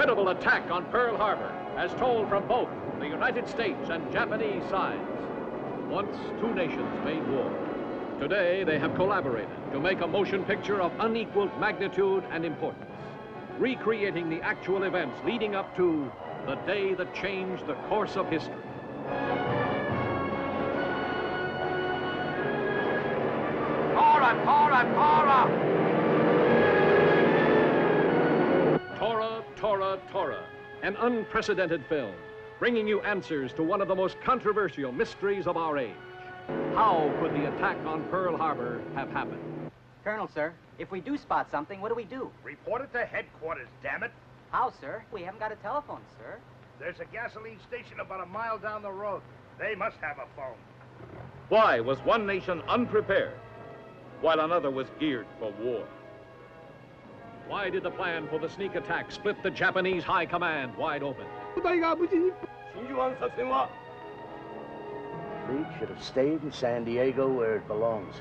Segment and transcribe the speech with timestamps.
[0.00, 4.98] incredible attack on Pearl Harbor, as told from both the United States and Japanese sides.
[5.90, 7.52] Once two nations made war.
[8.18, 12.90] Today, they have collaborated to make a motion picture of unequaled magnitude and importance,
[13.58, 16.10] recreating the actual events leading up to
[16.46, 18.54] the day that changed the course of history.
[23.92, 25.79] Tora, Tora, Tora!
[29.70, 30.44] Tora, Tora, Tora,
[30.82, 32.12] an unprecedented film,
[32.58, 35.94] bringing you answers to one of the most controversial mysteries of our age.
[36.74, 39.70] How could the attack on Pearl Harbor have happened?
[40.02, 42.32] Colonel, sir, if we do spot something, what do we do?
[42.42, 44.10] Report it to headquarters, damn it.
[44.50, 45.04] How, sir?
[45.12, 46.40] We haven't got a telephone, sir.
[46.80, 49.22] There's a gasoline station about a mile down the road.
[49.60, 50.58] They must have a phone.
[51.48, 53.38] Why was one nation unprepared
[54.20, 55.86] while another was geared for war?
[57.50, 61.26] Why did the plan for the sneak attack split the Japanese high command wide open?
[65.50, 68.14] fleet should have stayed in San Diego where it belongs.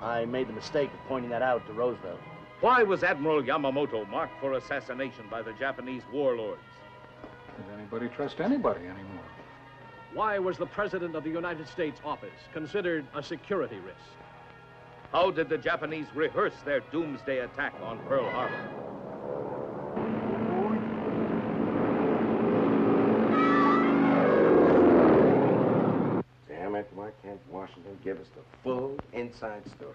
[0.00, 2.20] I made the mistake of pointing that out to Roosevelt.
[2.60, 6.62] Why was Admiral Yamamoto marked for assassination by the Japanese warlords?
[7.56, 9.24] Does anybody trust anybody anymore?
[10.12, 14.21] Why was the President of the United States office considered a security risk?
[15.12, 18.54] How did the Japanese rehearse their doomsday attack on Pearl Harbor?
[26.48, 29.92] Damn it, why can't Washington give us the full inside story?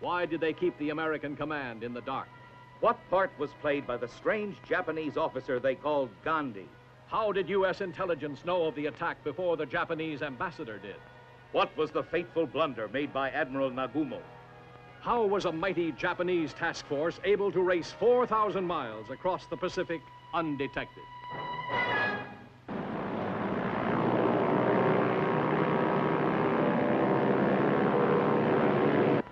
[0.00, 2.28] Why did they keep the American command in the dark?
[2.80, 6.68] What part was played by the strange Japanese officer they called Gandhi?
[7.06, 7.82] How did U.S.
[7.82, 10.96] intelligence know of the attack before the Japanese ambassador did?
[11.52, 14.20] What was the fateful blunder made by Admiral Nagumo?
[15.02, 20.00] How was a mighty Japanese task force able to race 4,000 miles across the Pacific
[20.32, 21.02] undetected?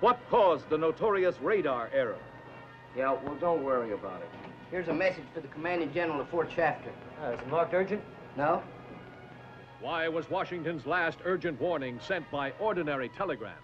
[0.01, 2.19] What caused the notorious radar error?
[2.95, 4.29] Yeah, well, don't worry about it.
[4.71, 6.91] Here's a message for the commanding general of Fort Shafter.
[7.25, 8.03] Uh, is it marked urgent?
[8.37, 8.63] No?
[9.81, 13.57] Why was Washington's last urgent warning sent by ordinary telegram?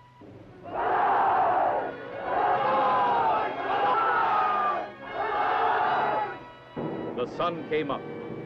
[7.16, 8.00] The sun came up,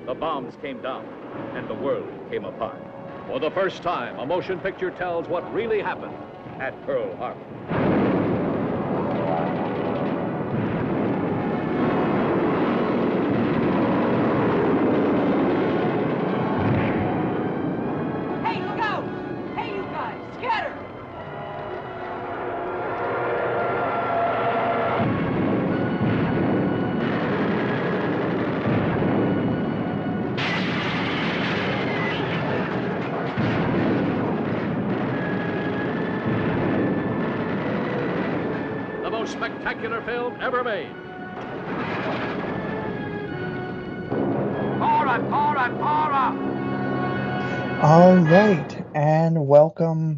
[0.04, 1.06] the bombs came down,
[1.54, 2.82] and the world came apart.
[3.28, 6.16] For the first time, a motion picture tells what really happened
[6.58, 7.89] at Pearl Harbor.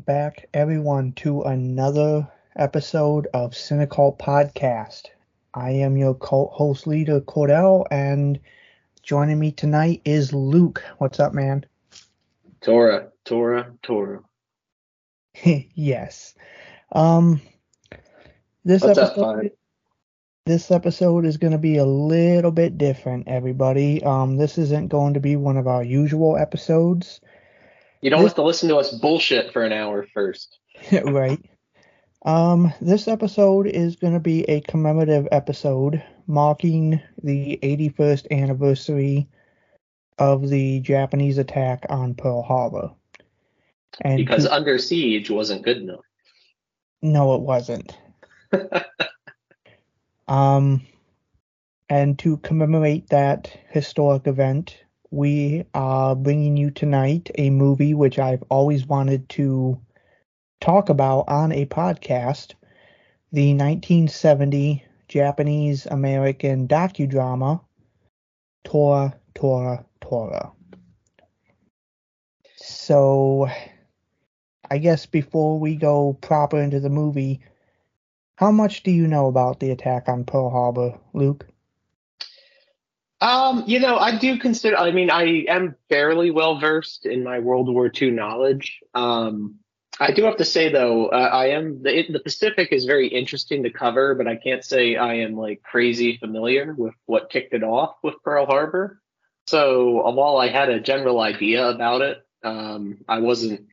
[0.04, 2.26] Back, everyone, to another
[2.56, 5.06] episode of Cynical Podcast.
[5.54, 8.40] I am your co-host leader, Cordell, and
[9.02, 10.82] joining me tonight is Luke.
[10.98, 11.64] What's up, man?
[12.60, 14.20] Tora, Tora, Tora.
[15.44, 16.34] yes.
[16.90, 17.40] Um,
[18.64, 19.50] this What's episode, Fine?
[20.46, 24.02] this episode is going to be a little bit different, everybody.
[24.02, 27.20] Um, this isn't going to be one of our usual episodes.
[28.02, 30.58] You don't This- have to listen to us bullshit for an hour first.
[31.04, 31.38] right.
[32.24, 39.28] Um, this episode is going to be a commemorative episode marking the 81st anniversary
[40.18, 42.92] of the Japanese attack on Pearl Harbor.
[44.02, 46.04] And Because Under Siege wasn't good enough.
[47.02, 47.96] no, it wasn't.
[50.28, 50.86] Um,
[51.90, 54.81] and to commemorate that historic event,
[55.12, 59.78] we are bringing you tonight a movie which I've always wanted to
[60.62, 62.54] talk about on a podcast
[63.30, 67.60] the 1970 Japanese American docudrama
[68.64, 70.52] Tora, Tora, Tora.
[72.56, 73.50] So,
[74.70, 77.40] I guess before we go proper into the movie,
[78.36, 81.51] how much do you know about the attack on Pearl Harbor, Luke?
[83.22, 84.76] Um, you know, I do consider.
[84.76, 88.80] I mean, I am fairly well versed in my World War II knowledge.
[88.94, 89.60] Um,
[90.00, 93.62] I do have to say though, uh, I am the the Pacific is very interesting
[93.62, 97.62] to cover, but I can't say I am like crazy familiar with what kicked it
[97.62, 99.00] off with Pearl Harbor.
[99.46, 103.68] So uh, while I had a general idea about it, um, I wasn't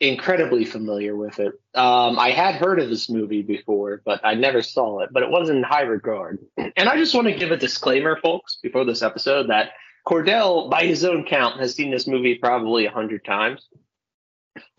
[0.00, 1.52] incredibly familiar with it.
[1.74, 5.10] Um, I had heard of this movie before, but I never saw it.
[5.12, 6.38] But it was in high regard.
[6.56, 9.70] And I just want to give a disclaimer, folks, before this episode, that
[10.06, 13.66] Cordell, by his own count, has seen this movie probably a hundred times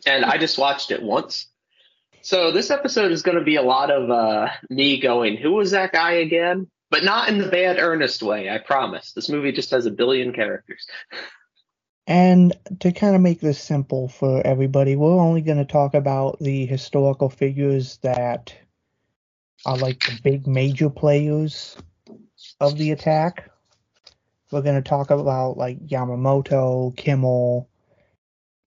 [0.06, 1.48] and I just watched it once.
[2.22, 5.72] So this episode is going to be a lot of uh, me going, "Who was
[5.72, 8.50] that guy again?" But not in the bad, earnest way.
[8.50, 9.12] I promise.
[9.12, 10.86] This movie just has a billion characters.
[12.08, 16.38] And to kind of make this simple for everybody, we're only going to talk about
[16.40, 18.54] the historical figures that
[19.66, 21.76] are like the big major players
[22.60, 23.50] of the attack.
[24.52, 27.68] We're going to talk about like Yamamoto, Kimmel,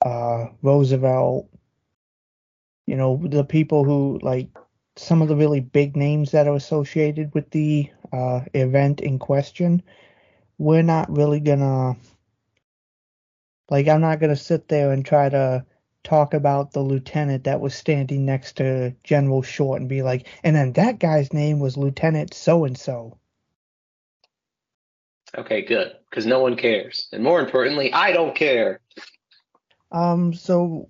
[0.04, 1.48] uh, Roosevelt,
[2.86, 4.48] you know, the people who like
[4.96, 9.82] some of the really big names that are associated with the uh, event in question.
[10.58, 11.96] We're not really gonna
[13.70, 15.64] like I'm not gonna sit there and try to
[16.04, 20.56] talk about the lieutenant that was standing next to General Short and be like, and
[20.56, 23.18] then that guy's name was Lieutenant so and so.
[25.36, 28.80] Okay, good, because no one cares, and more importantly, I don't care.
[29.92, 30.88] Um, so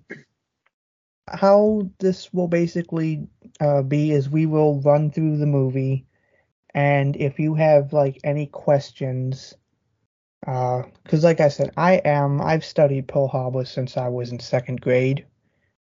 [1.27, 3.27] how this will basically
[3.59, 6.05] uh, be is we will run through the movie,
[6.73, 9.53] and if you have like any questions,
[10.41, 14.39] because uh, like I said, I am I've studied Pearl Harbor since I was in
[14.39, 15.25] second grade.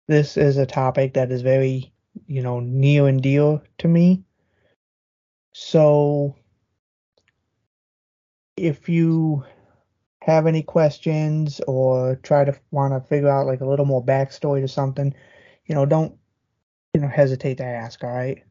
[0.09, 1.93] This is a topic that is very
[2.27, 4.25] you know near and dear to me.
[5.53, 6.37] So
[8.57, 9.45] if you
[10.23, 14.61] have any questions or try to want to figure out like a little more backstory
[14.61, 15.15] to something,
[15.67, 16.17] you know, don't
[16.95, 18.03] you know hesitate to ask.
[18.05, 18.43] All right.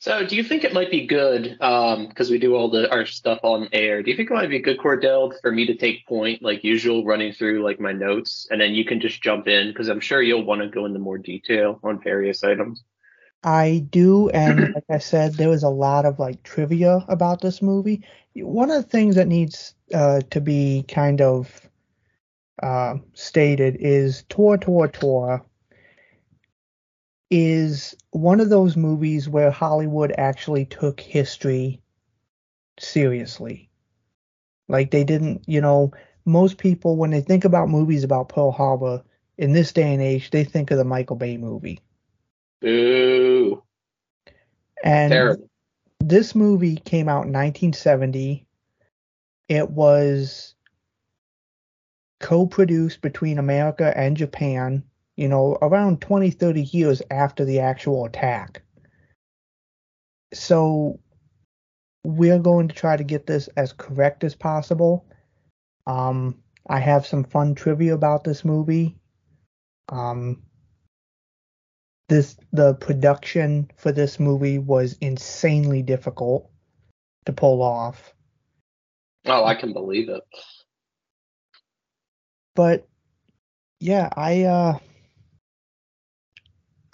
[0.00, 3.04] So, do you think it might be good because um, we do all the our
[3.04, 4.02] stuff on air?
[4.02, 7.04] Do you think it might be good, Cordell, for me to take point like usual,
[7.04, 10.22] running through like my notes, and then you can just jump in because I'm sure
[10.22, 12.82] you'll want to go into more detail on various items.
[13.44, 17.60] I do, and like I said, there was a lot of like trivia about this
[17.60, 18.02] movie.
[18.34, 21.68] One of the things that needs uh, to be kind of
[22.62, 25.44] uh, stated is Tor Tor Tor
[27.30, 31.80] is one of those movies where Hollywood actually took history
[32.78, 33.70] seriously.
[34.68, 35.92] Like they didn't, you know,
[36.24, 39.02] most people when they think about movies about Pearl Harbor
[39.38, 41.80] in this day and age, they think of the Michael Bay movie.
[42.60, 43.62] Boo.
[44.84, 45.48] And Terrible.
[46.00, 48.46] this movie came out in 1970.
[49.48, 50.54] It was
[52.20, 54.84] co-produced between America and Japan,
[55.20, 58.62] you know, around 20, 30 years after the actual attack.
[60.32, 60.98] So
[62.02, 65.04] we're going to try to get this as correct as possible.
[65.86, 68.96] Um, I have some fun trivia about this movie.
[69.90, 70.42] Um,
[72.08, 76.50] this the production for this movie was insanely difficult
[77.26, 78.14] to pull off.
[79.26, 80.22] Oh, I can believe it.
[82.54, 82.88] But
[83.80, 84.78] yeah, I uh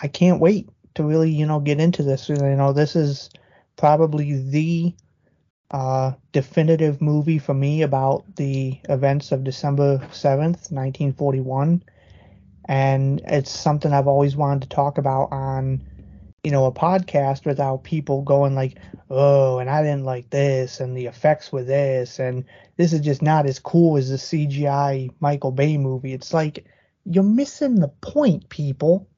[0.00, 2.28] I can't wait to really, you know, get into this.
[2.28, 3.30] You know, this is
[3.76, 4.94] probably the
[5.72, 11.82] uh definitive movie for me about the events of December 7th, 1941
[12.68, 15.82] and it's something I've always wanted to talk about on
[16.42, 18.78] you know a podcast without people going like
[19.10, 22.44] oh and I didn't like this and the effects were this and
[22.76, 26.12] this is just not as cool as the CGI Michael Bay movie.
[26.12, 26.66] It's like
[27.04, 29.08] you're missing the point people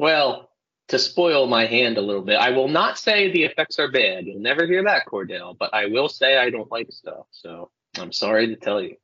[0.00, 0.50] well
[0.88, 4.26] to spoil my hand a little bit I will not say the effects are bad
[4.26, 8.12] you'll never hear that Cordell but I will say I don't like stuff so I'm
[8.12, 8.96] sorry to tell you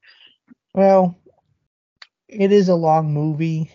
[0.75, 1.17] well
[2.29, 3.71] it is a long movie,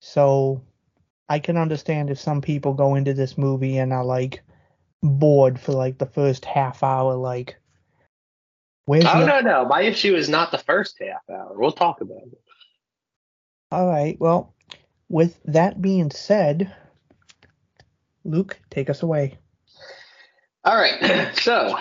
[0.00, 0.62] so
[1.28, 4.42] I can understand if some people go into this movie and are like
[5.02, 7.56] bored for like the first half hour, like.
[8.86, 9.66] Where's oh, no, no.
[9.66, 11.52] My issue is not the first half hour.
[11.54, 12.40] We'll talk about it.
[13.70, 14.18] All right.
[14.18, 14.54] Well,
[15.08, 16.74] with that being said,
[18.24, 19.38] Luke, take us away.
[20.64, 21.34] All right.
[21.38, 21.76] So,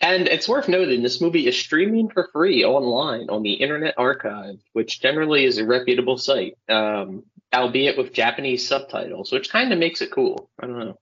[0.00, 4.56] and it's worth noting this movie is streaming for free online on the Internet Archive,
[4.72, 10.00] which generally is a reputable site, um, albeit with Japanese subtitles, which kind of makes
[10.00, 10.48] it cool.
[10.58, 10.98] I don't know.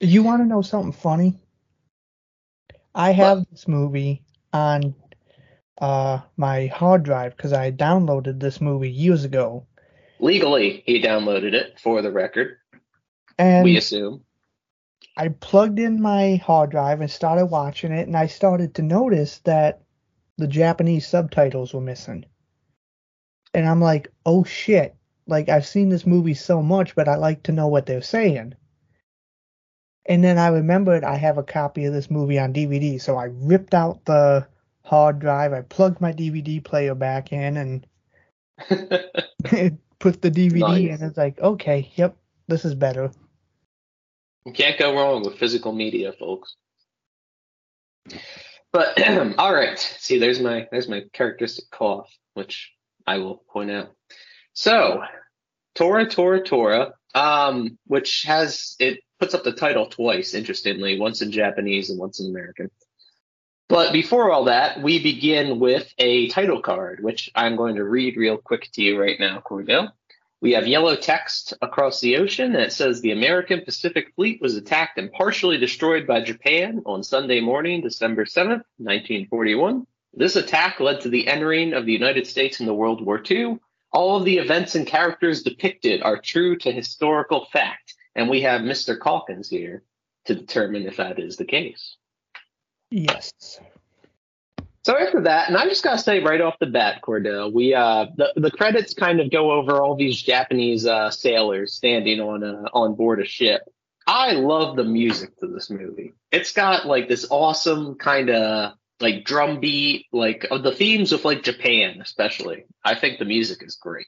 [0.00, 1.38] You want to know something funny?
[2.94, 3.50] I have what?
[3.50, 4.22] this movie
[4.52, 4.94] on
[5.80, 9.66] uh, my hard drive because I downloaded this movie years ago,
[10.20, 12.58] Legally, he downloaded it for the record.
[13.38, 14.24] And we assume.
[15.16, 19.38] I plugged in my hard drive and started watching it, and I started to notice
[19.40, 19.82] that
[20.36, 22.24] the Japanese subtitles were missing.
[23.52, 24.94] And I'm like, oh shit.
[25.26, 28.54] Like, I've seen this movie so much, but I like to know what they're saying.
[30.06, 33.28] And then I remembered I have a copy of this movie on DVD, so I
[33.30, 34.46] ripped out the
[34.82, 37.86] hard drive, I plugged my DVD player back in, and
[40.00, 41.00] put the DVD Nice.
[41.00, 41.06] in.
[41.06, 42.16] It's like, okay, yep,
[42.48, 43.12] this is better.
[44.44, 46.56] You can't go wrong with physical media, folks.
[48.72, 48.98] But
[49.38, 52.72] all right, see, there's my there's my characteristic cough, which
[53.06, 53.94] I will point out.
[54.54, 55.02] So,
[55.74, 61.30] Tora Tora Tora, um, which has it puts up the title twice, interestingly, once in
[61.30, 62.70] Japanese and once in American.
[63.70, 68.16] But before all that, we begin with a title card, which I'm going to read
[68.16, 69.92] real quick to you right now, Cordell.
[70.40, 74.98] We have yellow text across the ocean that says the American Pacific Fleet was attacked
[74.98, 79.86] and partially destroyed by Japan on Sunday morning, December 7th, 1941.
[80.14, 83.60] This attack led to the entering of the United States into World War II.
[83.92, 88.62] All of the events and characters depicted are true to historical fact, and we have
[88.62, 89.00] Mr.
[89.00, 89.84] Calkins here
[90.24, 91.96] to determine if that is the case.
[92.90, 93.60] Yes.
[94.82, 98.06] So after that, and I just gotta say right off the bat, Cordell, we uh
[98.16, 102.68] the, the credits kind of go over all these Japanese uh sailors standing on uh,
[102.72, 103.62] on board a ship.
[104.06, 106.14] I love the music to this movie.
[106.32, 111.24] It's got like this awesome kind of like drum beat, like of the themes of
[111.24, 112.64] like Japan, especially.
[112.84, 114.06] I think the music is great.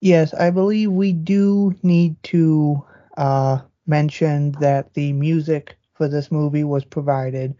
[0.00, 2.84] Yes, I believe we do need to
[3.16, 7.54] uh, mention that the music for this movie was provided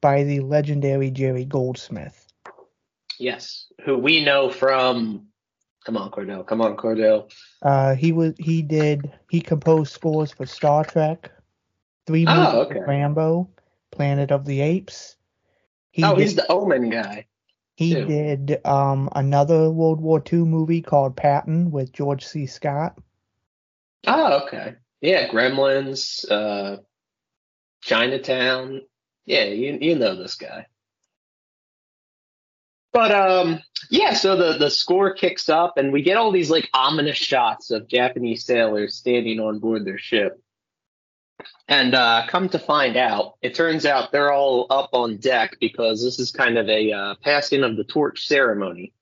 [0.00, 2.26] by the legendary Jerry Goldsmith.
[3.18, 5.26] Yes, who we know from.
[5.84, 6.46] Come on, Cordell.
[6.46, 7.32] Come on, Cordell.
[7.62, 11.30] Uh, he was he did he composed scores for Star Trek,
[12.06, 12.80] three movies Oh, okay.
[12.80, 13.48] Rambo,
[13.92, 15.16] Planet of the Apes.
[15.92, 17.26] He oh, did, he's the Omen guy.
[17.76, 18.04] he too.
[18.04, 22.46] did um another World War II movie called Patton with George C.
[22.46, 22.98] Scott.
[24.06, 24.74] Oh, okay.
[25.00, 26.78] Yeah, Gremlins, uh,
[27.86, 28.82] Chinatown.
[29.24, 30.66] Yeah, you you know this guy.
[32.92, 34.14] But um, yeah.
[34.14, 37.88] So the the score kicks up, and we get all these like ominous shots of
[37.88, 40.42] Japanese sailors standing on board their ship.
[41.68, 46.02] And uh, come to find out, it turns out they're all up on deck because
[46.02, 48.92] this is kind of a uh, passing of the torch ceremony.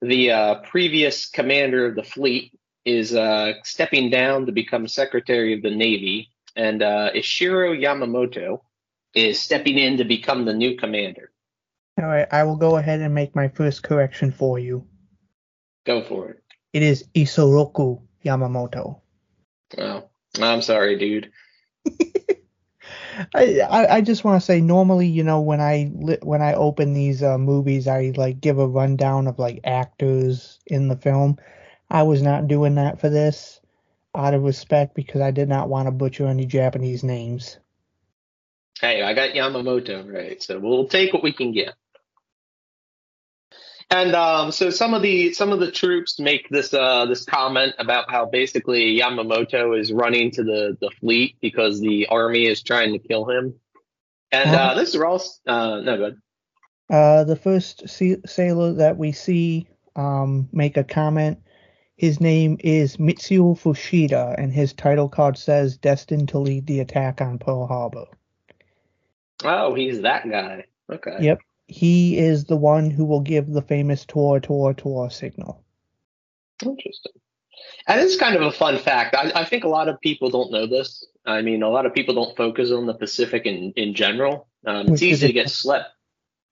[0.00, 5.62] The uh, previous commander of the fleet is uh, stepping down to become Secretary of
[5.62, 8.60] the Navy, and uh, Ishiro Yamamoto
[9.14, 11.30] is stepping in to become the new commander.
[11.98, 14.86] All right, I will go ahead and make my first correction for you.
[15.84, 16.42] Go for it.
[16.72, 19.00] It is Isoroku Yamamoto.
[19.78, 20.08] Oh,
[20.40, 21.30] I'm sorry, dude.
[23.34, 26.54] I, I, I just want to say normally you know when I li- when I
[26.54, 31.36] open these uh, movies I like give a rundown of like actors in the film.
[31.90, 33.60] I was not doing that for this
[34.14, 37.58] out of respect because I did not want to butcher any Japanese names.
[38.80, 41.74] Hey, I got Yamamoto right, so we'll take what we can get.
[43.90, 47.74] And um, so some of the some of the troops make this uh, this comment
[47.78, 52.92] about how basically Yamamoto is running to the, the fleet because the army is trying
[52.92, 53.54] to kill him.
[54.30, 56.22] And uh, this is all uh, no good.
[56.88, 61.38] Uh, the first sa- sailor that we see um, make a comment.
[61.96, 67.20] His name is Mitsuo Fuchida, and his title card says "Destined to lead the attack
[67.20, 68.06] on Pearl Harbor."
[69.44, 70.64] Oh, he's that guy.
[70.90, 71.16] Okay.
[71.20, 75.62] Yep, he is the one who will give the famous Tor Tor Tor signal.
[76.62, 77.12] Interesting.
[77.86, 79.14] And it's kind of a fun fact.
[79.14, 81.04] I, I think a lot of people don't know this.
[81.26, 84.48] I mean, a lot of people don't focus on the Pacific in, in general.
[84.66, 85.90] Um, it's easy to get swept.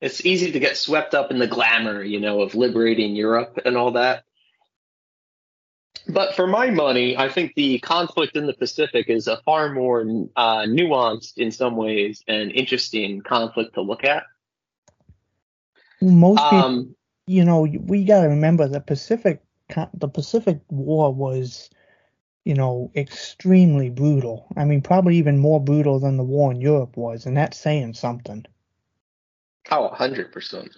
[0.01, 3.77] It's easy to get swept up in the glamour, you know, of liberating Europe and
[3.77, 4.25] all that.
[6.09, 10.01] But for my money, I think the conflict in the Pacific is a far more
[10.37, 14.25] uh, nuanced, in some ways, and interesting conflict to look at.
[16.01, 19.43] Most people, Um, you know, we got to remember the Pacific,
[19.95, 21.71] the Pacific War was,
[22.45, 24.47] you know, extremely brutal.
[24.57, 27.95] I mean, probably even more brutal than the war in Europe was, and that's saying
[27.95, 28.47] something.
[29.71, 30.69] Oh, 100%.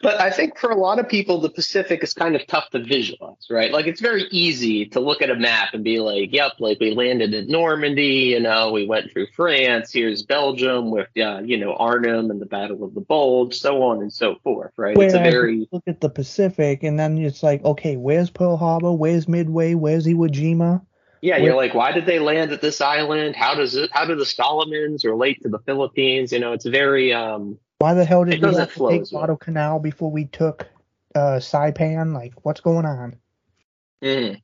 [0.00, 2.78] But I think for a lot of people, the Pacific is kind of tough to
[2.78, 3.72] visualize, right?
[3.72, 6.94] Like it's very easy to look at a map and be like, "Yep, like we
[6.94, 9.92] landed in Normandy, you know, we went through France.
[9.92, 14.00] Here's Belgium with, uh, you know, Arnhem and the Battle of the Bulge, so on
[14.00, 17.42] and so forth, right?" Whereas it's a very look at the Pacific, and then it's
[17.42, 18.92] like, okay, where's Pearl Harbor?
[18.92, 19.74] Where's Midway?
[19.74, 20.82] Where's Iwo Jima?
[21.20, 21.38] yeah.
[21.38, 23.34] You're like, why did they land at this island?
[23.34, 23.90] How does it?
[23.92, 26.32] How do the Solomons relate to the Philippines?
[26.32, 27.58] You know, it's very um.
[27.78, 29.10] Why the hell did we have to take.
[29.10, 30.66] Guadalcanal before we took
[31.14, 32.12] uh, Saipan?
[32.12, 33.16] Like, what's going on?
[34.02, 34.40] mm.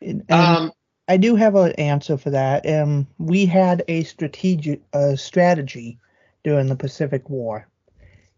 [0.00, 0.72] And, Um.
[1.06, 2.66] I do have an answer for that.
[2.66, 5.98] Um, we had a strategic uh, strategy
[6.44, 7.68] during the Pacific War.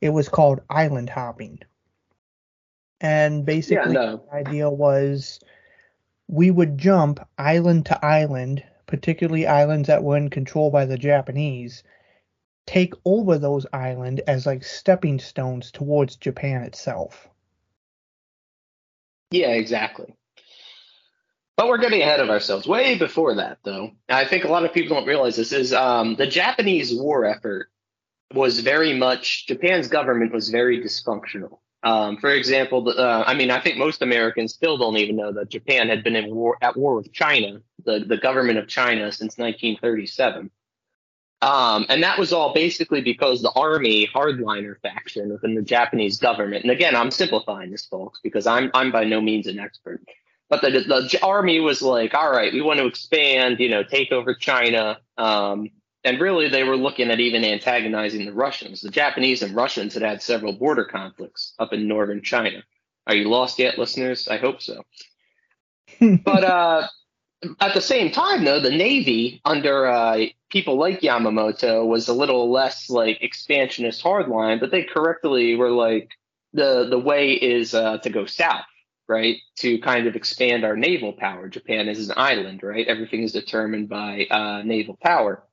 [0.01, 1.61] It was called island hopping,
[3.01, 4.17] and basically no.
[4.17, 5.39] the idea was
[6.27, 11.85] we would jump island to island, particularly islands that were in control by the Japanese,
[12.67, 17.29] take over those islands as like stepping stones towards Japan itself.
[19.31, 20.15] Yeah, exactly.
[21.57, 22.67] But we're getting ahead of ourselves.
[22.67, 26.17] Way before that, though, I think a lot of people don't realize this is um,
[26.17, 27.71] the Japanese war effort
[28.35, 31.59] was very much Japan's government was very dysfunctional.
[31.83, 35.49] Um, for example, uh, I mean, I think most Americans still don't even know that
[35.49, 39.39] Japan had been in war at war with China, the the government of China, since
[39.39, 40.51] 1937.
[41.43, 46.65] Um, and that was all basically because the army hardliner faction within the Japanese government.
[46.65, 50.01] And again, I'm simplifying this, folks, because I'm I'm by no means an expert.
[50.49, 54.13] But the the army was like, all right, we want to expand, you know, take
[54.13, 54.99] over China.
[55.19, 55.71] Um,
[56.05, 58.81] and really, they were looking at even antagonizing the Russians.
[58.81, 62.63] The Japanese and Russians had had several border conflicts up in northern China.
[63.09, 64.29] Are you lost yet, listeners?
[64.29, 64.85] I hope so.
[66.01, 66.87] but uh,
[67.61, 72.51] at the same time, though, the Navy under uh, people like Yamamoto was a little
[72.51, 76.11] less like expansionist hardline, but they correctly were like
[76.53, 78.65] the the way is uh, to go south,
[79.09, 79.37] right?
[79.59, 81.49] To kind of expand our naval power.
[81.49, 82.87] Japan is an island, right?
[82.87, 85.45] Everything is determined by uh, naval power.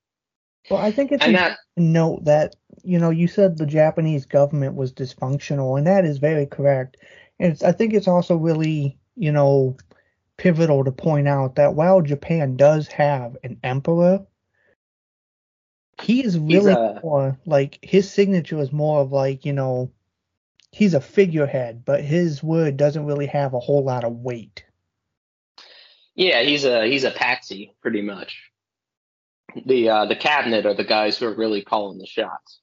[0.70, 4.26] Well, I think it's And important to note that you know you said the Japanese
[4.26, 6.98] government was dysfunctional, and that is very correct.
[7.40, 9.78] And I think it's also really you know
[10.38, 14.26] pivotal to point out that while Japan does have an emperor,
[16.02, 19.92] he is really a- more like his signature is more of like you know
[20.72, 24.66] he's a figurehead, but his word doesn't really have a whole lot of weight.
[26.16, 28.52] Yeah, he's a he's a patsy, pretty much.
[29.66, 32.60] The uh, the cabinet are the guys who are really calling the shots.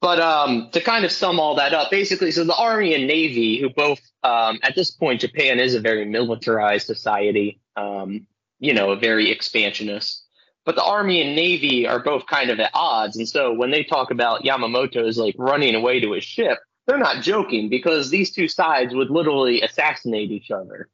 [0.00, 3.58] But um, to kind of sum all that up, basically, so the Army and Navy,
[3.58, 8.26] who both um, at this point, Japan is a very militarized society, um,
[8.58, 10.22] you know, a very expansionist.
[10.64, 13.84] But the Army and Navy are both kind of at odds, and so when they
[13.84, 18.32] talk about Yamamoto is like running away to his ship, they're not joking because these
[18.32, 20.88] two sides would literally assassinate each other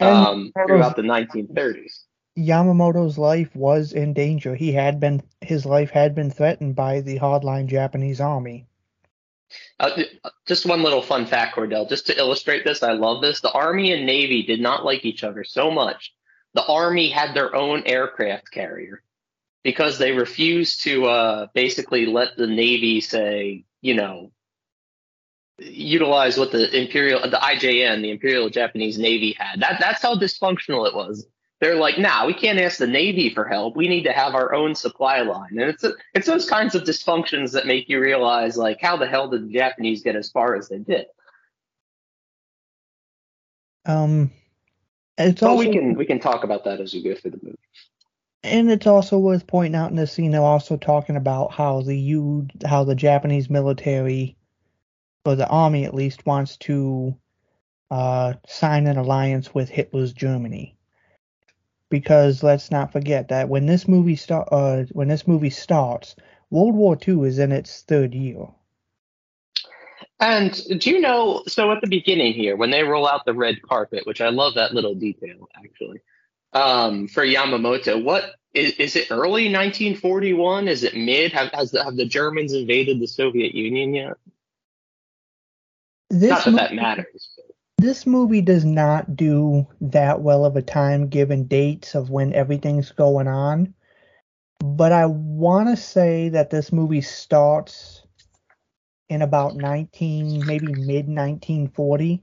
[0.00, 2.00] um, throughout the 1930s.
[2.38, 4.54] Yamamoto's life was in danger.
[4.54, 8.66] He had been his life had been threatened by the hardline Japanese army.
[9.80, 10.02] Uh,
[10.46, 13.40] just one little fun fact, Cordell, just to illustrate this, I love this.
[13.40, 16.14] The Army and Navy did not like each other so much.
[16.54, 19.02] The Army had their own aircraft carrier
[19.64, 24.32] because they refused to uh, basically let the Navy say, you know,
[25.58, 29.60] utilize what the Imperial, the IJN, the Imperial Japanese Navy had.
[29.60, 31.26] That that's how dysfunctional it was.
[31.60, 33.76] They're like, nah, we can't ask the Navy for help.
[33.76, 35.58] We need to have our own supply line.
[35.58, 39.28] And it's it's those kinds of dysfunctions that make you realize, like, how the hell
[39.28, 41.06] did the Japanese get as far as they did?
[43.86, 44.30] Um,
[45.16, 47.40] it's But also we can we can talk about that as we go through the
[47.42, 47.58] movie.
[48.44, 51.96] and it's also worth pointing out in this scene they're also talking about how the
[51.96, 54.36] U how the Japanese military
[55.24, 57.16] or the army at least wants to
[57.90, 60.77] uh, sign an alliance with Hitler's Germany.
[61.90, 66.16] Because let's not forget that when this movie start uh, when this movie starts,
[66.50, 68.48] World War II is in its third year.
[70.20, 71.44] And do you know?
[71.46, 74.54] So at the beginning here, when they roll out the red carpet, which I love
[74.54, 76.00] that little detail actually,
[76.52, 79.10] um, for Yamamoto, what is, is it?
[79.10, 80.68] Early 1941?
[80.68, 81.32] Is it mid?
[81.32, 84.14] Have has the, have the Germans invaded the Soviet Union yet?
[86.10, 87.37] This Not that that matters.
[87.78, 92.90] This movie does not do that well of a time given dates of when everything's
[92.90, 93.74] going on.
[94.60, 98.02] But I want to say that this movie starts
[99.08, 102.22] in about 19, maybe mid 1940,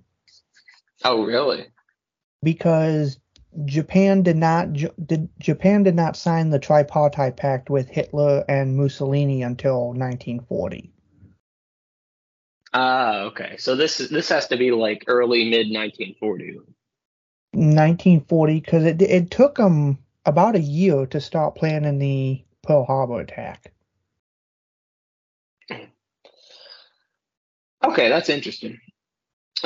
[1.03, 1.67] Oh, really?
[2.43, 3.17] because
[3.65, 9.41] Japan did not did, Japan did not sign the tripartite pact with Hitler and Mussolini
[9.43, 10.91] until 1940.
[12.77, 13.55] Ah, okay.
[13.57, 16.59] So this is this has to be like early mid 1940.
[17.53, 23.21] 1940, because it it took them about a year to start planning the Pearl Harbor
[23.21, 23.71] attack.
[27.81, 28.77] Okay, that's interesting.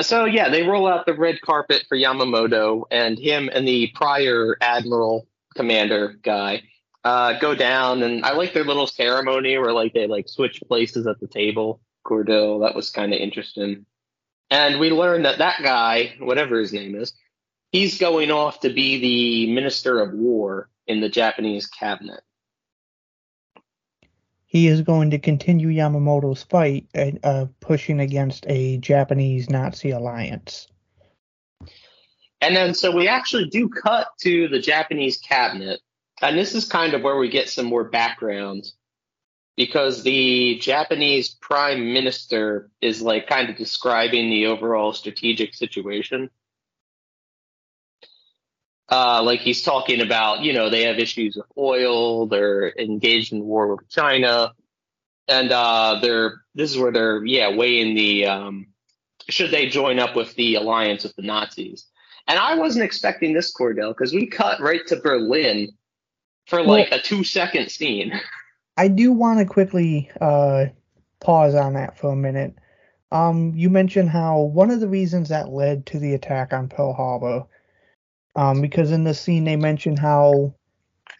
[0.00, 4.56] So yeah, they roll out the red carpet for Yamamoto and him and the prior
[4.60, 6.62] admiral commander guy
[7.02, 11.08] uh, go down, and I like their little ceremony where like they like switch places
[11.08, 11.80] at the table.
[12.04, 13.86] Cordell, that was kind of interesting.
[14.50, 17.12] And we learn that that guy, whatever his name is,
[17.70, 22.20] he's going off to be the minister of war in the Japanese cabinet.
[24.46, 30.66] He is going to continue Yamamoto's fight uh, uh, pushing against a Japanese Nazi alliance.
[32.40, 35.80] And then, so we actually do cut to the Japanese cabinet.
[36.20, 38.66] And this is kind of where we get some more background
[39.56, 46.30] because the Japanese prime minister is like kind of describing the overall strategic situation.
[48.90, 53.44] Uh, like he's talking about, you know, they have issues with oil, they're engaged in
[53.44, 54.52] war with China,
[55.28, 58.66] and uh, they're this is where they're yeah weighing the um,
[59.28, 61.86] should they join up with the alliance with the Nazis.
[62.26, 65.70] And I wasn't expecting this Cordell because we cut right to Berlin
[66.46, 68.12] for like a two second scene.
[68.80, 70.64] I do want to quickly uh,
[71.20, 72.54] pause on that for a minute.
[73.12, 76.94] Um, you mentioned how one of the reasons that led to the attack on Pearl
[76.94, 77.44] Harbor
[78.36, 80.54] um, because in the scene they mentioned how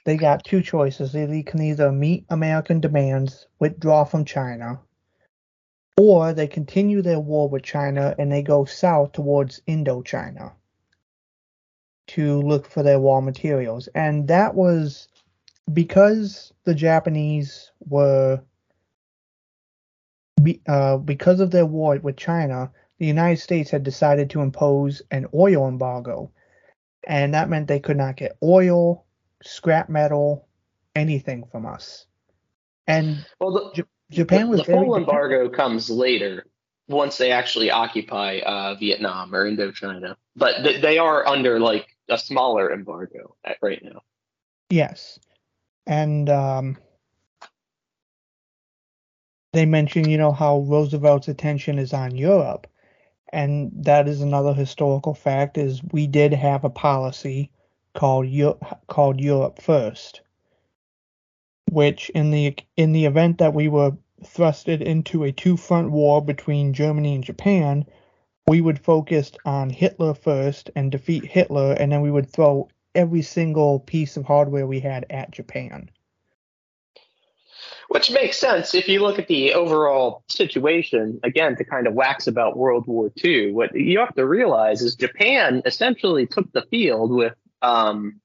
[0.06, 1.12] they got two choices.
[1.12, 4.80] They can either meet American demands, withdraw from China,
[5.98, 10.52] or they continue their war with China and they go south towards Indochina
[12.06, 13.86] to look for their raw materials.
[13.94, 15.08] And that was
[15.72, 18.40] because the Japanese were,
[20.42, 25.02] be, uh, because of their war with China, the United States had decided to impose
[25.10, 26.30] an oil embargo
[27.04, 29.04] and that meant they could not get oil,
[29.42, 30.48] scrap metal,
[30.94, 32.06] anything from us.
[32.86, 36.46] And well, the, J- Japan was the full embargo comes later
[36.88, 42.18] once they actually occupy uh, Vietnam or Indochina, but th- they are under like a
[42.18, 44.00] smaller embargo at, right now.
[44.70, 45.18] Yes,
[45.86, 46.76] and um,
[49.52, 52.66] they mention you know how Roosevelt's attention is on Europe,
[53.32, 57.50] and that is another historical fact is we did have a policy
[57.94, 58.26] called
[58.86, 60.20] called Europe First,
[61.70, 66.22] which in the in the event that we were thrusted into a two front war
[66.22, 67.86] between Germany and Japan,
[68.46, 73.22] we would focus on Hitler first and defeat Hitler, and then we would throw every
[73.22, 75.90] single piece of hardware we had at Japan.
[77.88, 82.28] Which makes sense if you look at the overall situation, again, to kind of wax
[82.28, 83.52] about World War II.
[83.52, 87.34] What you have to realize is Japan essentially took the field with.
[87.62, 88.20] Um,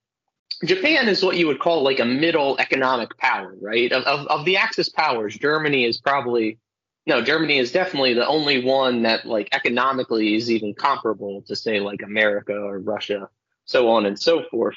[0.64, 3.92] Japan is what you would call like a middle economic power, right?
[3.92, 6.60] Of, of, of the Axis powers, Germany is probably
[7.08, 11.80] no, Germany is definitely the only one that like economically is even comparable to say
[11.80, 13.30] like America or Russia,
[13.66, 14.76] so on and so forth.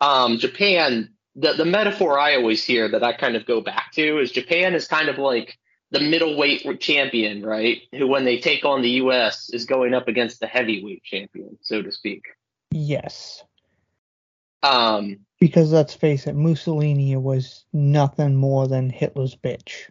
[0.00, 4.18] Um, Japan the the metaphor I always hear that I kind of go back to
[4.20, 5.58] is Japan is kind of like
[5.90, 7.82] the middleweight champion, right?
[7.92, 11.80] Who, when they take on the U.S., is going up against the heavyweight champion, so
[11.82, 12.24] to speak.
[12.72, 13.44] Yes.
[14.62, 15.18] Um.
[15.38, 19.90] Because let's face it, Mussolini was nothing more than Hitler's bitch.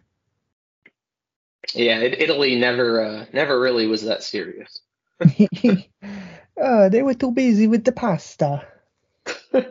[1.72, 4.80] Yeah, it, Italy never, uh, never really was that serious.
[6.62, 8.66] uh, they were too busy with the pasta.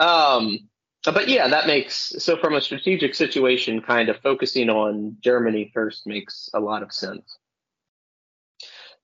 [0.00, 0.58] Um,
[1.04, 6.06] but yeah, that makes so from a strategic situation, kind of focusing on Germany first
[6.06, 7.38] makes a lot of sense.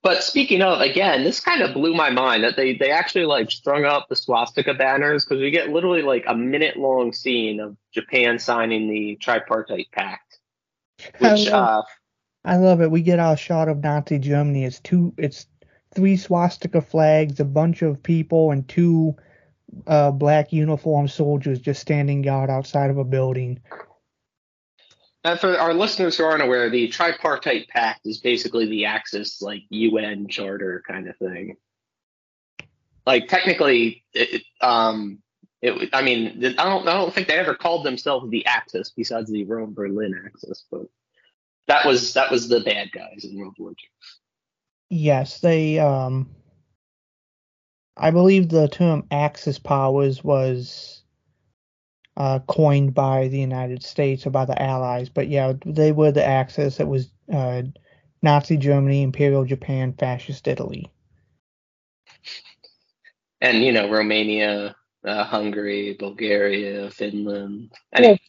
[0.03, 3.51] But speaking of, again, this kind of blew my mind that they they actually like
[3.51, 7.77] strung up the swastika banners because we get literally like a minute long scene of
[7.93, 10.39] Japan signing the tripartite pact.
[11.19, 12.91] Which I love, uh, I love it.
[12.91, 14.65] We get our shot of Nazi Germany.
[14.65, 15.13] It's two.
[15.17, 15.47] It's
[15.97, 19.15] three swastika flags, a bunch of people, and two
[19.87, 23.59] uh, black uniformed soldiers just standing guard outside of a building.
[25.23, 29.63] And for our listeners who aren't aware, the tripartite pact is basically the Axis like
[29.71, 31.57] UN charter kind of thing.
[33.07, 35.17] Like technically, it, um,
[35.63, 39.31] it, I mean, I don't, I don't think they ever called themselves the Axis besides
[39.31, 40.83] the Rome Berlin Axis, but
[41.65, 43.75] that was that was the bad guys in World War II.
[44.89, 46.29] Yes, they um
[47.97, 51.03] I believe the term Axis powers was
[52.15, 56.25] uh, coined by the United States or by the Allies, but yeah, they were the
[56.25, 56.79] Axis.
[56.79, 57.63] It was uh,
[58.21, 60.91] Nazi Germany, Imperial Japan, Fascist Italy.
[63.41, 67.71] And you know, Romania, uh, Hungary, Bulgaria, Finland.
[67.97, 68.21] Well, Any,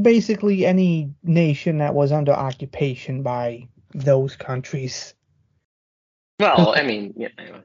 [0.00, 5.14] basically any nation that was under occupation by those countries.
[6.38, 7.60] Well, I mean, you know,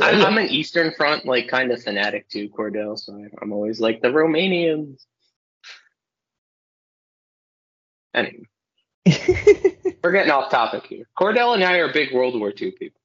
[0.00, 2.98] I'm, I'm an Eastern Front like kind of fanatic too, Cordell.
[2.98, 5.04] So I- I'm always like the Romanians.
[8.14, 8.44] Anyway,
[10.04, 11.06] we're getting off topic here.
[11.18, 13.00] Cordell and I are big World War II people.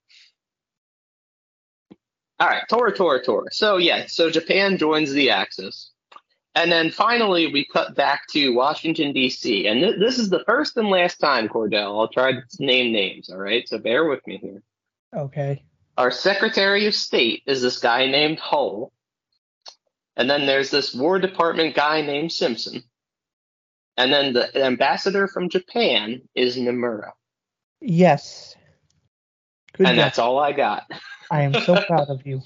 [2.40, 3.48] All right, Tora, Tora, Tora.
[3.52, 5.92] So yeah, so Japan joins the Axis,
[6.56, 9.66] and then finally we cut back to Washington D.C.
[9.68, 11.98] And th- this is the first and last time, Cordell.
[12.00, 13.30] I'll try to name names.
[13.30, 14.62] All right, so bear with me here.
[15.16, 15.64] Okay.
[15.98, 18.92] Our Secretary of State is this guy named Hull.
[20.16, 22.84] And then there's this War Department guy named Stimson.
[23.98, 27.12] And then the ambassador from Japan is Nomura.
[27.82, 28.56] Yes.
[29.74, 30.04] Good and job.
[30.04, 30.84] that's all I got.
[31.32, 32.42] I am so proud of you.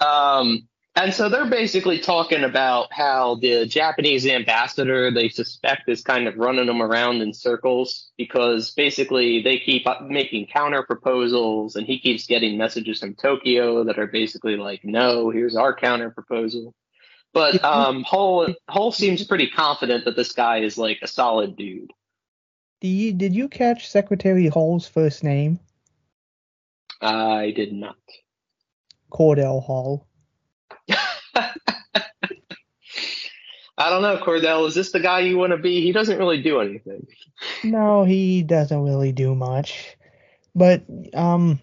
[0.00, 6.26] Um, and so they're basically talking about how the Japanese ambassador they suspect is kind
[6.26, 11.98] of running them around in circles because basically they keep making counter proposals and he
[11.98, 16.74] keeps getting messages from Tokyo that are basically like, no, here's our counter proposal.
[17.34, 21.92] But um, Hull Hull seems pretty confident that this guy is like a solid dude.
[22.80, 25.60] Do you, did you catch Secretary Hull's first name?
[27.02, 27.96] I did not.
[29.12, 30.05] Cordell Hull.
[33.78, 34.66] I don't know, Cordell.
[34.68, 35.82] Is this the guy you want to be?
[35.82, 37.06] He doesn't really do anything.
[37.62, 39.96] No, he doesn't really do much.
[40.54, 41.60] But um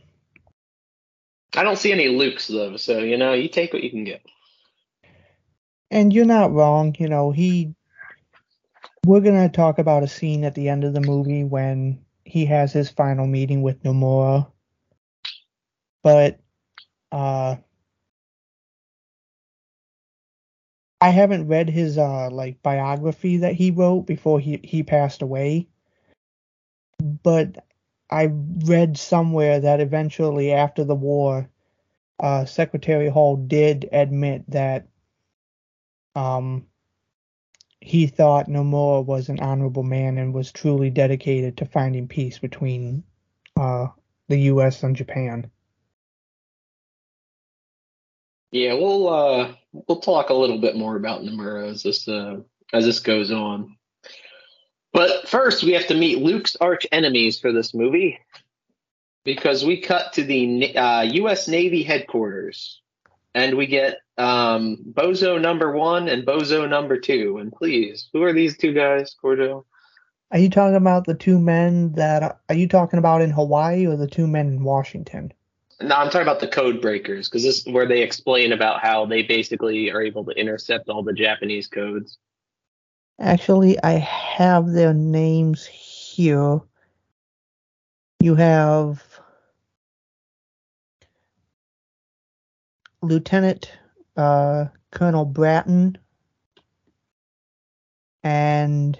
[1.55, 4.21] I don't see any Lukes though, so you know, you take what you can get.
[5.91, 7.73] and you're not wrong, you know, he
[9.05, 12.71] we're gonna talk about a scene at the end of the movie when he has
[12.73, 14.51] his final meeting with Nomura.
[16.03, 16.39] But
[17.11, 17.57] uh
[21.03, 25.67] I haven't read his uh like biography that he wrote before he, he passed away.
[26.97, 27.65] But
[28.09, 31.49] I read somewhere that eventually after the war,
[32.21, 34.87] uh Secretary Hull did admit that
[36.15, 36.67] um
[37.81, 43.03] he thought Nomura was an honorable man and was truly dedicated to finding peace between
[43.57, 43.87] uh
[44.29, 45.51] the US and Japan.
[48.53, 52.37] Yeah, we'll uh we'll talk a little bit more about Nomura as this uh
[52.71, 53.77] as this goes on.
[54.93, 58.19] But first, we have to meet Luke's arch enemies for this movie
[59.25, 61.47] because we cut to the uh, U.S.
[61.47, 62.79] Navy headquarters
[63.33, 67.39] and we get um, Bozo number one and Bozo number two.
[67.39, 69.65] And please, who are these two guys, Cordell?
[70.31, 73.95] Are you talking about the two men that are you talking about in Hawaii or
[73.95, 75.33] the two men in Washington?
[75.81, 79.05] No, I'm talking about the code breakers because this is where they explain about how
[79.05, 82.17] they basically are able to intercept all the Japanese codes.
[83.19, 86.61] Actually, I have their names here.
[88.19, 89.03] You have
[93.01, 93.71] Lieutenant
[94.15, 95.97] uh, Colonel Bratton
[98.23, 98.97] and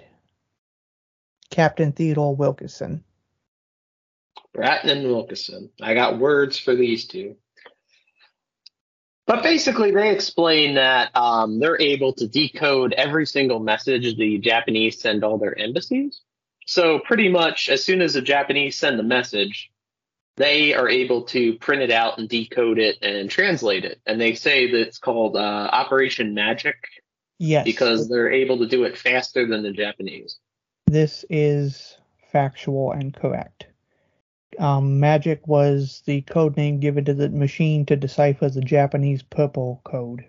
[1.50, 3.02] Captain Theodore Wilkinson.
[4.54, 5.70] Bratton and Wilkinson.
[5.82, 7.36] I got words for these two.
[9.26, 15.00] But basically, they explain that um, they're able to decode every single message the Japanese
[15.00, 16.20] send all their embassies.
[16.66, 19.70] So, pretty much, as soon as the Japanese send the message,
[20.36, 24.00] they are able to print it out and decode it and translate it.
[24.06, 25.40] And they say that it's called uh,
[25.72, 26.76] Operation Magic
[27.38, 30.38] Yes, because they're able to do it faster than the Japanese.
[30.86, 31.96] this is
[32.30, 33.66] factual and correct.
[34.58, 39.80] Um, Magic was the code name given to the machine to decipher the Japanese purple
[39.84, 40.26] code.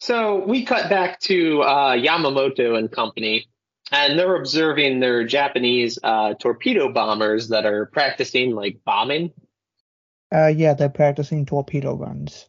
[0.00, 3.46] So we cut back to uh, Yamamoto and company,
[3.92, 9.32] and they're observing their Japanese uh, torpedo bombers that are practicing like bombing.
[10.32, 12.46] Uh, yeah, they're practicing torpedo runs.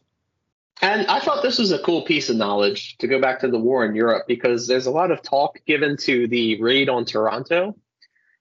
[0.82, 3.58] And I thought this was a cool piece of knowledge to go back to the
[3.58, 7.76] war in Europe because there's a lot of talk given to the raid on Taranto.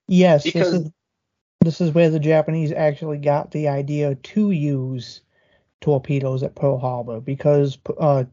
[0.07, 0.91] Yes, Because- this is
[1.61, 5.21] this is where the Japanese actually got the idea to use
[5.81, 8.23] torpedoes at Pearl Harbor because uh,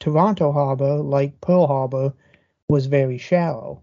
[0.00, 2.12] Taranto Harbor, like Pearl Harbor,
[2.68, 3.80] was very shallow,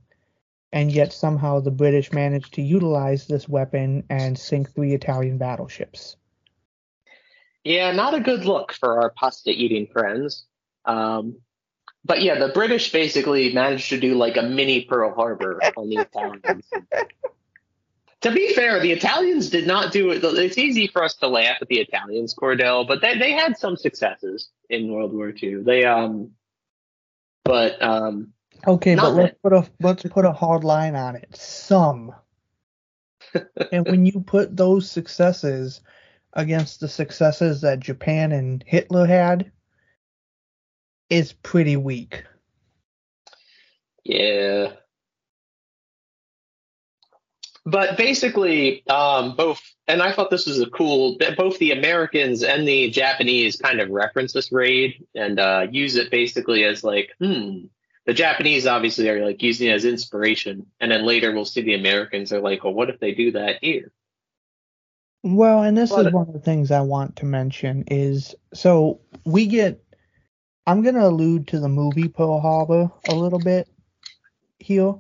[0.74, 6.18] and yet somehow the British managed to utilize this weapon and sink three Italian battleships.
[7.64, 10.46] Yeah, not a good look for our pasta eating friends.
[10.86, 11.38] Um,
[12.04, 15.98] but yeah, the British basically managed to do like a mini Pearl Harbor on the
[15.98, 16.66] Italians.
[18.22, 20.24] to be fair, the Italians did not do it.
[20.24, 23.78] It's easy for us to laugh at the Italians, Cordell, but they, they had some
[23.78, 25.62] successes in World War II.
[25.62, 26.32] They um,
[27.44, 28.34] but um,
[28.68, 31.36] Okay, but let's put a let's put a hard line on it.
[31.36, 32.14] Some.
[33.72, 35.82] and when you put those successes
[36.34, 39.52] against the successes that Japan and Hitler had,
[41.10, 42.24] is pretty weak.
[44.04, 44.74] Yeah.
[47.64, 52.68] But basically, um, both, and I thought this was a cool, both the Americans and
[52.68, 57.66] the Japanese kind of reference this raid and uh, use it basically as like, hmm,
[58.06, 60.66] the Japanese obviously are like using it as inspiration.
[60.80, 63.58] And then later we'll see the Americans are like, well, what if they do that
[63.62, 63.92] here?
[65.24, 69.00] Well, and this But- is one of the things I want to mention is so
[69.26, 69.84] we get
[70.68, 73.68] I'm going to allude to the movie Pearl Harbor a little bit
[74.60, 74.94] here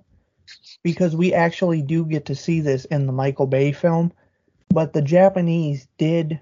[0.83, 4.11] because we actually do get to see this in the Michael Bay film,
[4.69, 6.41] but the Japanese did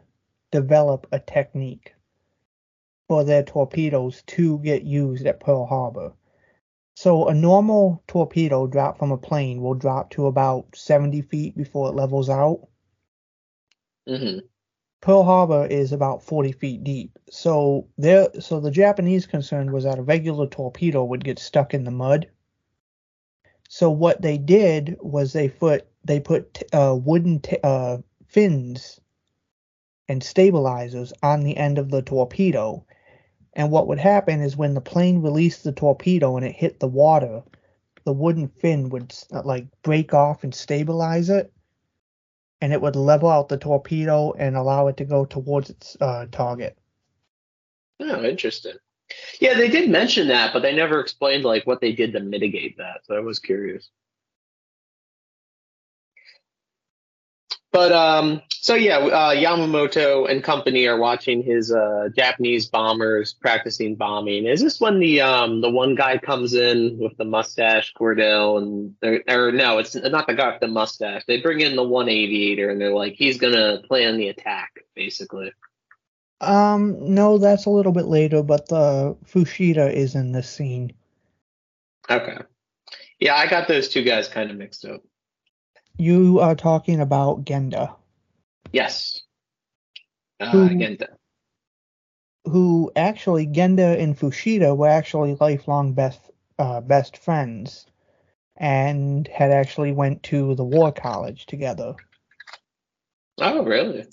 [0.52, 1.94] develop a technique
[3.10, 6.14] for their torpedoes to get used at Pearl Harbor.
[6.96, 11.90] So a normal torpedo dropped from a plane will drop to about 70 feet before
[11.90, 12.69] it levels out.
[14.10, 14.40] Hmm
[15.02, 17.20] Pearl Harbor is about 40 feet deep.
[17.30, 21.84] So there, so the Japanese concern was that a regular torpedo would get stuck in
[21.84, 22.30] the mud.
[23.70, 29.00] So what they did was they put they put uh, wooden t- uh, fins
[30.10, 32.86] and stabilizers on the end of the torpedo.
[33.54, 36.88] And what would happen is when the plane released the torpedo and it hit the
[36.88, 37.44] water,
[38.06, 41.54] the wooden fin would like break off and stabilize it
[42.62, 46.26] and it would level out the torpedo and allow it to go towards its uh,
[46.32, 46.78] target.
[48.00, 48.76] Oh, interesting.
[49.40, 52.78] Yeah, they did mention that, but they never explained like what they did to mitigate
[52.78, 53.02] that.
[53.06, 53.90] So I was curious.
[57.72, 63.96] But um, so yeah, uh, Yamamoto and company are watching his uh, Japanese bombers practicing
[63.96, 64.48] bombing.
[64.48, 68.96] Is this when the um the one guy comes in with the mustache, Cordell, and
[69.30, 71.24] or no, it's not the guy with the mustache.
[71.28, 75.52] They bring in the one aviator, and they're like, he's gonna plan the attack, basically.
[76.42, 80.94] Um, no, that's a little bit later, but the Fuchida is in this scene.
[82.10, 82.38] Okay.
[83.20, 85.02] Yeah, I got those two guys kind of mixed up.
[86.00, 87.94] You are talking about Genda,
[88.72, 89.22] Yes.
[90.40, 91.08] Uh, Who- Genda.
[92.46, 96.22] who actually Genda and Fuchida were actually lifelong best
[96.58, 97.86] uh, best friends,
[98.56, 101.96] and had actually went to the war college together.
[103.40, 104.06] Oh, really?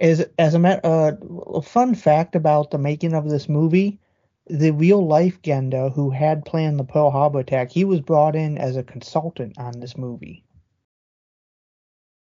[0.00, 1.12] As as a matter, uh,
[1.54, 3.98] a fun fact about the making of this movie,
[4.46, 8.56] the real life Genda who had planned the Pearl Harbor attack, he was brought in
[8.58, 10.44] as a consultant on this movie.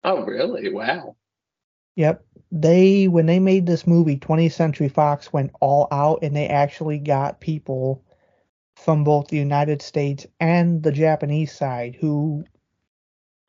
[0.03, 0.71] Oh, really?
[0.73, 1.15] Wow.
[1.95, 2.25] Yep.
[2.51, 6.97] They when they made this movie, 20th Century Fox went all out and they actually
[6.97, 8.03] got people
[8.75, 12.43] from both the United States and the Japanese side who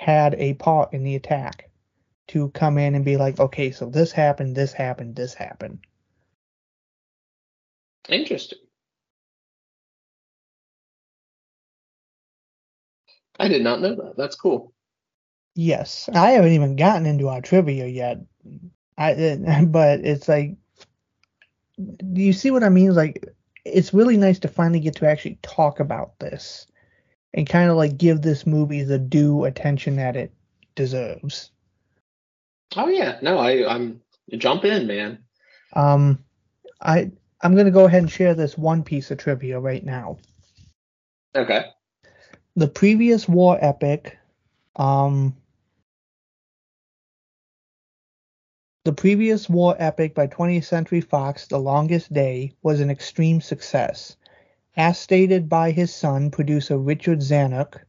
[0.01, 1.71] had a part in the attack
[2.29, 5.79] to come in and be like, okay, so this happened, this happened, this happened.
[8.09, 8.59] Interesting.
[13.39, 14.15] I did not know that.
[14.17, 14.73] That's cool.
[15.63, 18.21] Yes, I haven't even gotten into our trivia yet.
[18.97, 19.13] I
[19.69, 20.57] but it's like,
[21.77, 22.95] do you see what I mean?
[22.95, 23.27] Like,
[23.67, 26.67] it's really nice to finally get to actually talk about this
[27.35, 30.33] and kind of like give this movie the due attention that it
[30.77, 31.51] deserves.
[32.75, 34.01] Oh yeah, no, I I'm
[34.39, 35.19] jump in, man.
[35.75, 36.25] Um,
[36.81, 37.11] I
[37.43, 40.17] I'm gonna go ahead and share this one piece of trivia right now.
[41.37, 41.67] Okay.
[42.57, 44.17] the previous war epic
[44.77, 45.37] um
[48.85, 54.17] the previous war epic by 20th century fox the longest day was an extreme success
[54.77, 57.81] as stated by his son producer richard zanuck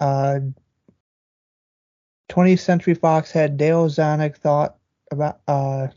[0.00, 0.40] uh
[2.30, 4.76] 20th century fox had dale zanuck thought
[5.10, 5.88] about uh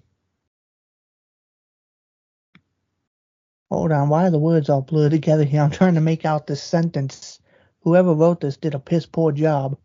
[3.71, 5.61] Hold on, why are the words all blurred together here?
[5.61, 7.39] I'm trying to make out this sentence.
[7.81, 9.77] Whoever wrote this did a piss poor job.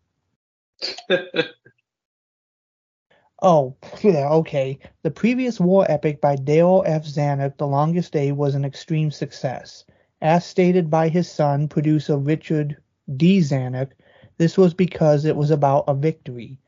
[3.41, 4.79] Oh, yeah, okay.
[5.03, 7.05] The previous war epic by Dale F.
[7.05, 9.85] Zanuck, The Longest Day, was an extreme success.
[10.21, 12.77] As stated by his son, producer Richard
[13.17, 13.39] D.
[13.39, 13.91] Zanuck,
[14.37, 16.59] this was because it was about a victory.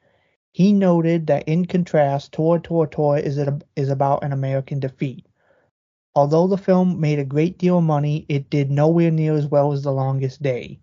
[0.52, 5.26] He noted that in contrast, Tora Tora Tora is, a, is about an American defeat.
[6.16, 9.74] Although the film made a great deal of money, it did nowhere near as well
[9.74, 10.80] as The Longest Day.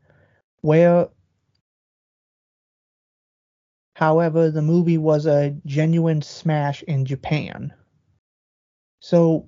[0.63, 1.09] Where,
[4.01, 7.71] however, the movie was a genuine smash in Japan.
[9.01, 9.47] So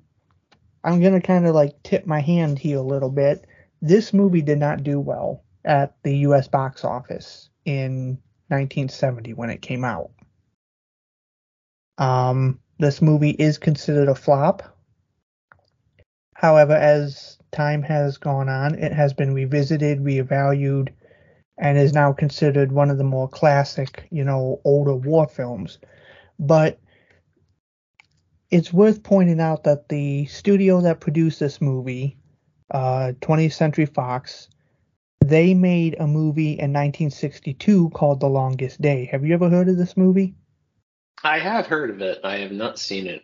[0.85, 3.47] I'm going to kind of like tip my hand here a little bit.
[3.81, 9.63] This movie did not do well at the US box office in 1970 when it
[9.63, 10.11] came out.
[11.97, 14.63] Um, this movie is considered a flop.
[16.35, 20.91] However, as time has gone on, it has been revisited, reevaluated,
[21.59, 25.79] and is now considered one of the more classic, you know, older war films.
[26.39, 26.79] But
[28.51, 32.17] it's worth pointing out that the studio that produced this movie,
[32.71, 34.49] uh, 20th Century Fox,
[35.25, 39.07] they made a movie in 1962 called The Longest Day.
[39.07, 40.35] Have you ever heard of this movie?
[41.23, 42.19] I have heard of it.
[42.25, 43.23] I have not seen it.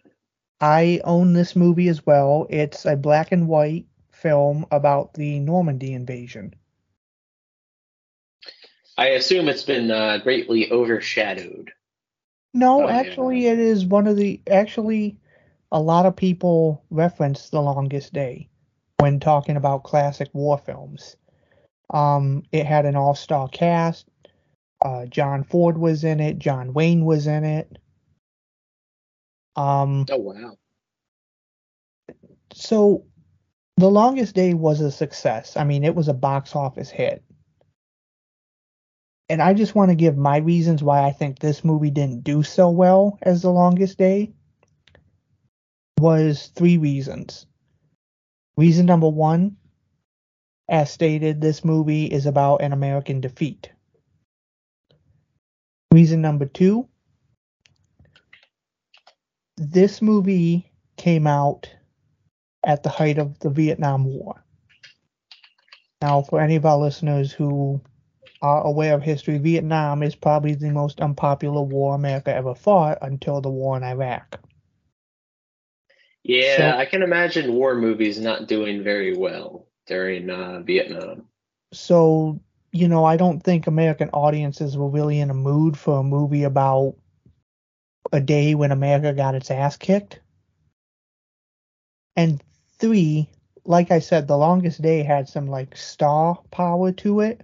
[0.61, 2.47] I own this movie as well.
[2.51, 6.55] It's a black and white film about the Normandy invasion.
[8.99, 11.71] I assume it's been uh, greatly overshadowed.
[12.53, 12.95] No, Oh, yeah.
[12.95, 14.41] actually, it is one of the.
[14.51, 15.17] Actually,
[15.71, 18.49] a lot of people reference The Longest Day
[18.99, 21.17] when talking about classic war films.
[21.91, 24.09] Um, it had an all-star cast.
[24.85, 26.39] Uh, John Ford was in it.
[26.39, 27.79] John Wayne was in it.
[29.55, 30.57] Um, Oh wow.
[32.53, 33.05] so
[33.77, 35.57] The Longest Day was a success.
[35.57, 37.23] I mean, it was a box office hit.
[39.29, 42.43] And I just want to give my reasons why I think this movie didn't do
[42.43, 44.33] so well as The Longest Day.
[46.01, 47.47] Was three reasons.
[48.57, 49.57] Reason number one,
[50.69, 53.71] as stated, this movie is about an American defeat.
[55.93, 56.89] Reason number two,
[59.57, 61.69] this movie came out
[62.65, 64.45] at the height of the Vietnam War.
[66.01, 67.81] Now, for any of our listeners who
[68.43, 73.41] are aware of history, Vietnam is probably the most unpopular war America ever fought until
[73.41, 74.41] the war in Iraq.
[76.25, 81.29] Yeah, So- I can imagine war movies not doing very well during uh, Vietnam.
[81.73, 82.41] So,
[82.73, 86.45] you know, I don't think American audiences were really in a mood for a movie
[86.45, 86.95] about
[88.13, 90.21] a day when America got its ass kicked.
[92.17, 92.43] And
[92.79, 93.29] three,
[93.65, 97.43] like I said, The Longest Day had some like star power to it.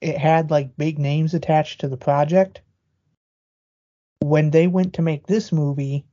[0.00, 2.62] It had like big names attached to the project.
[4.20, 6.06] When they went to make this movie,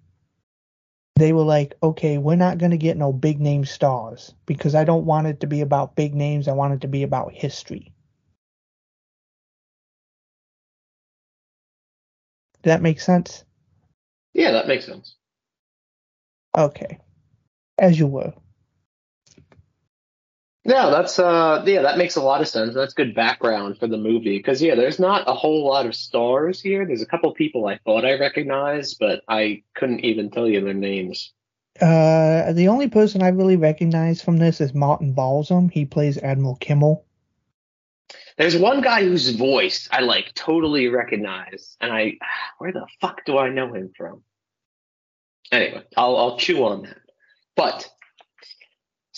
[1.15, 4.83] they were like, okay, we're not going to get no big name stars because I
[4.83, 6.47] don't want it to be about big names.
[6.47, 7.93] I want it to be about history.
[12.61, 13.43] Does that make sense?
[14.33, 15.15] Yeah, that makes sense.
[16.55, 16.99] Okay.
[17.77, 18.33] As you were.
[20.67, 22.75] No, that's uh yeah, that makes a lot of sense.
[22.75, 26.59] That's good background for the movie because yeah, there's not a whole lot of stars
[26.61, 26.85] here.
[26.85, 30.73] There's a couple people I thought I recognized, but I couldn't even tell you their
[30.73, 31.31] names.
[31.79, 35.69] Uh, the only person I really recognize from this is Martin Balsam.
[35.69, 37.05] He plays Admiral Kimmel.
[38.37, 42.17] There's one guy whose voice I like totally recognize, and I
[42.57, 44.21] where the fuck do I know him from?
[45.49, 46.97] Anyway, I'll I'll chew on that.
[47.55, 47.89] But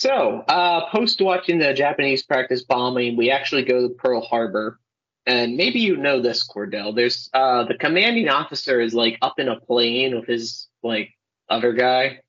[0.00, 4.80] so uh, post watching the Japanese practice bombing, we actually go to Pearl Harbor,
[5.26, 6.96] and maybe you know this, Cordell.
[6.96, 11.10] There's uh, the commanding officer is like up in a plane with his like
[11.50, 12.20] other guy,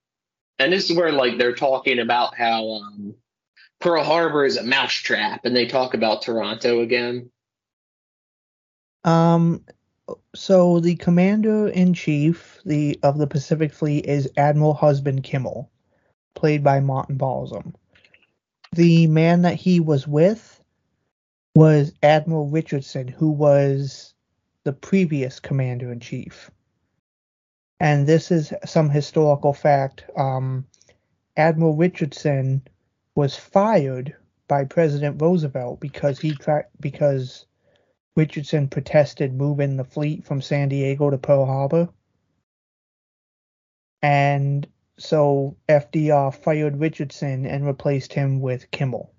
[0.60, 3.16] and this is where like they're talking about how um,
[3.80, 7.32] Pearl Harbor is a mousetrap, and they talk about Taranto again.
[9.06, 9.64] Um,
[10.36, 15.72] so the commander in chief the of the Pacific Fleet is Admiral Husband Kimmel,
[16.34, 17.76] played by Martin Balsam.
[18.74, 20.62] The man that he was with
[21.56, 24.14] was Admiral Richardson, who was
[24.64, 26.50] the previous commander in chief.
[27.80, 30.06] And this is some historical fact.
[30.16, 30.68] Um,
[31.36, 32.62] Admiral Richardson
[33.16, 34.16] was fired
[34.48, 36.38] by President Roosevelt because he
[36.80, 37.46] because
[38.16, 41.90] Richardson protested moving the fleet from San Diego to Pearl Harbor.
[44.02, 44.68] And
[45.02, 49.12] so FDR fired Richardson and replaced him with Kimmel,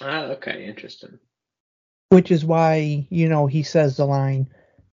[0.00, 1.18] Ah, okay, interesting.
[2.10, 4.48] which is why, you know, he says the line,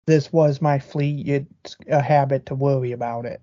[0.05, 1.27] This was my fleet.
[1.27, 3.41] It's a habit to worry about it.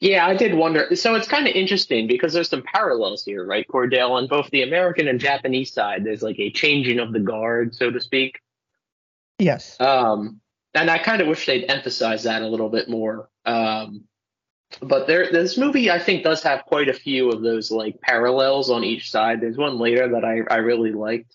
[0.00, 0.94] Yeah, I did wonder.
[0.94, 4.10] So it's kind of interesting because there's some parallels here, right, Cordell?
[4.10, 7.90] On both the American and Japanese side, there's like a changing of the guard, so
[7.90, 8.40] to speak.
[9.38, 9.80] Yes.
[9.80, 10.40] Um,
[10.74, 13.28] and I kind of wish they'd emphasize that a little bit more.
[13.44, 14.04] Um,
[14.80, 18.70] but there this movie I think does have quite a few of those like parallels
[18.70, 19.40] on each side.
[19.40, 21.32] There's one later that I I really liked.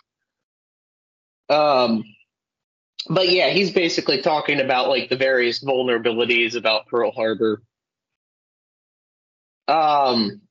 [1.49, 2.03] Um
[3.09, 7.61] but yeah, he's basically talking about like the various vulnerabilities about Pearl Harbor.
[9.67, 10.41] Um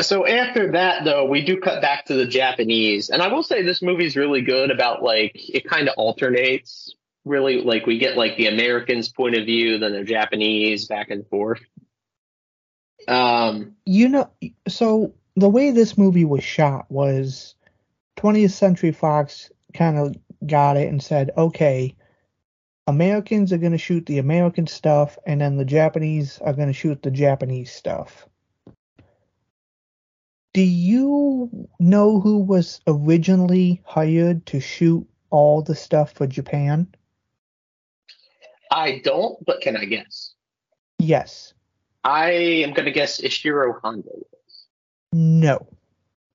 [0.00, 3.10] so after that though, we do cut back to the Japanese.
[3.10, 6.94] And I will say this movie's really good about like it kind of alternates
[7.24, 11.26] really like we get like the Americans' point of view, then the Japanese back and
[11.28, 11.60] forth.
[13.08, 14.30] Um, you know,
[14.68, 17.54] so the way this movie was shot was
[18.16, 20.14] 20th Century Fox kind of
[20.46, 21.94] got it and said, okay,
[22.86, 26.74] Americans are going to shoot the American stuff, and then the Japanese are going to
[26.74, 28.26] shoot the Japanese stuff.
[30.52, 36.88] Do you know who was originally hired to shoot all the stuff for Japan?
[38.70, 40.34] I don't, but can I guess?
[40.98, 41.54] Yes.
[42.04, 42.30] I
[42.64, 44.08] am going to guess Ishiro Honda.
[45.12, 45.66] No.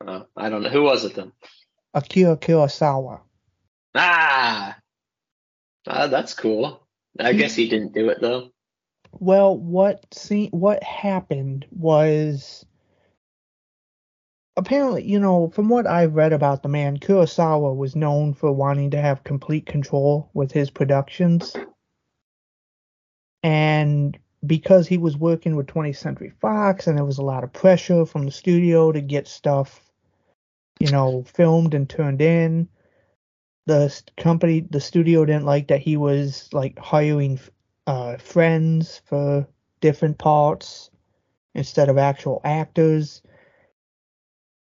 [0.05, 0.70] Uh, I don't know.
[0.70, 1.32] Who was it then?
[1.93, 3.22] Akira Kurosawa.
[3.95, 4.78] Ah,
[5.88, 6.86] uh, that's cool.
[7.20, 8.51] I He- guess he didn't do it though.
[9.20, 12.65] Well, what see what happened was
[14.55, 18.91] apparently, you know, from what I've read about the man, Kurosawa was known for wanting
[18.91, 21.55] to have complete control with his productions.
[23.41, 27.54] And because he was working with 20th Century Fox and there was a lot of
[27.54, 29.82] pressure from the studio to get stuff,
[30.80, 32.68] you know, filmed and turned in,
[33.68, 37.40] the company, the studio didn't like that he was like hiring
[37.86, 39.46] uh, friends for
[39.82, 40.90] different parts
[41.54, 43.22] instead of actual actors.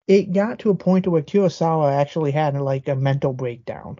[0.07, 3.97] It got to a point where Kurosawa actually had like a mental breakdown.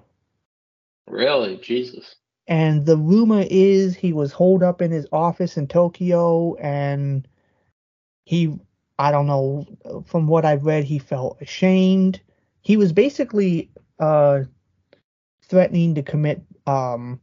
[1.08, 2.16] Really, Jesus.
[2.48, 7.28] And the rumor is he was holed up in his office in Tokyo and
[8.26, 8.60] he,
[9.00, 9.66] I don't know,
[10.06, 12.20] from what I've read, he felt ashamed.
[12.62, 13.70] He was basically
[14.00, 14.42] uh,
[15.44, 17.22] threatening to commit, um,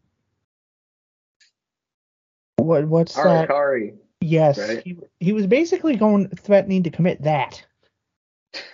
[2.56, 3.48] what, what's that?
[4.20, 4.82] Yes, right?
[4.84, 7.64] he, he was basically going threatening to commit that.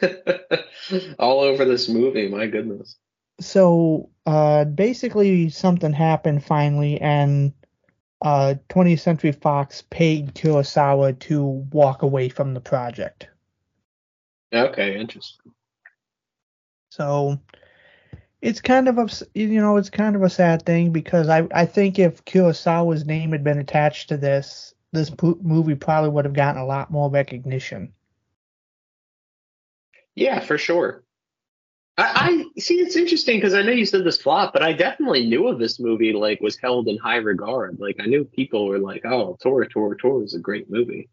[1.19, 2.29] All over this movie.
[2.29, 2.97] My goodness.
[3.41, 7.53] So uh, basically, something happened finally, and
[8.23, 13.29] uh, 20th Century Fox paid Kurosawa to walk away from the project.
[14.53, 15.53] Okay, interesting.
[16.91, 17.39] So
[18.41, 21.67] it's kind of ups- you know it's kind of a sad thing because I I
[21.67, 25.11] think if Kurosawa's name had been attached to this, this
[25.43, 27.93] movie probably would have gotten a lot more recognition.
[30.15, 31.03] Yeah, for sure.
[31.97, 32.81] I, I see.
[32.81, 35.79] It's interesting because I know you said this flop, but I definitely knew of this
[35.79, 36.13] movie.
[36.13, 37.79] Like, was held in high regard.
[37.79, 41.09] Like, I knew people were like, "Oh, Tora, Tora, Tora is a great movie."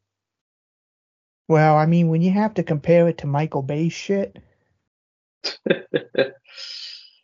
[1.48, 4.40] Well, I mean, when you have to compare it to Michael Bay's shit,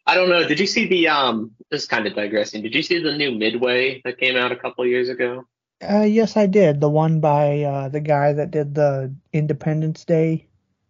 [0.06, 0.48] I don't know.
[0.48, 1.52] Did you see the um?
[1.72, 2.62] This is kind of digressing.
[2.62, 5.46] Did you see the new Midway that came out a couple years ago?
[5.82, 6.80] Uh, yes, I did.
[6.80, 10.48] The one by uh, the guy that did the Independence Day.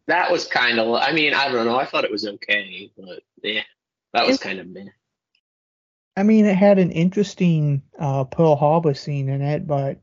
[0.08, 0.94] That was kind of.
[0.96, 1.78] I mean, I don't know.
[1.78, 3.64] I thought it was okay, but yeah,
[4.14, 4.86] that was kind of meh.
[6.16, 10.00] I mean, it had an interesting uh, Pearl Harbor scene in it, but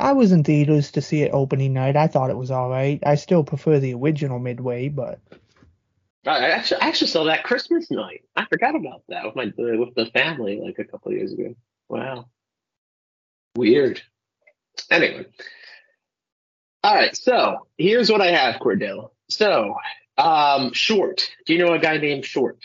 [0.00, 1.96] I was in theaters to see it opening night.
[1.96, 3.00] I thought it was all right.
[3.04, 5.20] I still prefer the original Midway, but
[6.26, 8.24] I actually, I actually saw that Christmas night.
[8.34, 11.54] I forgot about that with my with the family like a couple years ago.
[11.88, 12.26] Wow,
[13.56, 14.02] weird.
[14.90, 15.26] Anyway,
[16.84, 17.16] all right.
[17.16, 19.10] So here's what I have, Cordell.
[19.30, 19.74] So,
[20.18, 21.30] um, Short.
[21.46, 22.58] Do you know a guy named Short?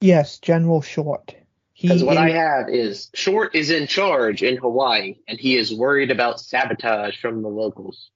[0.00, 1.34] yes, General Short.
[1.80, 6.10] Because what I have is Short is in charge in Hawaii, and he is worried
[6.10, 8.10] about sabotage from the locals.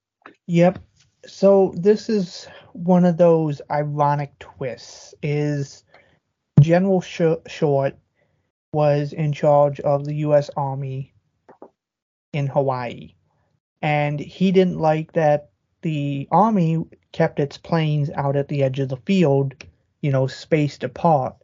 [0.47, 0.79] Yep.
[1.27, 5.15] So this is one of those ironic twists.
[5.23, 5.85] Is
[6.61, 7.97] General Sh- Short
[8.73, 10.49] was in charge of the U.S.
[10.57, 11.13] Army
[12.33, 13.15] in Hawaii,
[13.83, 15.51] and he didn't like that
[15.83, 19.55] the Army kept its planes out at the edge of the field,
[20.03, 21.35] you know, spaced apart.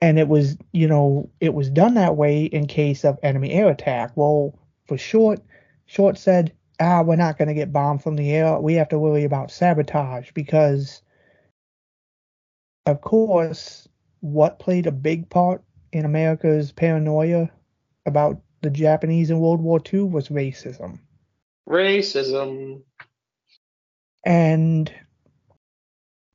[0.00, 3.68] And it was, you know, it was done that way in case of enemy air
[3.68, 4.12] attack.
[4.16, 5.40] Well, for Short,
[5.86, 8.58] Short said, ah, we're not going to get bombed from the air.
[8.58, 11.02] We have to worry about sabotage because,
[12.86, 13.88] of course,
[14.20, 17.50] what played a big part in America's paranoia
[18.06, 20.98] about the Japanese in World War II was racism.
[21.68, 22.82] Racism.
[24.24, 24.92] And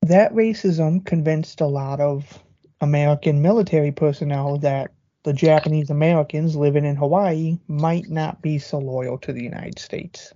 [0.01, 2.43] that racism convinced a lot of
[2.81, 4.91] American military personnel that
[5.23, 10.33] the Japanese Americans living in Hawaii might not be so loyal to the United States.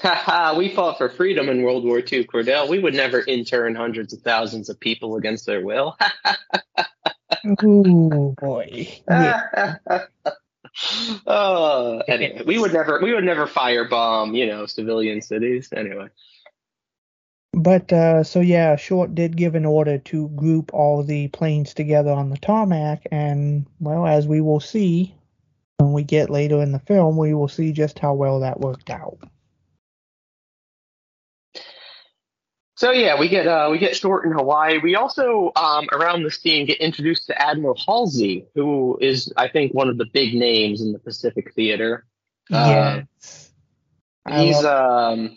[0.00, 2.68] Haha, we fought for freedom in World War II, Cordell.
[2.68, 5.98] We would never intern hundreds of thousands of people against their will.
[7.64, 8.88] Ooh boy.
[9.08, 9.76] Yeah.
[11.26, 15.68] oh, anyway, we would never we would never firebomb, you know, civilian cities.
[15.74, 16.08] Anyway.
[17.54, 22.12] But uh, so yeah, Short did give an order to group all the planes together
[22.12, 25.14] on the tarmac, and well, as we will see
[25.78, 28.90] when we get later in the film, we will see just how well that worked
[28.90, 29.18] out.
[32.78, 34.78] So yeah, we get uh, we get short in Hawaii.
[34.78, 39.74] We also um, around this scene get introduced to Admiral Halsey, who is I think
[39.74, 42.06] one of the big names in the Pacific Theater.
[42.52, 43.50] Uh, Yes.
[44.28, 45.36] he's um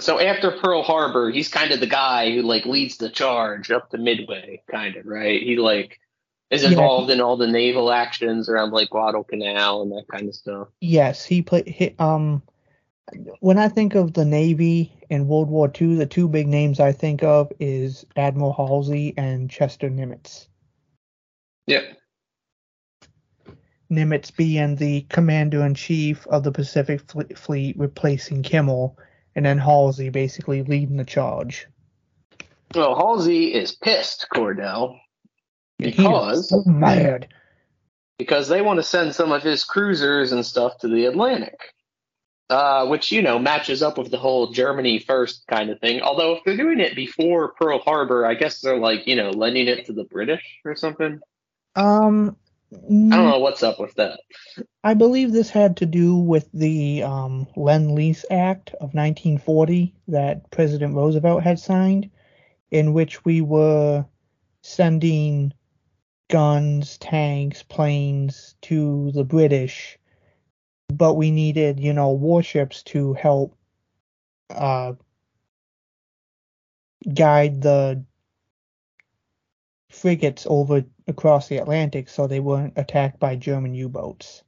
[0.00, 3.90] so after Pearl Harbor, he's kind of the guy who like leads the charge up
[3.90, 5.40] to Midway, kind of right.
[5.40, 6.00] He like
[6.50, 6.70] is Yeah.
[6.70, 10.66] involved in all the naval actions around like Guadalcanal and that kind of stuff.
[10.80, 11.68] Yes, he played.
[11.68, 12.42] He, um,
[13.40, 16.92] when I think of the Navy in World War II, the two big names I
[16.92, 20.46] think of is Admiral Halsey and Chester Nimitz.
[21.66, 21.98] Yep.
[23.90, 28.96] Nimitz being the commander in chief of the Pacific Fle- Fleet, replacing Kimmel,
[29.34, 31.66] and then Halsey basically leading the charge.
[32.74, 34.98] Well, Halsey is pissed, Cordell,
[35.78, 37.28] because so mad.
[38.18, 41.58] because they want to send some of his cruisers and stuff to the Atlantic.
[42.52, 46.02] Uh, which you know matches up with the whole Germany first kind of thing.
[46.02, 49.68] Although if they're doing it before Pearl Harbor, I guess they're like you know lending
[49.68, 51.20] it to the British or something.
[51.76, 52.36] Um,
[52.74, 54.20] I don't know what's up with that.
[54.84, 60.50] I believe this had to do with the um, Lend Lease Act of 1940 that
[60.50, 62.10] President Roosevelt had signed,
[62.70, 64.04] in which we were
[64.60, 65.54] sending
[66.28, 69.98] guns, tanks, planes to the British,
[70.96, 73.56] but we needed, you know, warships to help
[74.50, 74.92] uh,
[77.12, 78.04] guide the
[79.90, 84.42] frigates over across the Atlantic so they weren't attacked by German U-boats.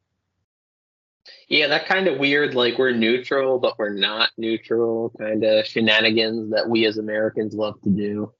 [1.49, 6.51] Yeah, that kind of weird, like we're neutral, but we're not neutral kind of shenanigans
[6.51, 8.33] that we as Americans love to do.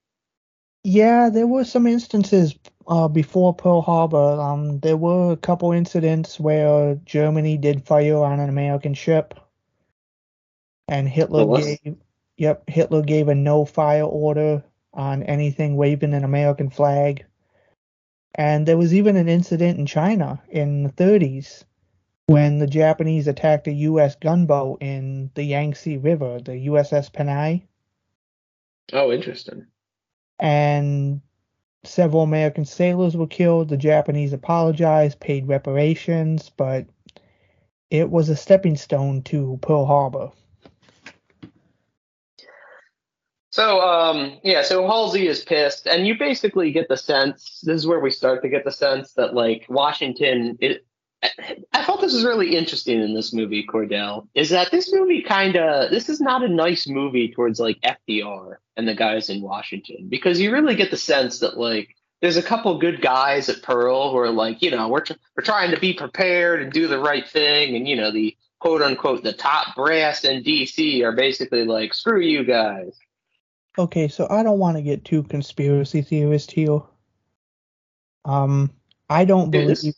[0.87, 2.53] Yeah, there were some instances
[2.87, 4.39] uh, before Pearl Harbor.
[4.39, 9.33] Um, there were a couple incidents where Germany did fire on an American ship,
[10.87, 11.95] and Hitler gave,
[12.37, 14.63] yep, Hitler gave a no-fire order
[14.93, 17.25] on anything waving an American flag.
[18.35, 21.63] And there was even an incident in China in the 30s
[22.27, 24.17] when the Japanese attacked a U.S.
[24.17, 27.63] gunboat in the Yangtze River, the USS Panay
[28.93, 29.65] Oh, interesting.
[30.39, 31.21] And
[31.83, 33.69] several American sailors were killed.
[33.69, 36.87] The Japanese apologized, paid reparations, but
[37.89, 40.31] it was a stepping stone to Pearl Harbor.
[43.51, 47.87] So, um, yeah, so Halsey is pissed, and you basically get the sense this is
[47.87, 50.57] where we start to get the sense that, like, Washington.
[50.59, 50.85] It,
[51.73, 55.55] I thought this was really interesting in this movie, Cordell, is that this movie kind
[55.55, 60.07] of this is not a nice movie towards like FDR and the guys in Washington
[60.09, 64.11] because you really get the sense that like there's a couple good guys at Pearl
[64.11, 66.99] who are like, you know, we're tr- we're trying to be prepared and do the
[66.99, 71.65] right thing, and you know the quote unquote the top brass in DC are basically
[71.65, 72.97] like, screw you guys.
[73.77, 76.79] Okay, so I don't want to get too conspiracy theorist here.
[78.23, 78.71] Um,
[79.09, 79.93] I don't believe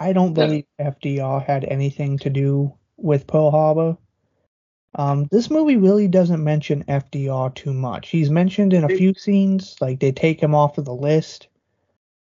[0.00, 3.96] I don't believe FDR had anything to do with Pearl Harbor.
[4.94, 8.08] Um, this movie really doesn't mention FDR too much.
[8.08, 11.48] He's mentioned in a few scenes, like they take him off of the list,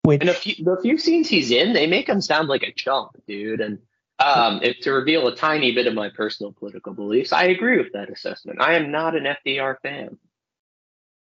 [0.03, 2.71] which And a few, the few scenes he's in, they make him sound like a
[2.71, 3.61] chump, dude.
[3.61, 3.79] And
[4.19, 7.93] um, if to reveal a tiny bit of my personal political beliefs, I agree with
[7.93, 8.61] that assessment.
[8.61, 10.17] I am not an FDR fan.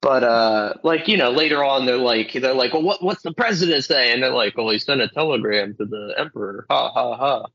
[0.05, 3.33] But uh, like you know, later on they're like they're like, well, what what's the
[3.33, 4.13] president saying?
[4.13, 6.67] And they're like, well, he sent a telegram to the emperor.
[6.69, 7.45] Ha ha ha.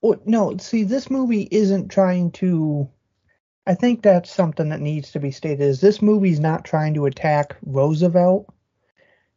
[0.00, 2.88] Well, no, see, this movie isn't trying to.
[3.66, 5.60] I think that's something that needs to be stated.
[5.60, 8.50] Is this movie's not trying to attack Roosevelt?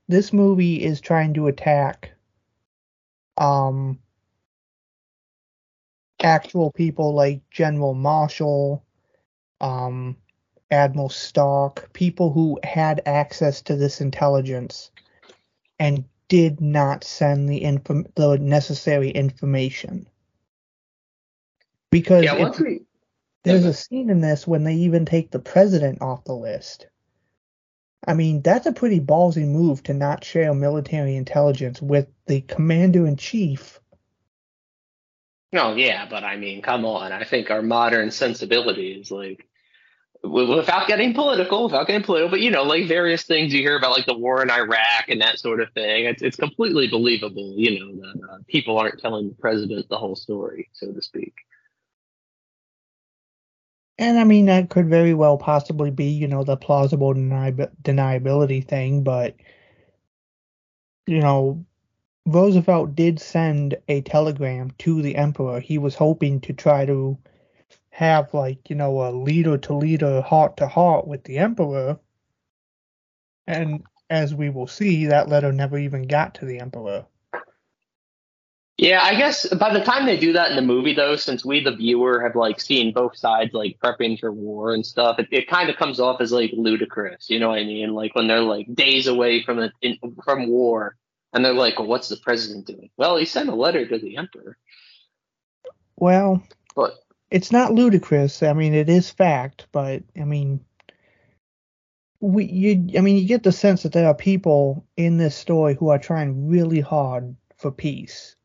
[0.08, 2.14] This movie is trying to attack,
[3.36, 4.00] um,
[6.24, 8.86] actual people like General Marshall,
[9.60, 10.16] um,
[10.72, 14.92] Admiral Stark, people who had access to this intelligence
[15.80, 20.08] and did not send the inform- the necessary information.
[21.92, 22.82] Because Yeah, if- we
[23.44, 26.88] there's a scene in this when they even take the president off the list.
[28.08, 33.06] I mean, that's a pretty ballsy move to not share military intelligence with the commander
[33.06, 33.80] in chief.
[35.52, 37.12] No, yeah, but I mean, come on.
[37.12, 39.48] I think our modern sensibilities, like,
[40.24, 43.92] without getting political, without getting political, but you know, like various things you hear about,
[43.92, 46.06] like the war in Iraq and that sort of thing.
[46.06, 50.16] It's it's completely believable, you know, that uh, people aren't telling the president the whole
[50.16, 51.34] story, so to speak.
[53.98, 58.68] And I mean, that could very well possibly be, you know, the plausible deni- deniability
[58.68, 59.36] thing, but,
[61.06, 61.64] you know,
[62.26, 65.60] Roosevelt did send a telegram to the emperor.
[65.60, 67.18] He was hoping to try to
[68.02, 72.00] have, like, you know, a leader to leader, heart to heart with the emperor.
[73.46, 77.06] And as we will see, that letter never even got to the emperor.
[78.78, 81.64] Yeah, I guess by the time they do that in the movie, though, since we,
[81.64, 85.48] the viewer, have like seen both sides like prepping for war and stuff, it, it
[85.48, 87.30] kind of comes off as like ludicrous.
[87.30, 87.94] You know what I mean?
[87.94, 90.96] Like when they're like days away from the in, from war,
[91.34, 94.18] and they're like, well, "What's the president doing?" Well, he sent a letter to the
[94.18, 94.58] emperor.
[95.98, 96.42] Well,
[96.76, 96.96] But
[97.32, 98.44] it's not ludicrous.
[98.44, 100.60] I mean, it is fact, but I mean,
[102.20, 105.76] we you I mean, you get the sense that there are people in this story
[105.76, 108.36] who are trying really hard for peace.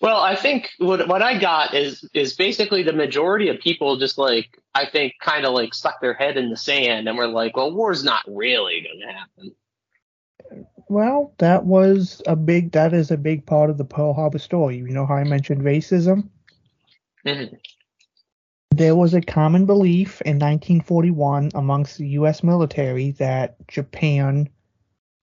[0.00, 4.16] Well, I think what what I got is is basically the majority of people just
[4.16, 7.56] like I think kind of like stuck their head in the sand and were like,
[7.56, 9.54] well, war's not really going to happen.
[10.88, 14.76] Well, that was a big that is a big part of the Pearl Harbor story.
[14.76, 16.28] You know how I mentioned racism?
[17.24, 17.60] Mhm.
[18.72, 24.48] There was a common belief in 1941 amongst the US military that Japan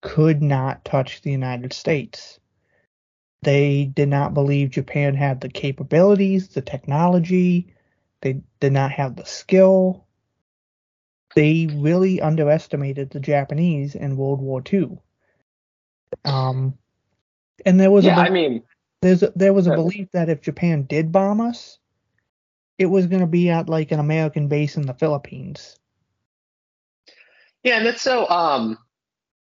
[0.01, 2.39] could not touch the United States.
[3.43, 7.73] They did not believe Japan had the capabilities, the technology,
[8.21, 10.05] they did not have the skill.
[11.35, 14.99] They really underestimated the Japanese in World War II.
[16.25, 16.77] Um,
[17.65, 18.63] and there was Yeah, a I mean,
[19.01, 21.79] there's a, there was a belief that if Japan did bomb us,
[22.77, 25.77] it was going to be at like an American base in the Philippines.
[27.63, 28.29] Yeah, and that's so.
[28.29, 28.77] Um,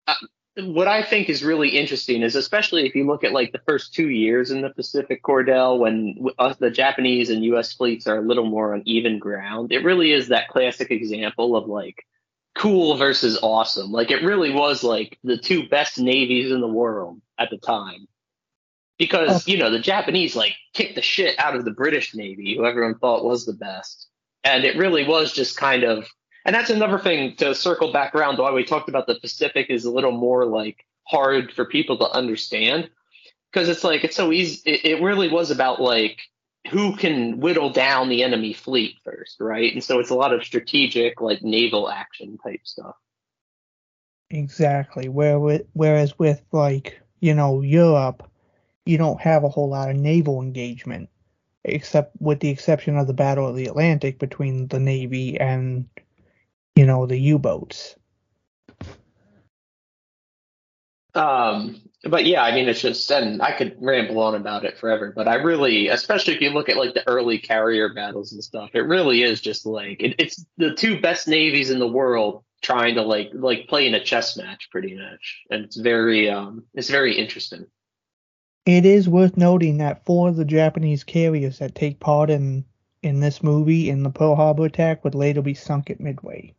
[0.07, 0.13] uh,
[0.55, 3.93] what I think is really interesting is, especially if you look at like the first
[3.93, 7.73] two years in the Pacific Cordell, when us, the Japanese and U.S.
[7.73, 9.71] fleets are a little more on even ground.
[9.71, 12.05] It really is that classic example of like
[12.55, 13.91] cool versus awesome.
[13.91, 18.07] Like it really was like the two best navies in the world at the time.
[18.97, 22.65] Because, you know, the Japanese like kicked the shit out of the British Navy, who
[22.65, 24.07] everyone thought was the best.
[24.43, 26.05] And it really was just kind of
[26.45, 29.85] and that's another thing to circle back around why we talked about the Pacific is
[29.85, 32.89] a little more like hard for people to understand.
[33.51, 36.21] Because it's like it's so easy it, it really was about like
[36.69, 39.73] who can whittle down the enemy fleet first, right?
[39.73, 42.95] And so it's a lot of strategic, like naval action type stuff.
[44.29, 45.09] Exactly.
[45.09, 48.29] Where with, whereas with like you know Europe,
[48.85, 51.09] you don't have a whole lot of naval engagement,
[51.63, 55.87] except with the exception of the Battle of the Atlantic between the Navy and
[56.75, 57.95] you know the U-boats.
[61.15, 65.13] Um, but yeah, I mean, it's just, and I could ramble on about it forever,
[65.15, 68.71] but I really, especially if you look at like the early carrier battles and stuff,
[68.73, 72.95] it really is just like, it, it's the two best navies in the world trying
[72.95, 75.43] to like, like play in a chess match pretty much.
[75.49, 77.67] And it's very, um, it's very interesting.
[78.65, 82.65] It is worth noting that four of the Japanese carriers that take part in
[83.01, 86.53] in this movie in the Pearl Harbor attack would later be sunk at Midway.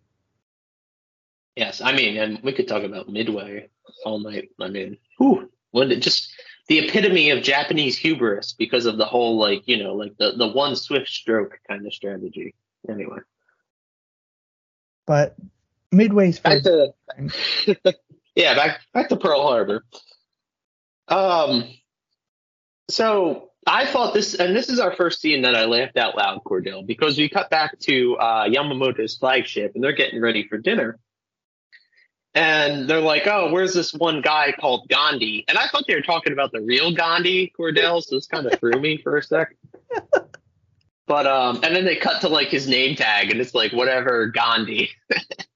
[1.56, 1.80] Yes.
[1.80, 3.68] I mean, and we could talk about Midway
[4.04, 4.50] all night.
[4.60, 6.34] I mean, whew, it just
[6.68, 10.48] the epitome of Japanese hubris because of the whole like, you know, like the, the
[10.48, 12.54] one swift stroke kind of strategy.
[12.88, 13.18] Anyway.
[15.06, 15.36] But
[15.90, 16.92] Midway's back to
[18.34, 19.84] yeah, back back to Pearl Harbor.
[21.08, 21.64] Um,
[22.88, 26.42] so I thought this, and this is our first scene that I laughed out loud,
[26.44, 30.98] Cordell, because we cut back to uh, Yamamoto's flagship, and they're getting ready for dinner.
[32.34, 36.02] And they're like, "Oh, where's this one guy called Gandhi?" And I thought they were
[36.02, 38.02] talking about the real Gandhi, Cordell.
[38.02, 39.54] So this kind of threw me for a sec.
[41.06, 44.26] But um, and then they cut to like his name tag, and it's like whatever
[44.28, 44.90] Gandhi.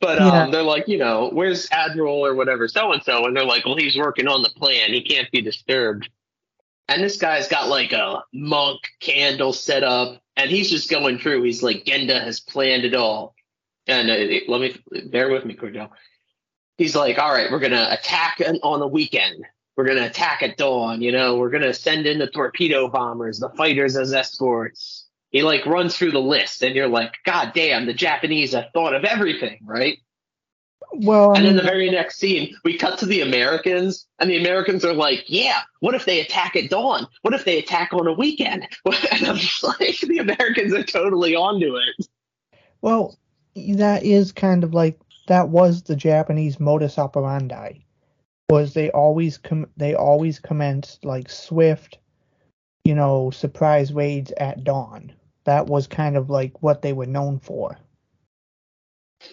[0.00, 0.50] But um, Yeah.
[0.50, 3.76] they're like, you know, where's Admiral or whatever, so and so, and they're like, well,
[3.76, 4.92] he's working on the plan.
[4.92, 6.08] He can't be disturbed.
[6.88, 11.42] And this guy's got like a monk candle set up, and he's just going through.
[11.42, 13.34] He's like, Genda has planned it all.
[13.88, 14.76] And uh, let me
[15.06, 15.90] bear with me, Cordell.
[16.78, 19.44] He's like, all right, we're gonna attack on- on the weekend.
[19.76, 21.00] We're gonna attack at dawn.
[21.02, 25.05] You know, we're gonna send in the torpedo bombers, the fighters as escorts.
[25.36, 28.94] He like runs through the list, and you're like, God damn, the Japanese have thought
[28.94, 29.98] of everything, right?
[30.92, 34.40] Well, I and then the very next scene, we cut to the Americans, and the
[34.40, 37.06] Americans are like, "Yeah, what if they attack at dawn?
[37.20, 38.66] What if they attack on a weekend?"
[39.12, 42.06] And I'm just like, the Americans are totally onto it.
[42.80, 43.18] well,
[43.54, 47.72] that is kind of like that was the Japanese modus operandi.
[48.48, 51.98] Was they always com- they always commenced like swift,
[52.84, 55.12] you know, surprise raids at dawn.
[55.46, 57.78] That was kind of like what they were known for.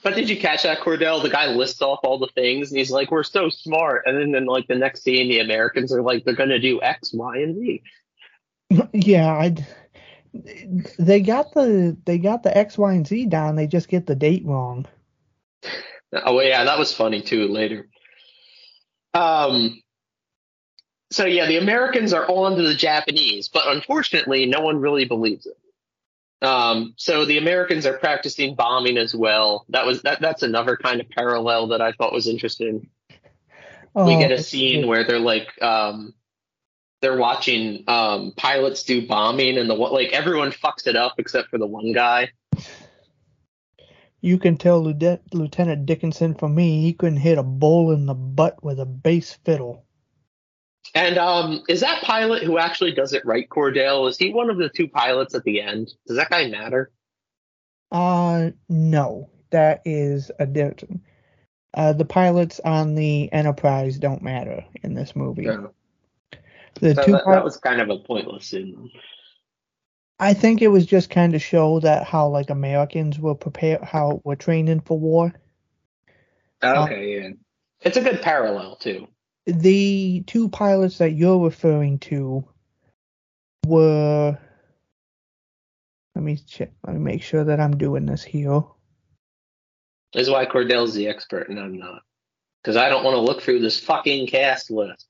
[0.02, 1.22] But did you catch that, Cordell?
[1.22, 4.34] The guy lists off all the things, and he's like, "We're so smart," and then
[4.34, 7.56] in like the next scene, the Americans are like, "They're gonna do X, Y, and
[7.56, 7.84] Z."
[8.94, 9.56] yeah, I.
[10.98, 13.56] They got the they got the X, Y, and Z down.
[13.56, 14.86] They just get the date wrong.
[16.26, 17.48] Oh yeah, that was funny too.
[17.48, 17.90] Later.
[19.16, 19.82] Um.
[21.10, 25.48] So yeah, the Americans are on to the Japanese, but unfortunately, no one really believes
[25.48, 25.58] it.
[26.44, 29.66] Um, so the Americans are practicing bombing as well.
[29.70, 30.20] That was that.
[30.20, 32.90] That's another kind of parallel that I thought was interesting.
[33.10, 33.22] we
[33.96, 36.14] Oh, get a scene where they're like, um,
[37.02, 41.58] they're watching um, pilots do bombing, and the like everyone fucks it up except for
[41.58, 42.30] the one guy.
[44.20, 48.14] You can tell Lieutenant, Lieutenant Dickinson from me, he couldn't hit a bull in the
[48.14, 49.86] butt with a bass fiddle.
[50.96, 54.08] And um, is that pilot who actually does it right, Cordell?
[54.08, 55.92] Is he one of the two pilots at the end?
[56.08, 56.92] Does that guy matter?
[57.92, 61.02] Uh, no, that is a different.
[61.74, 65.46] Uh, the pilots on the Enterprise don't matter in this movie.
[65.46, 65.72] No.
[66.76, 68.92] The So two that, that was kind of a pointless scene.
[70.20, 74.22] I think it was just kind of show that how like Americans were prepared, how
[74.24, 75.34] we're training for war.
[76.64, 77.30] Okay, yeah.
[77.82, 79.08] It's a good parallel too.
[79.46, 82.48] The two pilots that you're referring to
[83.66, 84.38] were.
[86.16, 86.72] Let me check.
[86.86, 88.64] Let me make sure that I'm doing this here.
[90.14, 92.04] This is why Cordell's the expert and I'm not.
[92.62, 95.08] Because I don't want to look through this fucking cast list.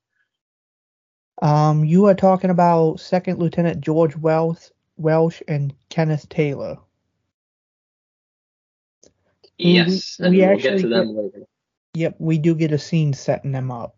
[1.41, 6.77] Um, you are talking about Second Lieutenant George Welch, Welch and Kenneth Taylor.
[9.59, 11.45] We- Yes, we and we'll actually get to them later.
[11.95, 13.95] Yep, we do get a scene setting them up.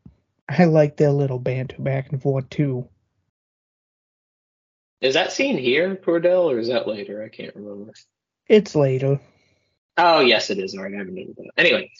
[0.48, 2.88] I like their little banter back and forth too.
[5.02, 7.24] Is that scene here, Cordell, or is that later?
[7.24, 7.94] I can't remember.
[8.48, 9.20] It's later.
[9.98, 10.76] Oh, yes, it is.
[10.76, 11.52] All right, I haven't noted that.
[11.58, 11.92] Anyway,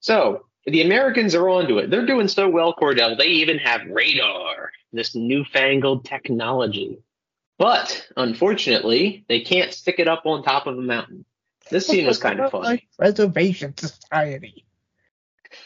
[0.00, 1.90] so the Americans are onto it.
[1.90, 3.18] They're doing so well, Cordell.
[3.18, 6.98] They even have radar, this newfangled technology.
[7.58, 11.24] But unfortunately, they can't stick it up on top of a mountain.
[11.70, 14.64] This scene was kind of funny Reservation Society.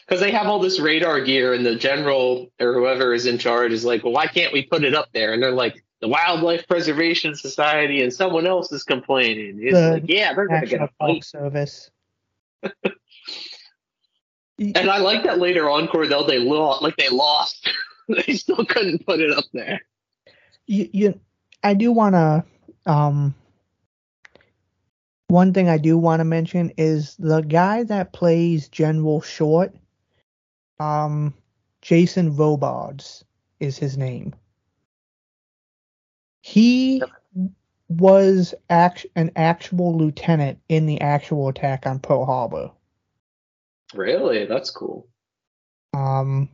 [0.05, 3.71] Because they have all this radar gear, and the general or whoever is in charge
[3.71, 6.67] is like, "Well, why can't we put it up there?" And they're like, "The Wildlife
[6.67, 9.59] Preservation Society," and someone else is complaining.
[9.61, 11.91] It's The like, "Yeah, they're gonna get a fight." Service.
[14.59, 17.69] And I like that later on, Cordell, they lost, like they lost.
[18.09, 19.81] they still couldn't put it up there.
[20.67, 21.19] you, you
[21.63, 22.43] I do want to
[22.85, 23.35] um
[25.29, 29.73] one thing I do want to mention is the guy that plays General Short
[30.79, 31.33] um
[31.81, 33.23] Jason Robards
[33.59, 34.33] is his name.
[36.41, 37.01] He
[37.89, 42.71] was act- an actual lieutenant in the actual attack on Pearl Harbor.
[43.93, 44.45] Really?
[44.45, 45.07] That's cool.
[45.93, 46.49] Um,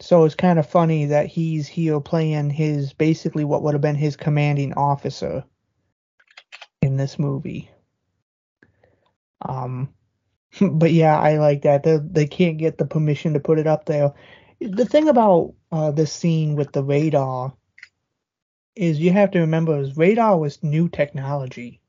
[0.00, 3.94] so it's kind of funny that he's here playing his basically what would have been
[3.94, 5.44] his commanding officer
[6.82, 7.70] in this movie.
[9.44, 9.88] Um,
[10.60, 11.82] but yeah, I like that.
[11.82, 14.12] They they can't get the permission to put it up there.
[14.60, 17.52] The thing about uh, this scene with the radar
[18.76, 21.80] is you have to remember is radar was new technology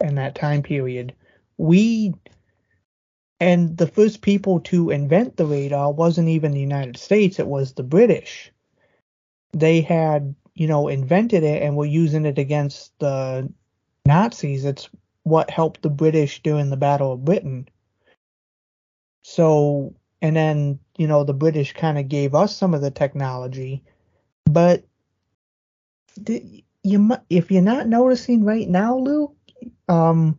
[0.00, 1.14] in that time period.
[1.56, 2.14] We
[3.40, 7.72] and the first people to invent the radar wasn't even the United States, it was
[7.72, 8.52] the British.
[9.52, 13.50] They had, you know, invented it and were using it against the
[14.04, 14.66] Nazis.
[14.66, 14.90] It's
[15.30, 17.68] what helped the British during the Battle of Britain.
[19.22, 23.82] So, and then, you know, the British kind of gave us some of the technology,
[24.44, 24.84] but
[26.16, 29.34] the, you if you're not noticing right now, Luke,
[29.88, 30.38] um,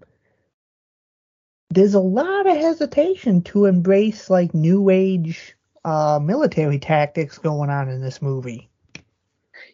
[1.69, 7.89] there's a lot of hesitation to embrace like new age uh, military tactics going on
[7.89, 8.70] in this movie.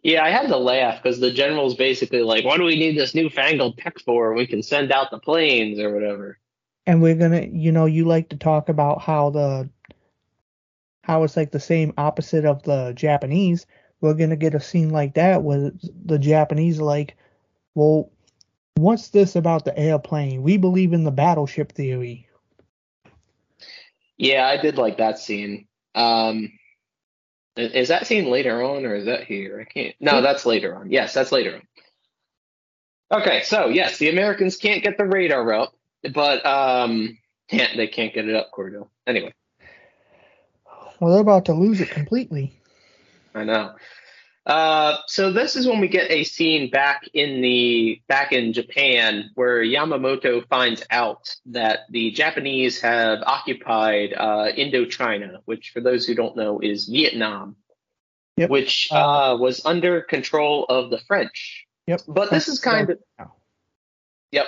[0.04, 3.16] Yeah, I had to laugh because the general's basically like, "What do we need this
[3.16, 4.34] newfangled tech for?
[4.34, 6.40] We can send out the planes or whatever."
[6.86, 9.70] And we're gonna, you know, you like to talk about how the
[11.02, 13.66] how it's like the same opposite of the Japanese.
[14.02, 15.72] We're gonna get a scene like that where
[16.06, 17.18] the Japanese are like,
[17.76, 18.12] well,
[18.78, 20.44] What's this about the airplane?
[20.44, 22.30] We believe in the battleship theory.
[24.18, 25.68] Yeah, I did like that scene.
[25.96, 26.52] Um,
[27.58, 29.60] is that scene later on or is that here?
[29.60, 29.96] I can't.
[30.00, 30.92] No, that's later on.
[30.92, 33.22] Yes, that's later on.
[33.22, 35.74] Okay, so yes, the Americans can't get the radar up,
[36.14, 37.18] but um,
[37.50, 38.90] can't they can't get it up, Cordell.
[39.06, 39.34] Anyway,
[41.00, 42.60] Well, they're about to lose it completely.
[43.34, 43.76] I know.
[44.48, 49.30] Uh, so this is when we get a scene back in the back in Japan
[49.36, 56.16] where Yamamoto finds out that the Japanese have occupied uh, Indochina, which for those who
[56.16, 57.58] don't know is Vietnam,
[58.38, 58.50] Yep.
[58.50, 61.66] which uh, was under control of the French.
[61.88, 62.02] Yep.
[62.08, 63.00] But this is kind of
[64.32, 64.46] Yep.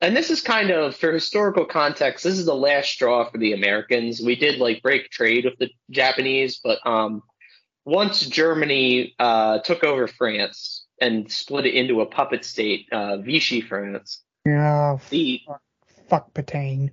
[0.00, 3.52] And this is kind of, for historical context, this is the last straw for the
[3.52, 4.20] Americans.
[4.20, 7.22] We did like break trade with the Japanese, but um,
[7.88, 13.62] once Germany uh, took over France and split it into a puppet state, uh, Vichy
[13.62, 15.40] France, Yeah, the
[16.06, 16.90] fuck Pétain.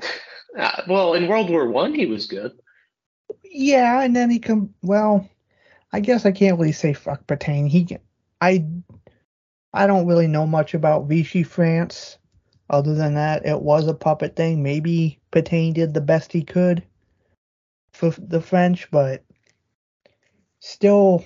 [0.58, 2.52] uh, well, in World War One, he was good.
[3.44, 4.72] Yeah, and then he come.
[4.82, 5.28] Well,
[5.92, 7.68] I guess I can't really say fuck Pétain.
[7.68, 7.98] He,
[8.40, 8.64] I,
[9.74, 12.16] I don't really know much about Vichy France.
[12.70, 14.62] Other than that, it was a puppet thing.
[14.62, 16.82] Maybe Pétain did the best he could
[17.92, 19.22] for the French, but
[20.62, 21.24] still,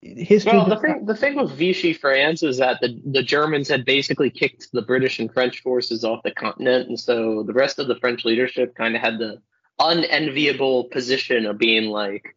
[0.00, 0.52] history.
[0.52, 4.30] Well, the thing, the thing with Vichy France is that the, the Germans had basically
[4.30, 7.96] kicked the British and French forces off the continent, and so the rest of the
[7.96, 9.40] French leadership kind of had the
[9.78, 12.34] unenviable position of being like,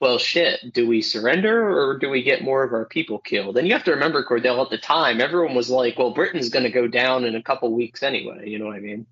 [0.00, 3.58] well, shit, do we surrender or do we get more of our people killed?
[3.58, 6.64] And you have to remember, Cordell, at the time, everyone was like, well, Britain's going
[6.64, 8.48] to go down in a couple weeks anyway.
[8.48, 9.06] You know what I mean?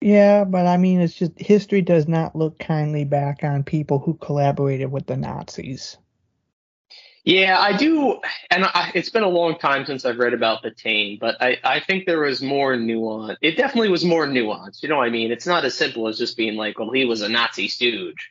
[0.00, 4.14] Yeah, but I mean, it's just history does not look kindly back on people who
[4.14, 5.96] collaborated with the Nazis.
[7.24, 8.20] Yeah, I do,
[8.52, 11.80] and I, it's been a long time since I've read about Pétain, but I, I
[11.80, 13.36] think there was more nuance.
[13.42, 14.84] It definitely was more nuanced.
[14.84, 15.32] You know what I mean?
[15.32, 18.30] It's not as simple as just being like, well, he was a Nazi stooge.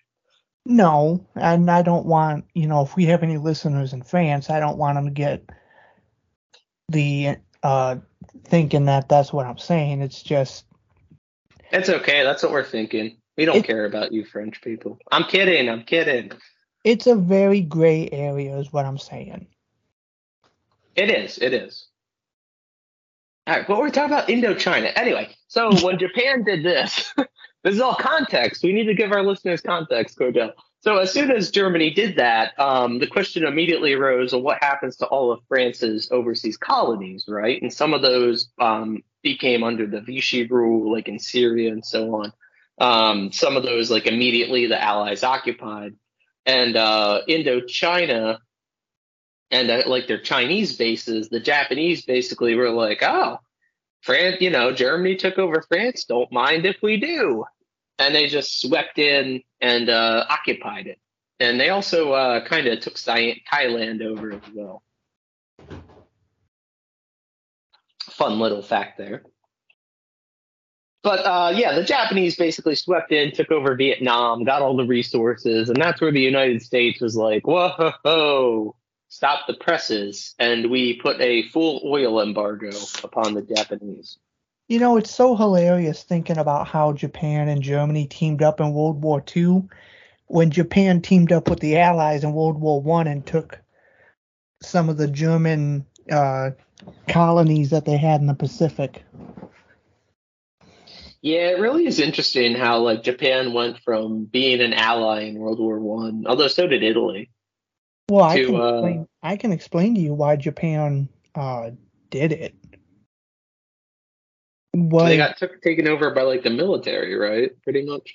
[0.65, 4.61] No, and I don't want, you know, if we have any listeners in France, I
[4.61, 5.49] don't want them to get
[6.89, 7.97] the uh
[8.45, 10.01] thinking that that's what I'm saying.
[10.01, 10.64] It's just
[11.71, 12.23] It's okay.
[12.23, 13.17] That's what we're thinking.
[13.37, 14.97] We don't It- care about you French people.
[15.11, 15.69] I'm kidding.
[15.69, 16.31] I'm kidding.
[16.83, 19.47] it's a very gray area is what I'm saying.
[20.95, 21.37] It is.
[21.39, 21.87] It is.
[23.47, 24.91] All right, but we're talking about Indochina.
[24.95, 27.13] Anyway, so when Japan did this,
[27.63, 28.63] this is all context.
[28.63, 30.53] We need to give our listeners context, Cordell.
[30.81, 34.95] So as soon as Germany did that, um, the question immediately arose: Well, what happens
[34.97, 37.59] to all of France's overseas colonies, right?
[37.61, 42.15] And some of those um, became under the Vichy rule, like in Syria and so
[42.15, 42.31] on.
[42.77, 45.95] Um, some of those, like immediately, the Allies occupied,
[46.45, 48.37] and uh, Indochina
[49.51, 53.39] and uh, like their Chinese bases, the Japanese basically were like, oh,
[54.01, 56.05] France, you know, Germany took over France.
[56.05, 57.45] Don't mind if we do.
[57.97, 60.99] And they just swept in and uh, occupied it.
[61.39, 64.83] And they also uh, kind of took Thailand over as well.
[68.17, 69.23] Fun little fact there.
[71.03, 75.69] But uh, yeah, the Japanese basically swept in, took over Vietnam, got all the resources,
[75.69, 78.75] and that's where the United States was like, whoa, ho,
[79.09, 82.71] stop the presses, and we put a full oil embargo
[83.03, 84.17] upon the Japanese.
[84.67, 89.03] You know, it's so hilarious thinking about how Japan and Germany teamed up in World
[89.03, 89.65] War II
[90.25, 93.59] when Japan teamed up with the Allies in World War One and took
[94.63, 96.51] some of the German uh,
[97.07, 99.03] colonies that they had in the Pacific.
[101.21, 105.59] Yeah, it really is interesting how like Japan went from being an ally in World
[105.59, 107.31] War One, although so did Italy.
[108.09, 111.71] Well, I To, can uh, explain, I can explain to you why Japan uh,
[112.11, 112.53] did it.
[114.75, 117.51] Was, They got took, taken over by like the military, right?
[117.63, 118.13] Pretty much.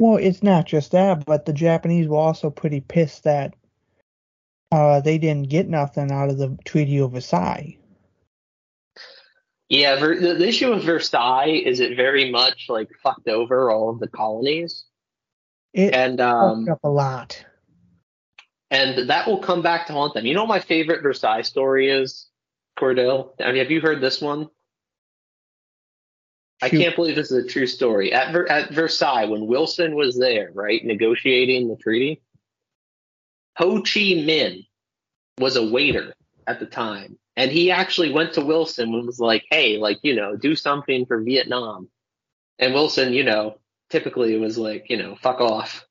[0.00, 3.54] Well, it's not just that, but the Japanese were also pretty pissed that
[4.72, 7.76] uh, they didn't get nothing out of the Treaty of Versailles.
[9.68, 14.00] Yeah, Ver- the, issue with Versailles is it very much like fucked over all of
[14.00, 14.84] the colonies,
[15.72, 17.44] It and um, fucked up a lot.
[18.70, 20.26] and that will come back to haunt them.
[20.26, 22.26] You know what my favorite Versailles story is,
[22.78, 23.30] Cordell?
[23.40, 24.48] I mean, have you heard this one?
[26.62, 28.12] I can't believe this is a true story.
[28.12, 32.20] At Ver- at Versailles, when Wilson was there, right, negotiating the treaty,
[33.60, 34.66] Ho Chi Minh
[35.38, 36.14] was a waiter
[36.46, 40.16] at the time, and he actually went to Wilson and was like, "Hey, like you
[40.16, 41.90] know, do something for Vietnam."
[42.58, 43.58] And Wilson, you know,
[43.90, 45.86] typically was like, you know, fuck off.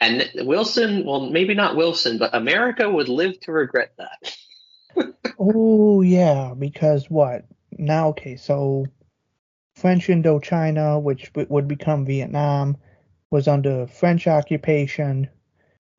[0.00, 5.14] And Wilson, well, maybe not Wilson, but America would live to regret that.
[5.38, 7.44] oh yeah, because what?
[7.70, 8.86] Now okay, so
[9.76, 12.78] French Indochina, which would become Vietnam,
[13.30, 15.28] was under French occupation.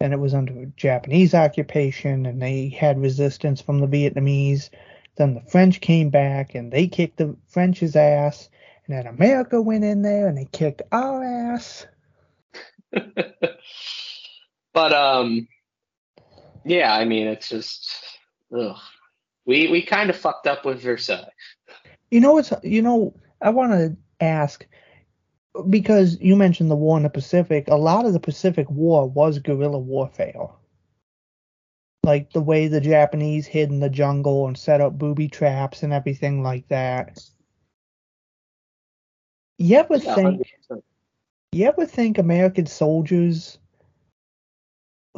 [0.03, 4.69] Then it was under Japanese occupation, and they had resistance from the Vietnamese.
[5.15, 8.49] Then the French came back and they kicked the French's ass.
[8.85, 11.87] And then America went in there and they kicked our ass.
[14.73, 15.47] but um,
[16.65, 17.89] yeah, I mean, it's just,
[18.53, 18.75] ugh.
[19.45, 21.31] we we kind of fucked up with Versailles.
[22.11, 24.67] You know what's you know I want to ask
[25.69, 27.67] because you mentioned the war in the Pacific.
[27.67, 30.47] A lot of the Pacific War was guerrilla warfare.
[32.03, 35.93] Like the way the Japanese hid in the jungle and set up booby traps and
[35.93, 37.23] everything like that.
[39.57, 40.83] You ever Yeah, think 100%.
[41.53, 43.59] you ever think American soldiers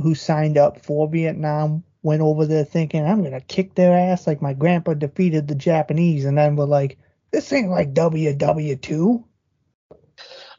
[0.02, 4.42] who signed up for Vietnam went over there thinking I'm gonna kick their ass like
[4.42, 7.00] my grandpa defeated the Japanese and then were like,
[7.32, 9.26] This ain't like WW two.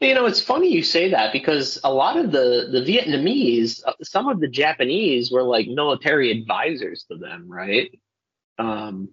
[0.01, 3.93] You know, it's funny you say that because a lot of the the Vietnamese, uh,
[4.03, 7.91] some of the Japanese were like military advisors to them, right?
[8.59, 9.09] Um,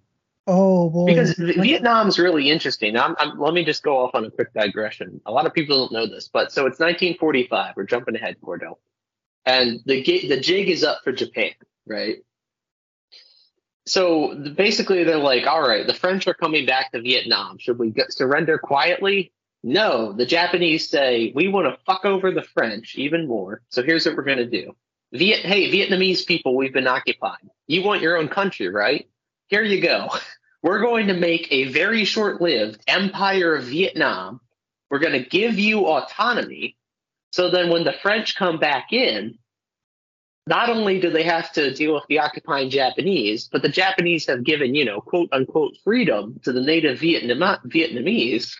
[0.47, 1.07] Oh boy.
[1.07, 2.95] because V- Vietnam's really interesting.
[2.97, 5.19] I'm, I'm, let me just go off on a quick digression.
[5.25, 7.73] A lot of people don't know this, but so it's 1945.
[7.75, 8.77] We're jumping ahead, Cordell,
[9.45, 11.53] and the the jig is up for Japan,
[11.87, 12.17] right?
[13.87, 17.57] So basically, they're like, all right, the French are coming back to Vietnam.
[17.57, 19.31] Should we get, surrender quietly?
[19.67, 23.63] No, the Japanese say we want to fuck over the French even more.
[23.69, 24.75] So here's what we're going to do.
[25.11, 27.49] Viet, hey, Vietnamese people, we've been occupied.
[27.65, 29.09] You want your own country, right?
[29.47, 30.09] Here you go.
[30.61, 34.39] We're going to make a very short lived empire of Vietnam.
[34.89, 36.75] We're going to give you autonomy.
[37.31, 39.37] So then when the French come back in,
[40.47, 44.43] not only do they have to deal with the occupying Japanese, but the Japanese have
[44.43, 48.55] given, you know, quote unquote freedom to the native Vietnam- Vietnamese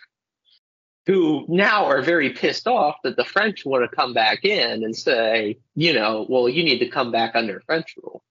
[1.05, 4.95] who now are very pissed off that the French want to come back in and
[4.95, 8.23] say, you know, well, you need to come back under French rule.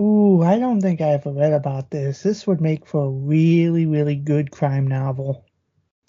[0.00, 2.22] Ooh, I don't think I ever read about this.
[2.22, 5.44] This would make for a really, really good crime novel.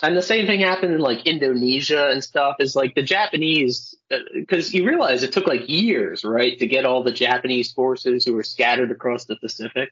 [0.03, 2.55] And the same thing happened in like Indonesia and stuff.
[2.59, 6.85] Is like the Japanese, uh, because you realize it took like years, right, to get
[6.85, 9.89] all the Japanese forces who were scattered across the Pacific.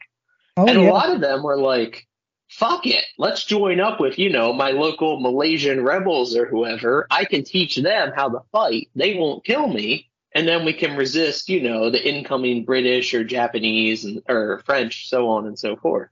[0.58, 0.90] Oh and yeah.
[0.90, 2.08] a lot of them were like,
[2.50, 7.08] fuck it, let's join up with, you know, my local Malaysian rebels or whoever.
[7.10, 8.89] I can teach them how to fight.
[8.95, 10.10] They won't kill me.
[10.34, 15.10] And then we can resist, you know, the incoming British or Japanese and, or French,
[15.10, 16.10] so on and so forth.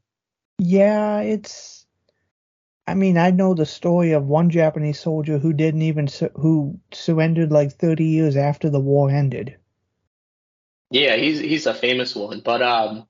[0.58, 1.86] Yeah, it's.
[2.88, 6.80] I mean, I know the story of one Japanese soldier who didn't even su- who
[6.92, 9.58] surrendered like 30 years after the war ended.
[10.90, 13.06] Yeah, he's he's a famous one, but um,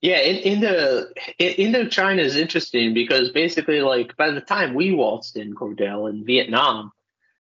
[0.00, 1.06] yeah, in, Indo
[1.38, 6.24] in, Indochina is interesting because basically, like by the time we waltzed in Cordell in
[6.24, 6.92] Vietnam,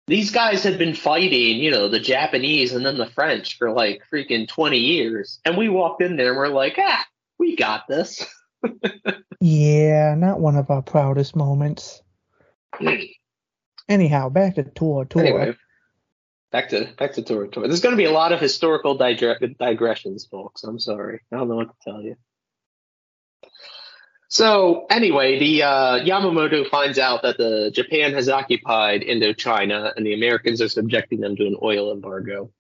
[0.07, 4.03] these guys had been fighting, you know, the Japanese and then the French for like
[4.13, 7.05] freaking twenty years, and we walked in there and we're like, ah,
[7.39, 8.27] we got this.
[9.45, 12.01] Yeah, not one of our proudest moments.
[13.89, 15.27] Anyhow, back to Tora Tora.
[15.27, 15.57] Anyway,
[16.53, 17.67] back to back to Tora Tora.
[17.67, 20.63] There's going to be a lot of historical digre- digressions, folks.
[20.63, 22.15] I'm sorry, I don't know what to tell you.
[24.33, 30.15] So anyway, the uh, Yamamoto finds out that the Japan has occupied Indochina and the
[30.15, 32.51] Americans are subjecting them to an oil embargo.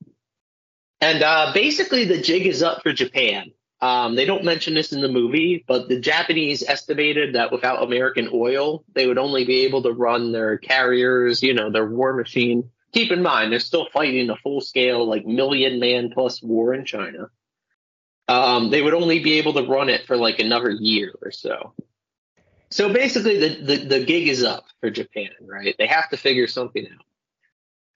[1.01, 3.53] And uh, basically, the jig is up for Japan.
[3.81, 8.29] Um, they don't mention this in the movie, but the Japanese estimated that without American
[8.35, 12.69] oil, they would only be able to run their carriers, you know, their war machine.
[12.93, 16.85] Keep in mind, they're still fighting a full scale, like million man plus war in
[16.85, 17.31] China.
[18.33, 21.75] Um, they would only be able to run it for like another year or so.
[22.71, 25.75] So basically, the, the, the gig is up for Japan, right?
[25.79, 27.05] They have to figure something out.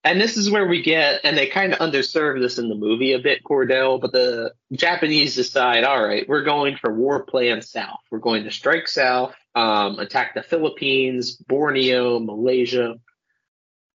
[0.05, 3.15] And this is where we get, and they kind of underserve this in the movie
[3.15, 8.01] a bit, Cordell, but the Japanese decide, all right, we're going for war plan south.
[8.11, 12.97] We're going to strike south, um, attack the Philippines, Borneo, Malaysia.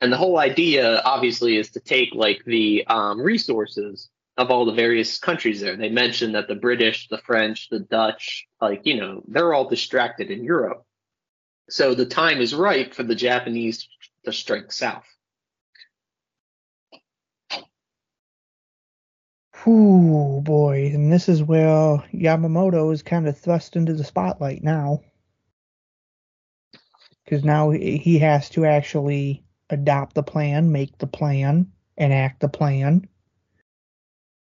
[0.02, 4.74] And the whole idea, obviously, is to take like the um, resources of all the
[4.74, 5.76] various countries there.
[5.76, 10.32] They mentioned that the British, the French, the Dutch, like, you know, they're all distracted
[10.32, 10.84] in Europe.
[11.70, 13.88] So the time is right for the Japanese
[14.26, 15.06] to strike south.
[19.64, 25.02] Whew, boy, and this is where Yamamoto is kind of thrust into the spotlight now.
[27.24, 32.50] Because now he he has to actually adopt the plan, make the plan, enact the
[32.50, 33.08] plan.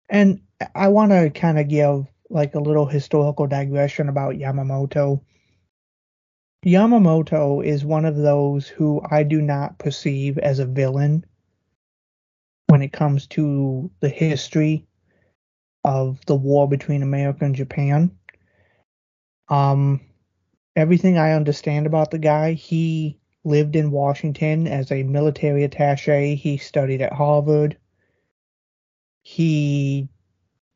[0.10, 0.42] And
[0.74, 5.22] I want to kind of give like a little historical digression about Yamamoto.
[6.66, 11.26] Yamamoto is one of those who I do not perceive as a villain
[12.68, 14.86] when it comes to the history
[15.84, 18.12] of the war between America and Japan.
[19.48, 20.02] Um,
[20.76, 26.36] everything I understand about the guy, he lived in Washington as a military attache.
[26.36, 27.78] He studied at Harvard.
[29.30, 30.08] He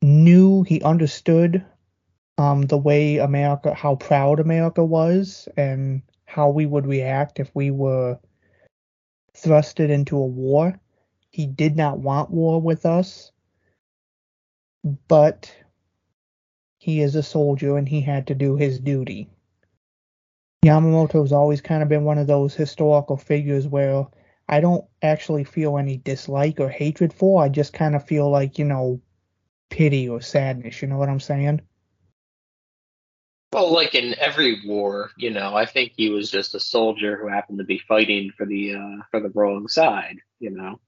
[0.02, 1.64] knew, he understood
[2.36, 7.70] um, the way America, how proud America was, and how we would react if we
[7.70, 8.18] were
[9.34, 10.78] thrusted into a war.
[11.30, 13.32] He did not want war with us,
[15.08, 15.50] but
[16.78, 19.30] he is a soldier and he had to do his duty.
[20.62, 24.06] Yamamoto's always kind of been one of those historical figures where
[24.48, 27.42] I don't actually feel any dislike or hatred for.
[27.42, 29.00] I just kind of feel like, you know,
[29.70, 30.82] pity or sadness.
[30.82, 31.62] You know what I'm saying?
[33.52, 37.28] Well, like in every war, you know, I think he was just a soldier who
[37.28, 40.80] happened to be fighting for the uh, for the wrong side, you know.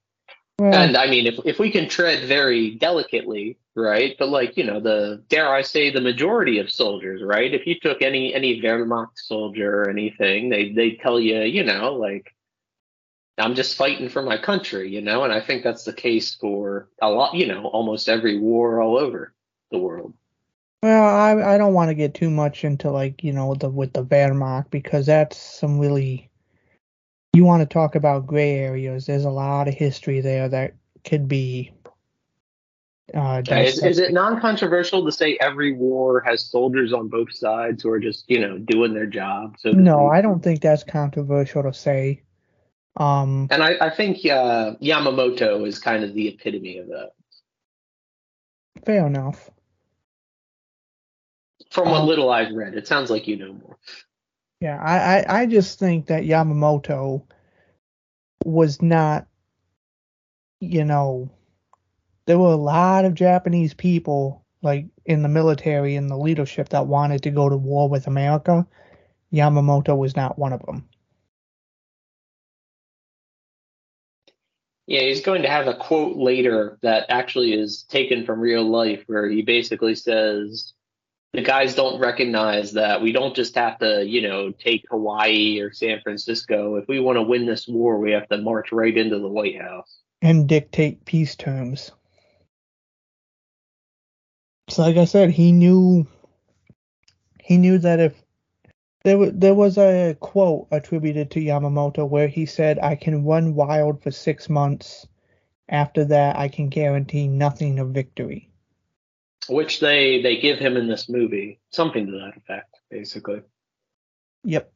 [0.59, 4.15] Well, and I mean, if if we can tread very delicately, right?
[4.19, 7.53] But like, you know, the dare I say, the majority of soldiers, right?
[7.53, 11.95] If you took any any Wehrmacht soldier or anything, they they tell you, you know,
[11.95, 12.34] like
[13.37, 16.89] I'm just fighting for my country, you know, and I think that's the case for
[17.03, 19.35] a lot, you know, almost every war all over
[19.71, 20.15] the world.
[20.83, 23.95] Well, I I don't want to get too much into like you know the with
[23.95, 26.31] the Wehrmacht because that's some really
[27.33, 29.07] you want to talk about gray areas.
[29.07, 30.75] There's a lot of history there that
[31.05, 31.73] could be.
[33.15, 37.91] Uh, is, is it non-controversial to say every war has soldiers on both sides who
[37.91, 39.57] are just you know doing their job?
[39.59, 42.23] So no, I don't think that's controversial to say.
[42.97, 47.11] Um, and I, I think uh, Yamamoto is kind of the epitome of that.
[48.87, 49.51] Fair enough.
[51.71, 53.79] From what um, little I've read, it sounds like you know more.
[54.61, 57.25] Yeah, I, I, I just think that Yamamoto
[58.45, 59.27] was not,
[60.61, 61.31] you know,
[62.27, 66.87] there were a lot of Japanese people, like in the military and the leadership, that
[66.87, 68.67] wanted to go to war with America.
[69.33, 70.89] Yamamoto was not one of them.
[74.87, 79.03] Yeah, he's going to have a quote later that actually is taken from real life,
[79.07, 80.75] where he basically says,
[81.33, 85.73] the guys don't recognize that we don't just have to, you know, take Hawaii or
[85.73, 86.77] San Francisco.
[86.77, 89.61] If we want to win this war, we have to march right into the White
[89.61, 91.91] House and dictate peace terms.
[94.69, 96.07] So, like I said, he knew
[97.41, 98.24] he knew that if
[99.05, 103.55] there was there was a quote attributed to Yamamoto where he said, "I can run
[103.55, 105.07] wild for six months.
[105.69, 108.51] After that, I can guarantee nothing of victory."
[109.49, 113.43] which they they give him in this movie, something to that effect, basically.
[114.45, 114.73] Yep.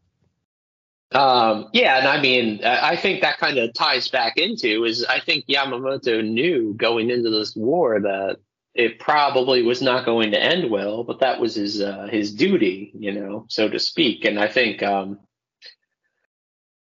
[1.13, 5.21] Um, yeah, and I mean, I think that kind of ties back into is I
[5.21, 8.39] think Yamamoto knew going into this war that
[8.75, 12.93] it probably was not going to end well, but that was his uh, his duty,
[12.99, 14.25] you know, so to speak.
[14.25, 15.19] And I think um,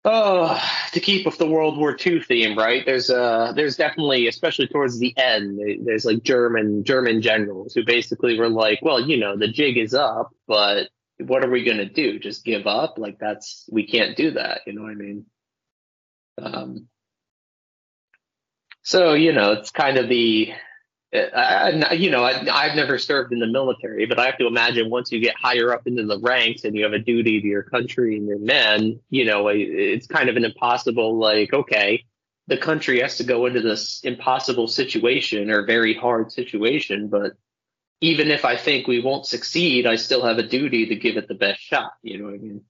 [0.09, 0.57] Oh,
[0.93, 2.85] to keep with the World War II theme, right?
[2.85, 8.39] There's uh there's definitely, especially towards the end, there's like German German generals who basically
[8.39, 10.87] were like, well, you know, the jig is up, but
[11.19, 12.19] what are we gonna do?
[12.19, 12.97] Just give up?
[12.97, 14.61] Like that's we can't do that.
[14.65, 15.25] You know what I mean?
[16.41, 16.87] Um.
[18.83, 20.53] So you know, it's kind of the
[21.13, 24.47] Uh, I, you know, I, have never served in the military, but I have to
[24.47, 27.47] imagine once you get higher up into the ranks and you have a duty to
[27.47, 32.05] your country and your men, you know, it's kind of an impossible, like, okay,
[32.47, 37.33] the country has to go into this impossible situation or very hard situation, but
[38.01, 41.29] even if I think we won't succeed, I still have a duty to give it
[41.29, 41.93] the best shot.
[42.03, 42.61] You know what I mean?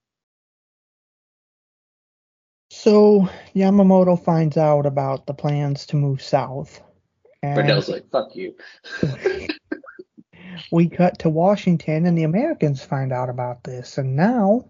[2.69, 6.81] So Yamamoto finds out about the plans to move south
[7.55, 8.55] and like, fuck you.
[10.71, 14.65] we cut to Washington, and the Americans find out about this, and now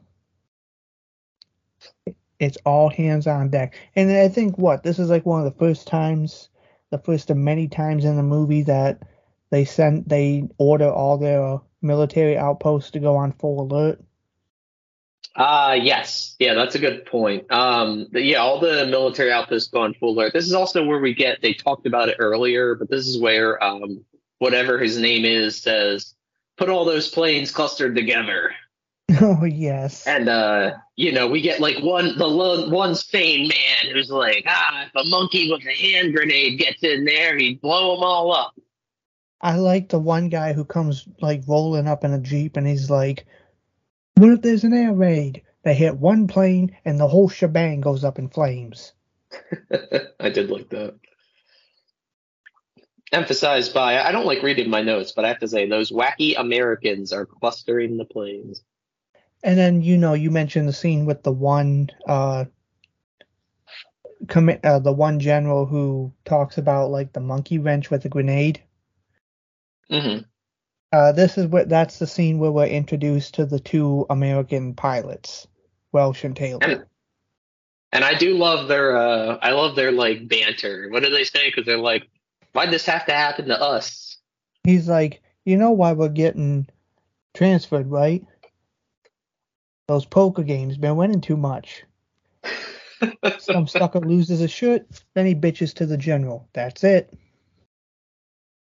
[2.40, 3.76] it's all hands on deck.
[3.96, 6.50] And I think what this is like one of the first times,
[6.92, 9.02] the first of many times in the movie that
[9.50, 14.02] they send they order all their military outposts to go on full alert.
[15.38, 16.36] Uh yes.
[16.40, 17.50] Yeah, that's a good point.
[17.52, 20.34] Um yeah, all the military outposts go on full alert.
[20.34, 23.64] This is also where we get they talked about it earlier, but this is where
[23.64, 24.04] um
[24.40, 26.16] whatever his name is says
[26.58, 28.52] put all those planes clustered together.
[29.22, 30.06] Oh yes.
[30.06, 34.86] And uh you know, we get like one the one sane man who's like, ah,
[34.88, 38.54] if a monkey with a hand grenade gets in there, he'd blow them all up.
[39.40, 42.90] I like the one guy who comes like rolling up in a jeep and he's
[42.90, 43.26] like,
[44.18, 48.04] "What if there's an air raid?" They hit one plane and the whole shebang goes
[48.06, 48.94] up in flames.
[50.20, 50.96] I did like that.
[53.12, 56.40] Emphasized by, I don't like reading my notes, but I have to say, those wacky
[56.40, 58.64] Americans are clustering the planes.
[59.44, 62.46] And then you know you mentioned the scene with the one uh,
[64.64, 68.64] uh the one general who talks about like the monkey wrench with a grenade.
[69.90, 70.20] hmm
[70.92, 75.48] Uh, this is what that's the scene where we're introduced to the two American pilots,
[75.92, 76.60] Welch and Taylor.
[76.62, 76.86] And,
[77.92, 80.88] and I do love their, uh, I love their like banter.
[80.90, 81.50] What do they say?
[81.50, 82.08] Because they're like,
[82.54, 84.18] why'd this have to happen to us?
[84.64, 86.68] He's like, you know why we're getting
[87.34, 88.26] transferred, right?
[89.88, 91.84] Those poker games been winning too much.
[93.40, 96.50] Some sucker loses a shirt, then he bitches to the general.
[96.54, 97.14] That's it.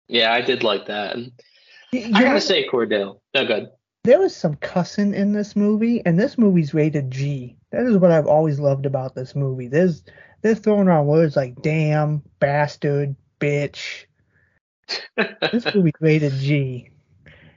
[0.07, 1.17] Yeah, I did like that.
[2.03, 3.69] And you I gotta say, Cordell, no good.
[4.03, 7.57] there was some cussing in this movie, and this movie's rated G.
[7.71, 9.67] That is what I've always loved about this movie.
[9.67, 10.03] There's
[10.41, 14.05] they're throwing around words like damn, bastard, bitch.
[15.51, 16.89] This movie's rated G.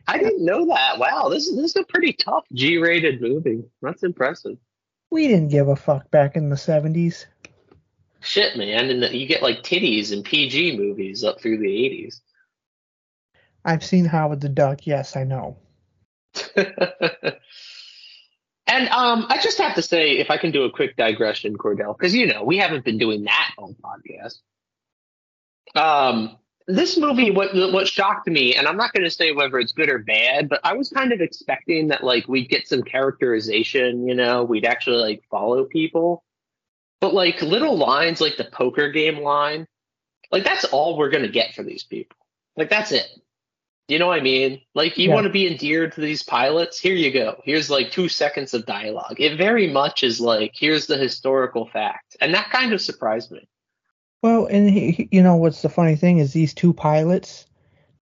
[0.06, 0.98] I didn't know that.
[0.98, 3.62] Wow, this is this is a pretty tough G-rated movie.
[3.82, 4.56] That's impressive.
[5.10, 7.27] We didn't give a fuck back in the 70s.
[8.20, 12.20] Shit, man, and the, you get like titties in PG movies up through the 80s.
[13.64, 15.56] I've seen Howard the Duck, yes, I know.
[16.56, 16.89] and
[18.89, 22.14] um, I just have to say, if I can do a quick digression, Cordell, because
[22.14, 24.39] you know we haven't been doing that on podcast.
[25.74, 26.36] Um,
[26.66, 29.89] this movie, what what shocked me, and I'm not going to say whether it's good
[29.89, 34.14] or bad, but I was kind of expecting that like we'd get some characterization, you
[34.14, 36.24] know, we'd actually like follow people,
[37.01, 39.66] but like little lines like the poker game line,
[40.30, 42.18] like that's all we're going to get for these people.
[42.55, 43.06] Like that's it.
[43.89, 44.60] You know what I mean?
[44.74, 45.15] Like you Yeah.
[45.15, 46.78] want to be endeared to these pilots?
[46.78, 47.40] Here you go.
[47.44, 49.16] Here's like two seconds of dialogue.
[49.19, 53.48] It very much is like here's the historical fact, and that kind of surprised me.
[54.23, 57.47] Well, and he, you know what's the funny thing is these two pilots,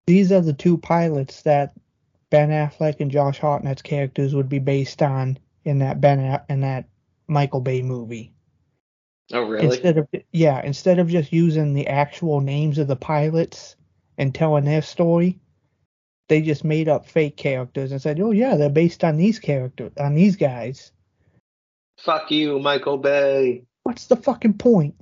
[0.07, 1.73] these are the two pilots that
[2.31, 6.59] Ben Affleck and Josh Hartnett's characters would be based on in that Ben A- in
[6.61, 6.89] that
[7.27, 8.33] Michael Bay movie.
[9.31, 9.67] Oh really?
[9.67, 13.77] Instead of yeah, instead of just using the actual names of the pilots
[14.17, 15.39] and telling their story,
[16.27, 19.91] they just made up fake characters and said, "Oh yeah, they're based on these characters,
[19.99, 20.91] on these guys."
[21.97, 23.63] Fuck you, Michael Bay.
[23.83, 24.95] What's the fucking point?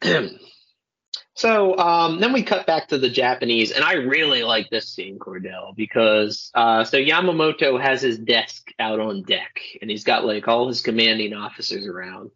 [1.34, 5.18] so um, then we cut back to the Japanese, and I really like this scene,
[5.18, 10.48] Cordell, because uh, so Yamamoto has his desk out on deck, and he's got like
[10.48, 12.30] all his commanding officers around,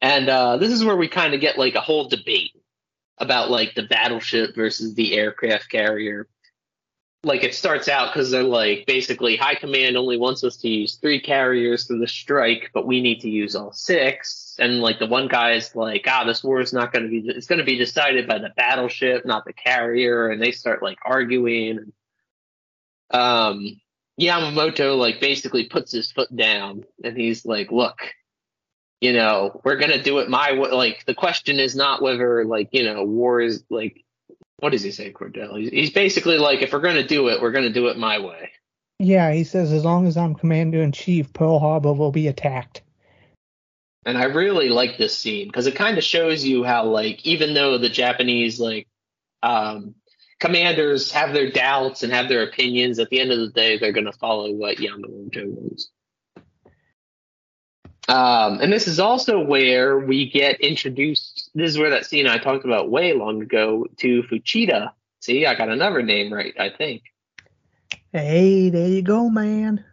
[0.00, 2.52] and uh, this is where we kind of get like a whole debate
[3.18, 6.26] about like the battleship versus the aircraft carrier.
[7.22, 10.94] Like it starts out because they're like basically high command only wants us to use
[10.96, 14.56] three carriers for the strike, but we need to use all six.
[14.58, 17.28] And like the one guy is like, ah, this war is not going to be,
[17.28, 20.28] it's going to be decided by the battleship, not the carrier.
[20.28, 21.92] And they start like arguing.
[23.10, 23.80] Um,
[24.18, 27.98] Yamamoto like basically puts his foot down and he's like, look,
[29.00, 30.70] you know, we're going to do it my way.
[30.70, 34.04] Like the question is not whether like, you know, war is like,
[34.60, 35.58] what does he say, Cordell?
[35.58, 37.98] He's, he's basically like, if we're going to do it, we're going to do it
[37.98, 38.52] my way.
[38.98, 42.82] Yeah, he says as long as I'm commander in chief, Pearl Harbor will be attacked.
[44.04, 47.54] And I really like this scene because it kind of shows you how, like, even
[47.54, 48.86] though the Japanese, like,
[49.42, 49.94] um,
[50.38, 53.92] commanders have their doubts and have their opinions, at the end of the day, they're
[53.92, 55.90] going to follow what Yamamoto wants.
[58.10, 61.48] Um, and this is also where we get introduced.
[61.54, 64.90] This is where that scene I talked about way long ago to Fuchida.
[65.20, 67.04] See, I got another name right, I think.
[68.12, 69.84] Hey, there you go, man.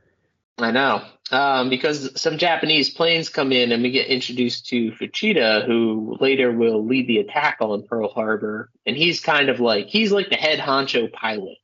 [0.58, 1.04] I know.
[1.30, 6.52] Um, because some Japanese planes come in and we get introduced to Fuchida, who later
[6.52, 8.72] will lead the attack on Pearl Harbor.
[8.88, 11.58] And he's kind of like he's like the head honcho pilot.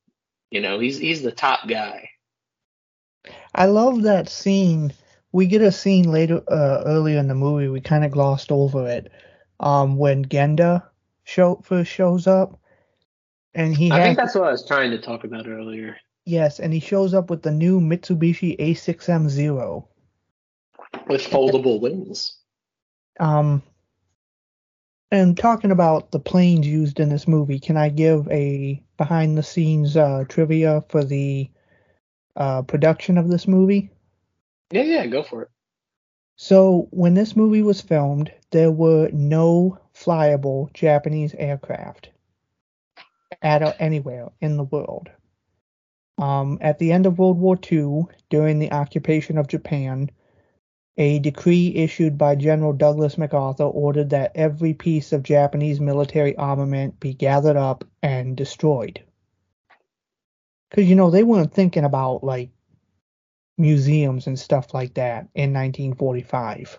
[0.52, 2.10] You know, he's he's the top guy.
[3.52, 4.92] I love that scene.
[5.34, 7.66] We get a scene later, uh, earlier in the movie.
[7.66, 9.10] We kind of glossed over it.
[9.58, 10.84] Um, when Genda
[11.24, 12.60] show first shows up,
[13.52, 15.96] and he I has think that's what I was trying to talk about earlier.
[16.24, 19.84] yes, and he shows up with the new Mitsubishi A6M0.
[21.08, 22.36] With foldable wings.
[23.18, 23.60] Um,
[25.10, 29.42] and talking about the planes used in this movie, can I give a behind the
[29.42, 31.50] scenes uh, trivia for the
[32.36, 33.90] uh, production of this movie?
[34.74, 35.50] Yeah, yeah, go for it.
[36.36, 42.10] So, when this movie was filmed, there were no flyable Japanese aircraft.
[43.42, 45.10] at anywhere in the world.
[46.18, 50.10] Um, at the end of World War II, during the occupation of Japan,
[50.96, 56.98] a decree issued by General Douglas MacArthur ordered that every piece of Japanese military armament
[57.00, 59.04] be gathered up and destroyed.
[60.70, 62.50] Because, you know, they weren't thinking about, like,
[63.58, 66.78] museums and stuff like that in 1945.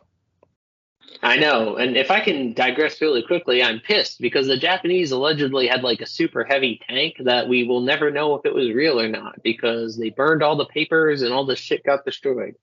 [1.21, 5.67] I know, and if I can digress really quickly, I'm pissed because the Japanese allegedly
[5.67, 8.99] had like a super heavy tank that we will never know if it was real
[8.99, 12.55] or not because they burned all the papers and all the shit got destroyed.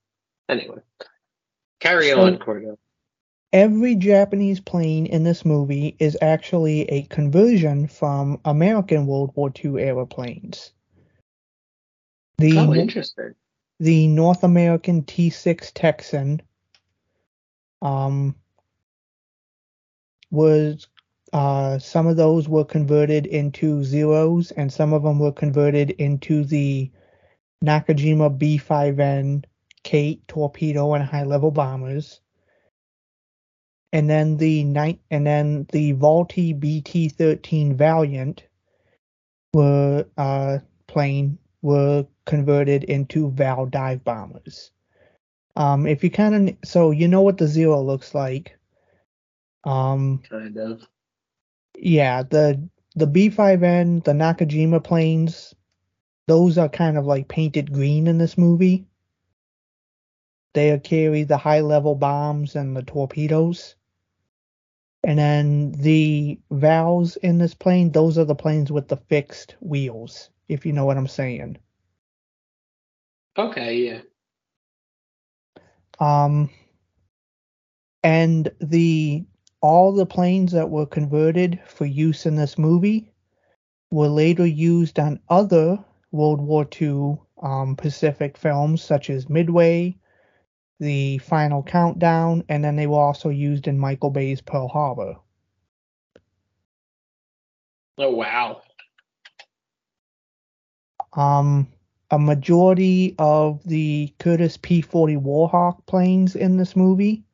[0.49, 0.79] Anyway,
[1.81, 2.77] carry So- on, Cordell.
[3.55, 9.79] Every Japanese plane in this movie is actually a conversion from American World War II
[9.79, 10.73] era planes.
[12.39, 13.35] The Oh, interesting.
[13.81, 16.41] The North American T6 Texan
[17.81, 18.35] um,
[20.31, 20.87] was
[21.33, 26.45] uh, some of those were converted into Zeros and some of them were converted into
[26.45, 26.91] the
[27.65, 29.45] Nakajima B5N
[29.83, 32.21] Kate torpedo and high level bombers.
[33.93, 38.45] And then the night and then the Vultee BT13 Valiant
[39.53, 44.73] were uh, plane were converted into Val dive bombers.
[45.57, 48.59] Um, if you kind of so you know what the zero looks like.
[49.65, 50.87] Um, Kind of.
[51.79, 55.55] yeah, the the B5N, the Nakajima planes,
[56.29, 58.87] those are kind of like painted green in this movie.
[60.55, 63.77] They carry the high level bombs and the torpedoes.
[65.05, 70.31] And then the Vals in this plane, those are the planes with the fixed wheels,
[70.49, 71.59] if you know what I'm saying.
[73.37, 74.01] Okay, yeah.
[76.01, 76.51] Um,
[78.03, 79.25] and the
[79.61, 83.13] all the planes that were converted for use in this movie
[83.91, 85.79] were later used on other
[86.11, 89.97] World War II um, Pacific films such as Midway,
[90.81, 95.17] The Final Countdown, and then they were also used in Michael Bay's Pearl Harbor.
[97.99, 98.63] Oh wow.
[101.15, 101.69] Um,
[102.11, 107.25] a majority of the Curtiss P-40 Warhawk planes in this movie,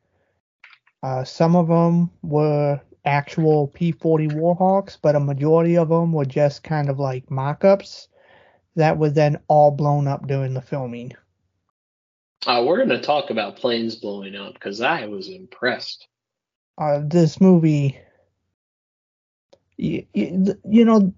[1.03, 6.63] uh, some of them were actual P-40 Warhawks, but a majority of them were just
[6.63, 8.07] kind of like mock-ups
[8.75, 11.13] that were then all blown up during the filming.
[12.45, 16.07] Uh, we're gonna talk about planes blowing up because I was impressed.
[16.77, 17.99] Uh, this movie,
[19.77, 21.13] you, you know,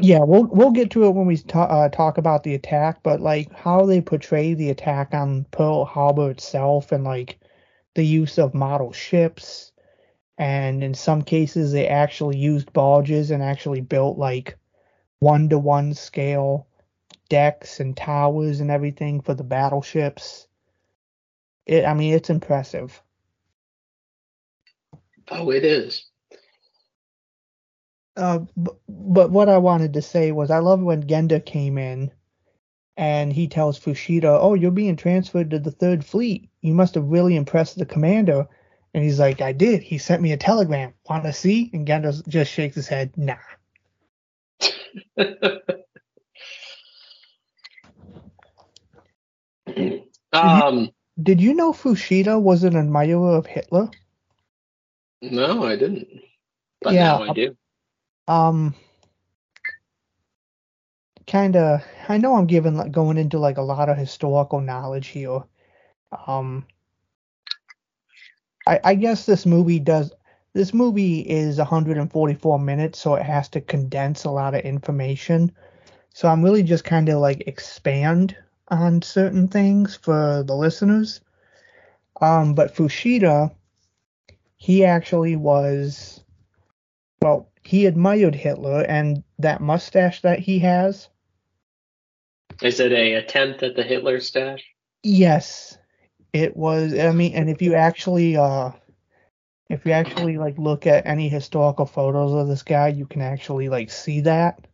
[0.00, 3.52] yeah, we'll we'll get to it when we uh, talk about the attack, but like
[3.52, 7.38] how they portray the attack on Pearl Harbor itself, and like
[7.94, 9.72] the use of model ships,
[10.36, 14.56] and in some cases they actually used barges and actually built like
[15.20, 16.66] one to one scale
[17.28, 20.46] decks and towers and everything for the battleships.
[21.66, 23.02] It, I mean, it's impressive.
[25.30, 26.06] Oh, it is.
[28.18, 32.10] Uh, b- but what I wanted to say was I love when Genda came in
[32.96, 36.50] and he tells Fuchida, "Oh, you're being transferred to the Third Fleet.
[36.60, 38.46] You must have really impressed the commander."
[38.92, 39.82] And he's like, "I did.
[39.82, 40.92] He sent me a telegram.
[41.08, 43.36] Want to see?" And Genda just shakes his head, "Nah."
[50.32, 50.90] um,
[51.22, 53.90] Did you know Fuchida was an admirer of Hitler?
[55.22, 56.08] no, I didn't.
[56.80, 57.56] But Yeah, now I do.
[58.28, 58.74] Um,
[61.26, 61.82] kind of.
[62.08, 65.40] I know I'm giving like going into like a lot of historical knowledge here.
[66.26, 66.66] Um,
[68.66, 70.12] I I guess this movie does.
[70.54, 75.52] This movie is 144 minutes, so it has to condense a lot of information.
[76.14, 78.36] So I'm really just kind of like expand
[78.68, 81.20] on certain things for the listeners.
[82.20, 83.54] Um, but Fuchida,
[84.56, 86.20] he actually was,
[87.22, 91.10] well, he admired Hitler and that mustache that he has.
[92.62, 94.64] Is it a attempt at the Hitler stash?
[95.02, 95.76] Yes,
[96.32, 96.98] it was.
[96.98, 98.70] I mean, and if you actually, uh,
[99.68, 103.68] if you actually like look at any historical photos of this guy, you can actually
[103.68, 104.66] like see that.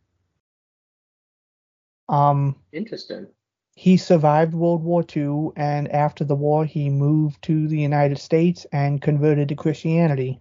[2.07, 3.27] Um, Interesting.
[3.75, 8.65] he survived World War II, and after the war, he moved to the United States
[8.71, 10.39] and converted to Christianity.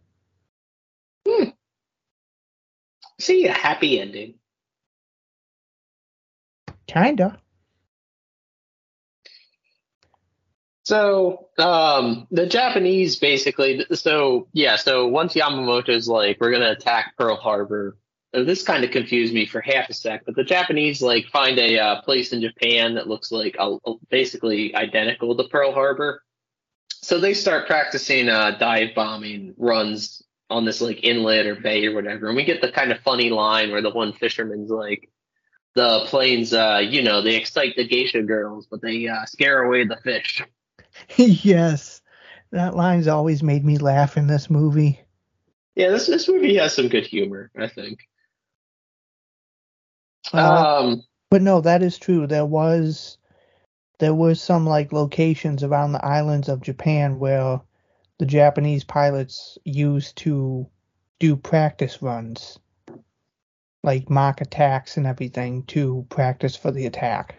[3.18, 4.34] See a happy ending.
[6.86, 7.38] Kinda.
[10.84, 17.36] So, um, the Japanese basically, so yeah, so once Yamamoto's like, we're gonna attack Pearl
[17.36, 17.96] Harbor,
[18.34, 21.78] this kind of confused me for half a sec, but the Japanese like find a
[21.78, 23.76] uh, place in Japan that looks like uh,
[24.10, 26.22] basically identical to Pearl Harbor.
[26.90, 30.22] So they start practicing uh, dive bombing runs
[30.54, 33.28] on this like inlet or bay or whatever, and we get the kind of funny
[33.28, 35.10] line where the one fisherman's like,
[35.74, 39.84] "The planes, uh, you know, they excite the geisha girls, but they uh, scare away
[39.84, 40.42] the fish."
[41.16, 42.00] yes,
[42.52, 45.00] that line's always made me laugh in this movie.
[45.74, 47.98] Yeah, this this movie has some good humor, I think.
[50.32, 52.28] Uh, um, but no, that is true.
[52.28, 53.18] There was
[53.98, 57.60] there were some like locations around the islands of Japan where
[58.18, 60.68] the Japanese pilots used to
[61.18, 62.58] do practice runs,
[63.82, 67.36] like mock attacks and everything to practice for the attack.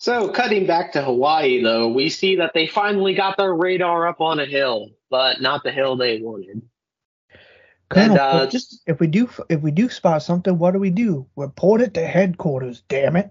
[0.00, 4.20] So, cutting back to Hawaii, though, we see that they finally got their radar up
[4.20, 6.62] on a hill, but not the hill they wanted.
[7.90, 10.78] Colonel, and uh, if- just if we do if we do spot something, what do
[10.78, 11.26] we do?
[11.36, 12.82] Report it to headquarters.
[12.88, 13.30] Damn it!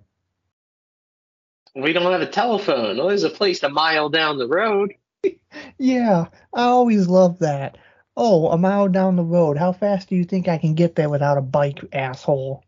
[1.77, 2.97] We don't have a telephone.
[2.97, 4.93] Well, there's a place a mile down the road.
[5.79, 7.77] Yeah, I always love that.
[8.15, 9.57] Oh, a mile down the road.
[9.57, 12.63] How fast do you think I can get there without a bike, asshole?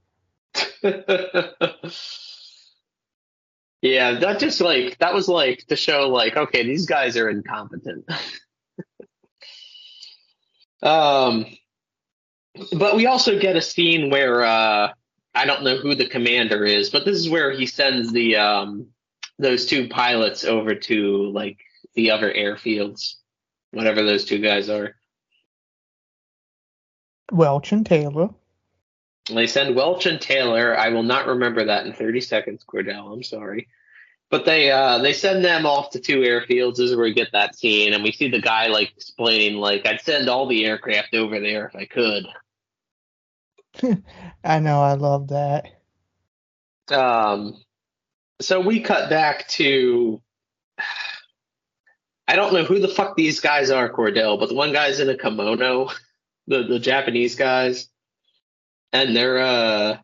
[0.83, 1.01] yeah,
[4.19, 8.07] that just like that was like to show like okay, these guys are incompetent.
[10.83, 11.45] um,
[12.73, 14.91] but we also get a scene where uh,
[15.35, 18.87] I don't know who the commander is, but this is where he sends the um
[19.39, 21.57] those two pilots over to like
[21.95, 23.15] the other airfields,
[23.71, 24.95] whatever those two guys are.
[27.31, 28.29] Welch and Taylor.
[29.33, 30.77] They send Welch and Taylor.
[30.77, 33.13] I will not remember that in 30 seconds, Cordell.
[33.13, 33.67] I'm sorry.
[34.31, 36.75] But they uh, they send them off to two airfields.
[36.75, 39.87] This is where we get that scene, and we see the guy like explaining like
[39.87, 42.27] I'd send all the aircraft over there if I could.
[44.43, 45.67] I know, I love that.
[46.91, 47.59] Um,
[48.41, 50.21] so we cut back to
[52.27, 55.09] I don't know who the fuck these guys are, Cordell, but the one guy's in
[55.09, 55.89] a kimono,
[56.47, 57.89] the the Japanese guys,
[58.93, 59.97] and they're uh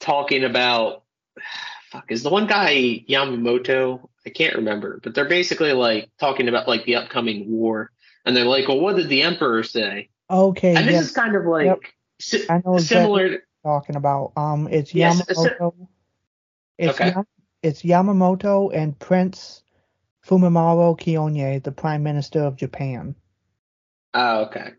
[0.00, 1.04] talking about
[1.90, 4.08] fuck is the one guy Yamamoto?
[4.26, 7.90] I can't remember, but they're basically like talking about like the upcoming war,
[8.24, 10.10] and they're like, well, what did the emperor say?
[10.30, 11.78] Okay, And this yes, is kind of like Yep.
[12.20, 13.26] si- I know exactly similar.
[13.28, 14.32] you're talking about.
[14.36, 15.74] Um, it's Yes, it's Yamamoto.
[16.78, 17.12] It's Okay.
[17.62, 19.62] It's Yamamoto and Prince
[20.26, 23.14] Fumimaro Konoe, the Prime Minister of Japan.
[24.14, 24.70] Oh, okay.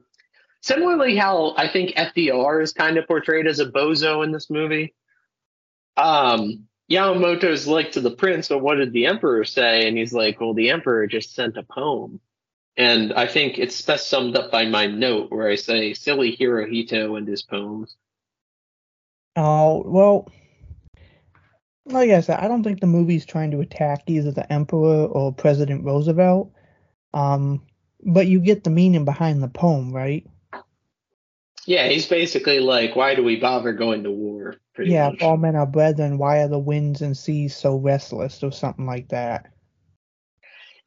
[0.62, 4.94] Similarly, how I think FDR is kind of portrayed as a bozo in this movie.
[5.98, 9.88] Um, Yamamoto's like to the prince, but what did the emperor say?
[9.88, 12.20] And he's like, well, the emperor just sent a poem.
[12.76, 17.18] And I think it's best summed up by my note where I say, silly Hirohito
[17.18, 17.96] and his poems.
[19.36, 20.32] Oh well,
[21.86, 25.34] like I said, I don't think the movie's trying to attack either the Emperor or
[25.34, 26.52] President Roosevelt.
[27.14, 27.62] Um,
[28.06, 30.26] but you get the meaning behind the poem, right?
[31.66, 34.56] Yeah, he's basically like, why do we bother going to war?
[34.74, 35.16] Pretty yeah, much.
[35.16, 38.86] if all men are brethren, why are the winds and seas so restless, or something
[38.86, 39.48] like that.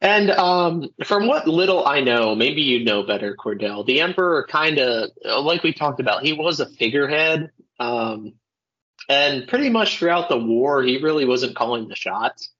[0.01, 3.85] And um, from what little I know, maybe you know better, Cordell.
[3.85, 5.09] The Emperor kind of,
[5.43, 7.49] like we talked about, he was a figurehead.
[7.79, 8.33] Um,
[9.09, 12.51] and pretty much throughout the war, he really wasn't calling the shots.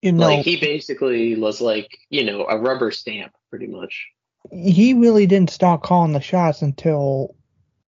[0.00, 4.08] You know, Like he basically was like, you know, a rubber stamp, pretty much.
[4.50, 7.36] he really didn't start calling the shots until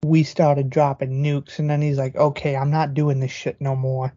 [0.05, 3.77] we started dropping nukes, and then he's like, "Okay, I'm not doing this shit no
[3.77, 4.13] more."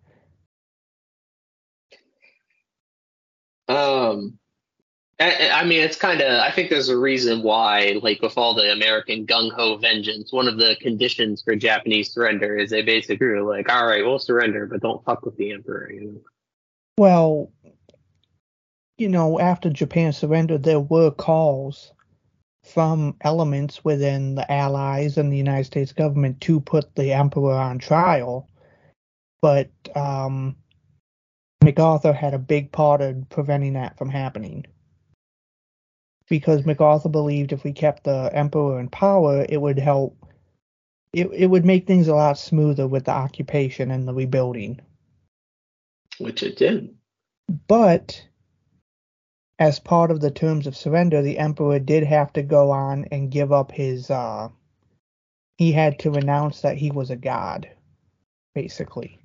[3.67, 4.39] Um,
[5.25, 6.39] I, mean, it's kind of.
[6.39, 10.47] I think there's a reason why, like with all the American gung ho vengeance, one
[10.47, 14.65] of the conditions for Japanese surrender is they basically are like, all right, we'll surrender,
[14.65, 15.91] but don't fuck with the emperor.
[15.91, 16.21] You know?
[16.97, 17.51] Well,
[18.97, 21.91] you know, after Japan surrendered, there were calls
[22.63, 27.77] from elements within the Allies and the United States government to put the emperor on
[27.77, 28.49] trial,
[29.41, 30.55] but um,
[31.63, 34.65] MacArthur had a big part in preventing that from happening.
[36.33, 40.17] Because MacArthur believed if we kept the emperor in power, it would help.
[41.13, 44.81] It it would make things a lot smoother with the occupation and the rebuilding.
[46.17, 46.95] Which it did.
[47.67, 48.25] But
[49.59, 53.29] as part of the terms of surrender, the emperor did have to go on and
[53.29, 54.09] give up his.
[54.09, 54.49] Uh,
[55.59, 57.69] he had to renounce that he was a god,
[58.55, 59.19] basically.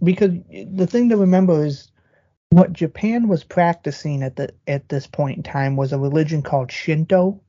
[0.00, 1.90] Because the thing to remember is
[2.52, 6.72] what Japan was practicing at the at this point in time was a religion called
[6.72, 7.42] Shinto,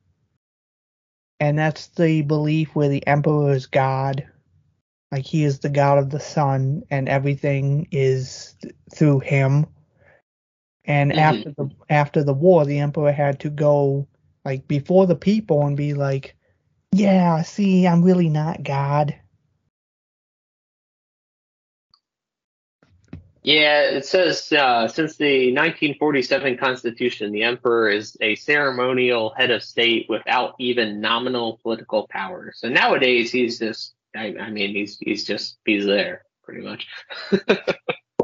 [1.40, 4.26] and that's the belief where the emperor is God,
[5.12, 9.66] like he is the god of the sun, and everything is th- through him.
[10.86, 11.18] And Mhm.
[11.18, 14.08] after the after the war, the emperor had to go
[14.44, 16.36] like before the people and be like,
[16.92, 19.14] "Yeah, see, I'm really not God."
[23.44, 29.62] Yeah, it says uh, since the 1947 Constitution, the emperor is a ceremonial head of
[29.62, 32.54] state without even nominal political power.
[32.56, 36.86] So nowadays, he's just, I, I mean, he's he's just he's there pretty much.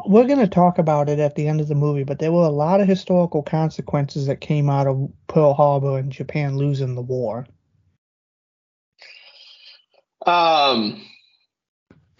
[0.06, 2.46] We're going to talk about it at the end of the movie, but there were
[2.46, 7.02] a lot of historical consequences that came out of Pearl Harbor and Japan losing the
[7.02, 7.46] war.
[10.24, 11.04] Um.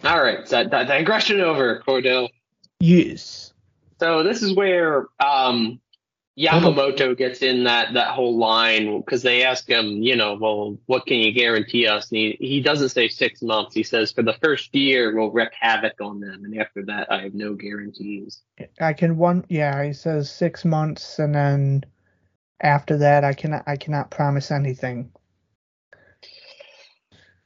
[0.03, 2.29] All right, so di- digression over, Cordell.
[2.81, 3.53] Yes.
[3.99, 5.79] So this is where um,
[6.37, 11.05] Yamamoto gets in that that whole line because they ask him, you know, well, what
[11.05, 12.09] can you guarantee us?
[12.09, 13.75] And he, he doesn't say six months.
[13.75, 17.21] He says for the first year we'll wreak havoc on them, and after that I
[17.21, 18.41] have no guarantees.
[18.79, 21.83] I can one yeah, he says 6 months and then
[22.61, 25.11] after that I cannot I cannot promise anything.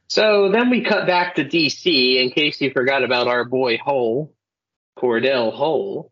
[0.08, 4.32] So then we cut back to DC in case you forgot about our boy Hull,
[4.96, 6.10] Cordell Hull.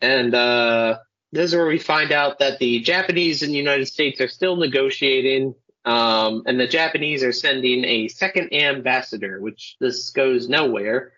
[0.00, 0.98] And uh,
[1.32, 4.56] this is where we find out that the Japanese and the United States are still
[4.56, 5.54] negotiating,
[5.84, 11.12] um, and the Japanese are sending a second ambassador, which this goes nowhere.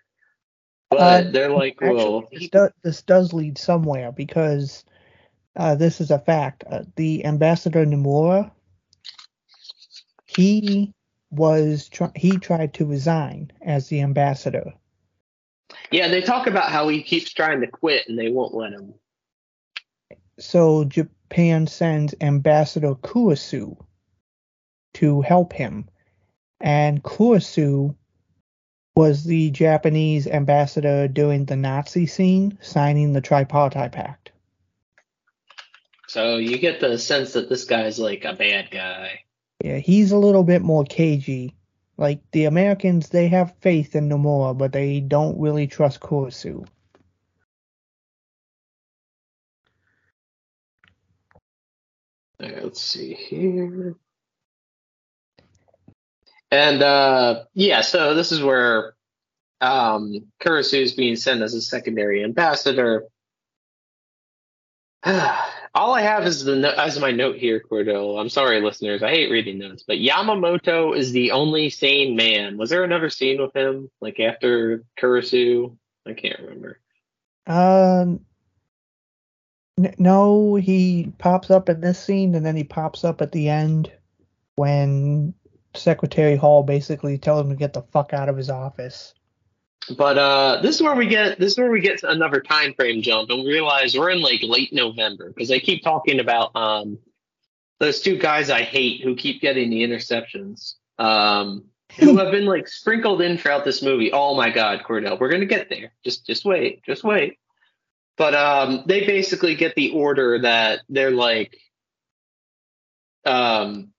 [0.91, 4.85] But Uh, they're like, Actually, well, this, does, this does lead somewhere because
[5.57, 6.65] uh, this is a fact.
[6.69, 8.51] Uh, the ambassador Nomura,
[10.27, 10.93] he
[11.31, 14.73] was try- he tried to resign as the ambassador.
[15.91, 18.95] Yeah, they talk about how he keeps trying to quit and they won't let him.
[20.39, 23.77] So Japan sends Ambassador Kurusu
[24.95, 25.89] to help him,
[26.61, 27.95] and Kurusu
[28.97, 34.33] was the Japanese ambassador during the Nazi scene, signing the Tripartite Pact.
[36.09, 39.21] So you get the sense that this guy's like a bad guy.
[39.63, 41.55] Yeah, he's a little bit more cagey.
[42.01, 46.67] Like the Americans, they have faith in Nomura, but they don't really trust Kurusu.
[52.41, 53.97] Let's see here.
[56.51, 58.95] And uh yeah, so this is where
[59.61, 60.15] um
[60.47, 63.05] is being sent as a secondary ambassador.
[65.75, 68.21] All I have is the as my note here, Cordell.
[68.21, 69.03] I'm sorry, listeners.
[69.03, 72.59] I hate reading notes, but Yamamoto is the only sane man.
[72.59, 75.77] Was there another scene with him, like after Kurusu?
[76.07, 76.81] I can't remember.
[77.47, 78.21] Um,
[79.79, 83.49] n- no, he pops up in this scene, and then he pops up at the
[83.49, 83.91] end
[84.57, 85.33] when
[85.75, 89.15] Secretary Hull basically tells him to get the fuck out of his office.
[89.97, 93.03] But uh, this is where we get this is where we get another time frame
[93.03, 96.99] jump, and we realize we're in like late November because they keep talking about um,
[97.79, 101.65] those two guys I hate who keep getting the interceptions, um,
[101.99, 104.13] who have been like sprinkled in throughout this movie.
[104.13, 105.93] Oh my God, Cordell, we're gonna get there.
[106.05, 107.39] Just just wait, just wait.
[108.17, 111.57] But um, they basically get the order that they're like,
[113.25, 113.93] um,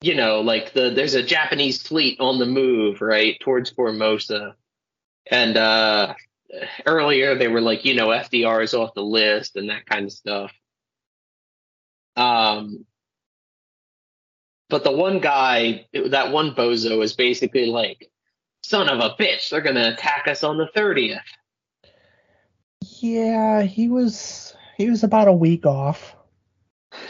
[0.00, 4.56] you know, like the there's a Japanese fleet on the move right towards Formosa.
[5.30, 6.14] And uh,
[6.86, 10.12] earlier they were like, you know, FDR is off the list and that kind of
[10.12, 10.52] stuff.
[12.16, 12.84] Um,
[14.68, 18.10] but the one guy, that one bozo, is basically like,
[18.62, 21.20] son of a bitch, they're gonna attack us on the thirtieth.
[23.00, 26.14] Yeah, he was he was about a week off.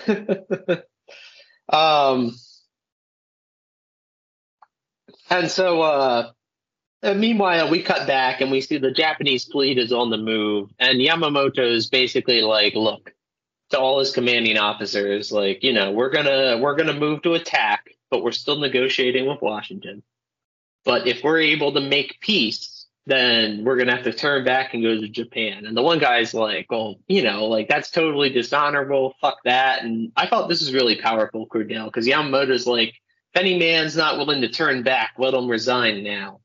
[1.69, 2.35] um,
[5.31, 6.31] and so, uh,
[7.03, 10.70] and meanwhile, we cut back and we see the Japanese fleet is on the move,
[10.79, 13.15] and Yamamoto is basically like, "Look,
[13.70, 17.89] to all his commanding officers, like, you know, we're gonna we're gonna move to attack,
[18.11, 20.03] but we're still negotiating with Washington.
[20.85, 24.83] But if we're able to make peace, then we're gonna have to turn back and
[24.83, 29.15] go to Japan." And the one guy's like, "Well, you know, like that's totally dishonorable.
[29.20, 32.95] Fuck that." And I thought this was really powerful, Cordell, because Yamamoto's like,
[33.35, 36.41] "If any man's not willing to turn back, let him resign now."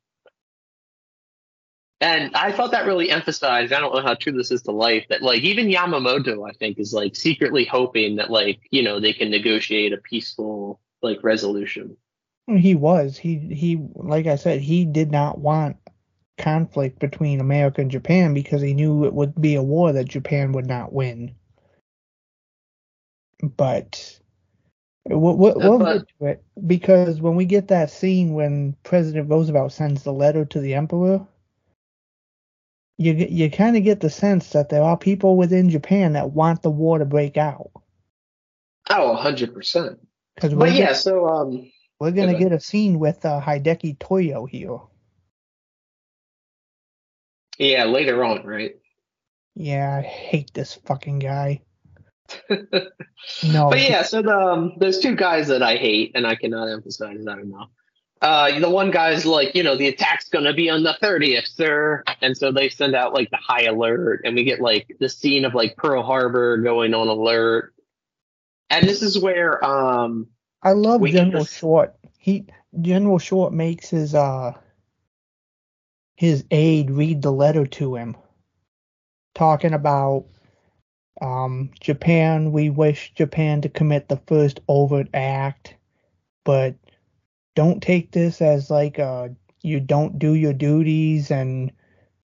[2.04, 5.06] And I thought that really emphasized, I don't know how true this is to life,
[5.08, 9.14] that like even Yamamoto, I think, is like secretly hoping that like, you know, they
[9.14, 11.96] can negotiate a peaceful like resolution.
[12.48, 13.18] He was.
[13.18, 15.78] He he like I said, he did not want
[16.38, 20.52] conflict between America and Japan because he knew it would be a war that Japan
[20.52, 21.34] would not win.
[23.42, 24.20] But
[25.06, 29.30] We'll, we'll, Uh, we'll get to it because when we get that scene when President
[29.30, 31.26] Roosevelt sends the letter to the emperor,
[32.98, 36.62] you you kind of get the sense that there are people within Japan that want
[36.62, 37.72] the war to break out.
[38.90, 40.00] Oh, hundred percent.
[40.36, 44.48] Because But yeah, get- so um, we're gonna get a scene with uh, Hideki Tojo
[44.50, 44.80] here.
[47.58, 48.76] yeah, later on, right?
[49.56, 51.62] Yeah, I hate this fucking guy.
[53.44, 56.68] No, But yeah, so the, um, there's two guys that I hate, and I cannot
[56.70, 57.70] emphasize that enough.
[58.24, 62.06] Uh, the one guy's like, you know, the attack's gonna be on the 30th, sir,
[62.22, 65.44] and so they send out like the high alert, and we get like the scene
[65.44, 67.74] of like Pearl Harbor going on alert,
[68.70, 70.28] and this is where um,
[70.62, 71.96] I love General Short.
[72.18, 72.46] He
[72.80, 74.54] General Short makes his uh
[76.16, 78.16] his aide read the letter to him,
[79.36, 80.28] talking about
[81.22, 82.54] um Japan.
[82.54, 85.76] We wish Japan to commit the first overt act,
[86.46, 86.76] but
[87.56, 89.30] don't take this as like uh
[89.62, 91.72] you don't do your duties and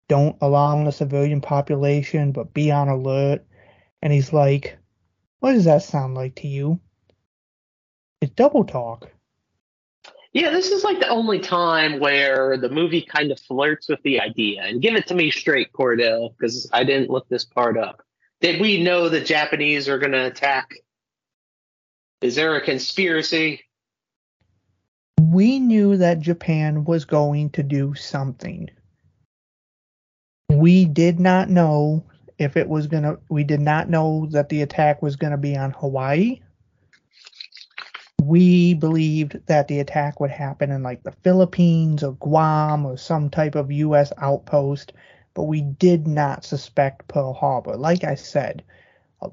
[0.07, 3.45] don't alarm the civilian population, but be on alert.
[4.01, 4.77] And he's like,
[5.39, 6.79] "What does that sound like to you?"
[8.21, 9.09] It's double talk.
[10.33, 14.19] Yeah, this is like the only time where the movie kind of flirts with the
[14.19, 14.63] idea.
[14.63, 18.03] And give it to me straight, Cordell, because I didn't look this part up.
[18.41, 20.75] Did we know the Japanese are going to attack?
[22.21, 23.63] Is there a conspiracy?
[25.19, 28.69] We knew that Japan was going to do something.
[30.49, 32.05] We did not know
[32.37, 35.37] if it was going to, we did not know that the attack was going to
[35.37, 36.39] be on Hawaii.
[38.23, 43.29] We believed that the attack would happen in like the Philippines or Guam or some
[43.29, 44.13] type of U.S.
[44.19, 44.93] outpost,
[45.33, 47.75] but we did not suspect Pearl Harbor.
[47.75, 48.63] Like I said,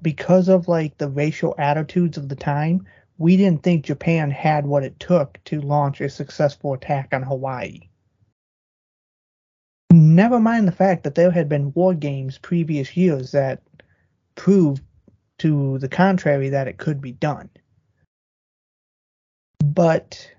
[0.03, 2.87] because of like the racial attitudes of the time,
[3.19, 7.81] we didn't think Japan had what it took to launch a successful attack on Hawaii.
[9.93, 13.63] Never mind the fact that there had been war games previous years that
[14.35, 14.83] proved
[15.39, 17.49] to the contrary that it could be done.
[19.65, 20.31] But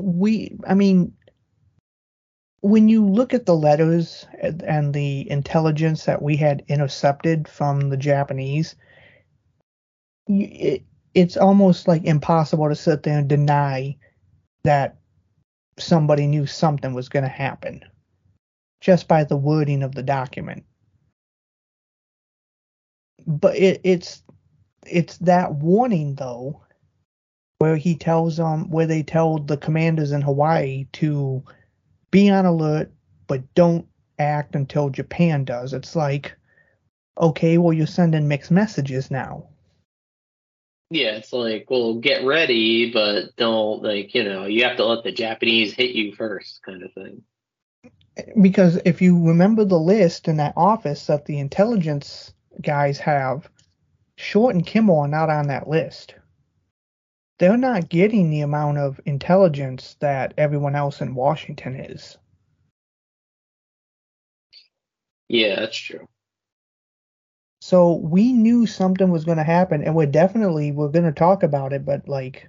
[0.00, 1.12] we, I mean,
[2.60, 7.96] when you look at the letters and, the intelligence that we had intercepted from the
[7.96, 8.74] Japanese,
[10.28, 10.82] it,
[11.14, 13.96] it's almost like impossible to sit there and deny
[14.64, 14.96] that
[15.78, 17.82] somebody knew something was going to happen
[18.80, 20.64] just by the wording of the document.
[23.26, 24.22] But it, it's
[24.86, 26.62] it's that warning though,
[27.58, 31.42] where he tells um where they tell the commanders in Hawaii to
[32.10, 32.90] be on alert,
[33.26, 33.86] but don't
[34.18, 35.72] act until Japan does.
[35.72, 36.36] It's like,
[37.20, 39.48] okay, well you're sending mixed messages now.
[40.90, 45.04] Yeah, it's like, well, get ready, but don't like, you know, you have to let
[45.04, 47.22] the Japanese hit you first, kind of thing.
[48.40, 52.32] Because if you remember the list in that office that the intelligence
[52.62, 53.48] guys have,
[54.16, 56.14] Short and Kimmel are not on that list.
[57.38, 62.18] They're not getting the amount of intelligence that everyone else in Washington is.
[65.28, 66.08] Yeah, that's true.
[67.68, 71.42] So we knew something was going to happen, and we're definitely we're going to talk
[71.42, 71.84] about it.
[71.84, 72.48] But like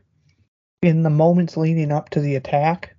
[0.81, 2.95] in the moments leading up to the attack,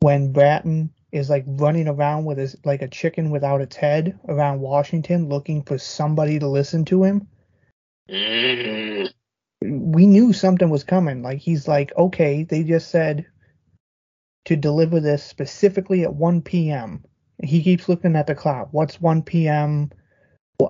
[0.00, 4.60] when Bratton is like running around with his like a chicken without its head around
[4.60, 7.26] Washington, looking for somebody to listen to him,
[9.62, 11.22] we knew something was coming.
[11.22, 13.24] Like he's like, okay, they just said
[14.44, 17.02] to deliver this specifically at 1 p.m.
[17.42, 18.68] He keeps looking at the clock.
[18.72, 19.90] What's 1 p.m.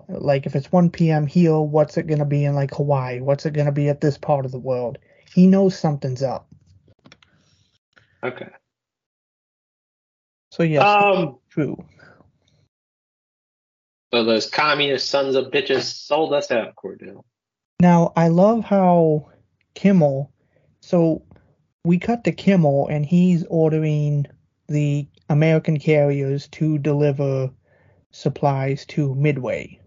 [0.09, 1.27] Like if it's 1 p.m.
[1.27, 3.21] here, what's it gonna be in like Hawaii?
[3.21, 4.99] What's it gonna be at this part of the world?
[5.33, 6.49] He knows something's up.
[8.25, 8.49] okay.
[10.51, 11.77] So yes, Um, true.
[14.13, 17.25] so those communist sons of bitches sold us out, Cordell.
[17.81, 19.31] Now I love how
[19.75, 20.33] Kimmel.
[20.81, 21.23] So
[21.85, 24.27] we cut to Kimmel, and he's ordering
[24.69, 27.51] the American carriers to deliver
[28.17, 29.81] supplies to Midway.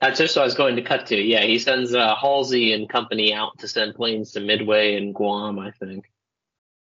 [0.00, 1.16] That's just what I was going to cut to.
[1.16, 5.58] Yeah, he sends uh, Halsey and company out to send planes to Midway and Guam,
[5.58, 6.10] I think,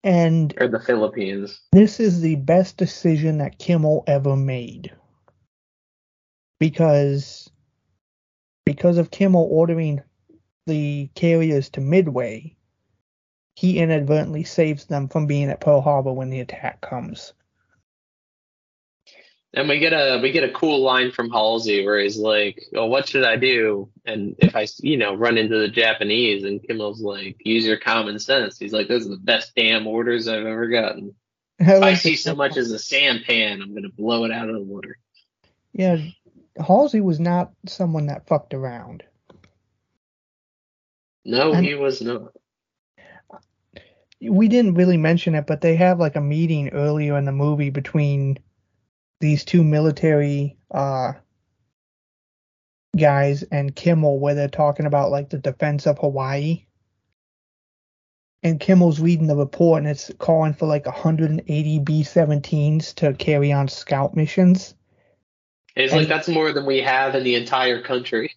[0.03, 1.61] And or the Philippines.
[1.73, 4.93] this is the best decision that Kimmel ever made.
[6.59, 7.51] Because
[8.65, 10.01] because of Kimmel ordering
[10.66, 12.57] the carriers to Midway,
[13.57, 17.33] he inadvertently saves them from being at Pearl Harbor when the attack comes.
[19.55, 22.87] And we get a we get a cool line from Halsey where he's like, "Oh,
[22.87, 27.03] what should I do?" And if I, you know, run into the Japanese, and Kimmel's
[27.03, 30.69] like, "Use your common sense." He's like, "Those are the best damn orders I've ever
[30.69, 31.15] gotten.
[31.61, 34.55] I If I see so much as a sampan, I'm gonna blow it out of
[34.55, 34.97] the water."
[35.74, 35.99] Yeah,
[36.59, 39.03] Halsey was not someone that fucked around.
[41.27, 42.33] No, And- he was not.
[44.20, 47.70] We didn't really mention it, but they have like a meeting earlier in the movie
[47.70, 48.39] between
[49.23, 51.12] these two military uh
[52.99, 56.66] guys and Kimmel where they're talking about like the defense of Hawaii.
[58.43, 63.69] And Kimmel's reading the report and it's calling for like 180 B-17s to carry on
[63.69, 64.74] scout missions.
[65.77, 68.35] Like, And- "That's more than we have in the entire country."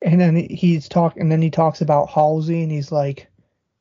[0.00, 3.26] And then he's talk and then he talks about Halsey and he's like,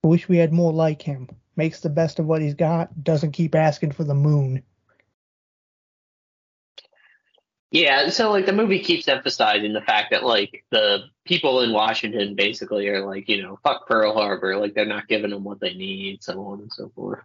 [0.04, 1.30] I wish we had more like him.
[1.56, 4.64] Makes the best of what he's got, doesn't keep asking for the moon.
[7.72, 12.36] Yeah, so like the movie keeps emphasizing the fact that like the people in Washington
[12.36, 15.74] basically are like, you know, fuck Pearl Harbor, like they're not giving them what they
[15.74, 17.20] need, so on and so forth.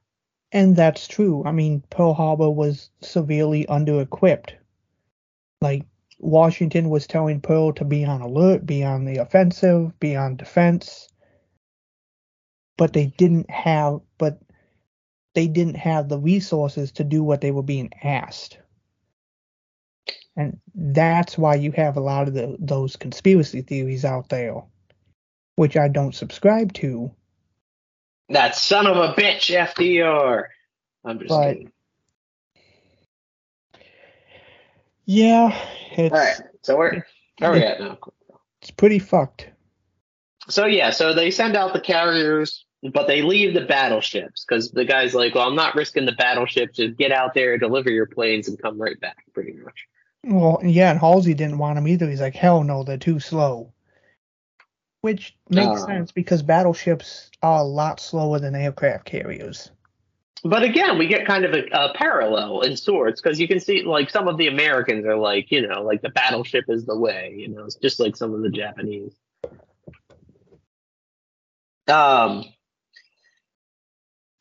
[0.51, 1.44] And that's true.
[1.47, 4.55] I mean, Pearl Harbor was severely under equipped.
[5.60, 5.86] Like
[6.19, 11.09] Washington was telling Pearl to be on alert, be on the offensive, be on defense.
[12.77, 14.40] But they didn't have but
[15.35, 18.59] they didn't have the resources to do what they were being asked.
[20.37, 24.62] And that's why you have a lot of the, those conspiracy theories out there,
[25.57, 27.11] which I don't subscribe to.
[28.31, 30.45] That son of a bitch, FDR.
[31.05, 31.73] I'm just But- kidding.
[35.05, 35.55] Yeah,
[35.91, 37.07] it's All right, so where
[37.39, 37.99] where are we at now?
[38.61, 39.49] it's pretty fucked.
[40.49, 44.85] So yeah, so they send out the carriers, but they leave the battleships because the
[44.85, 46.77] guy's like, "Well, I'm not risking the battleships.
[46.79, 49.87] Just get out there, deliver your planes, and come right back." Pretty much.
[50.25, 52.09] Well, yeah, and Halsey didn't want him either.
[52.09, 53.73] He's like, hell no, they're too slow.
[55.01, 55.87] Which makes Oh.
[55.87, 59.73] sense because battleships are a lot slower than aircraft carriers.
[60.45, 63.83] But again, we get kind of a, a parallel in sorts because you can see
[63.83, 67.35] like some of the Americans are like, you know, like the battleship is the way,
[67.37, 69.15] you know, it's just like some of the Japanese.
[71.89, 72.45] Um.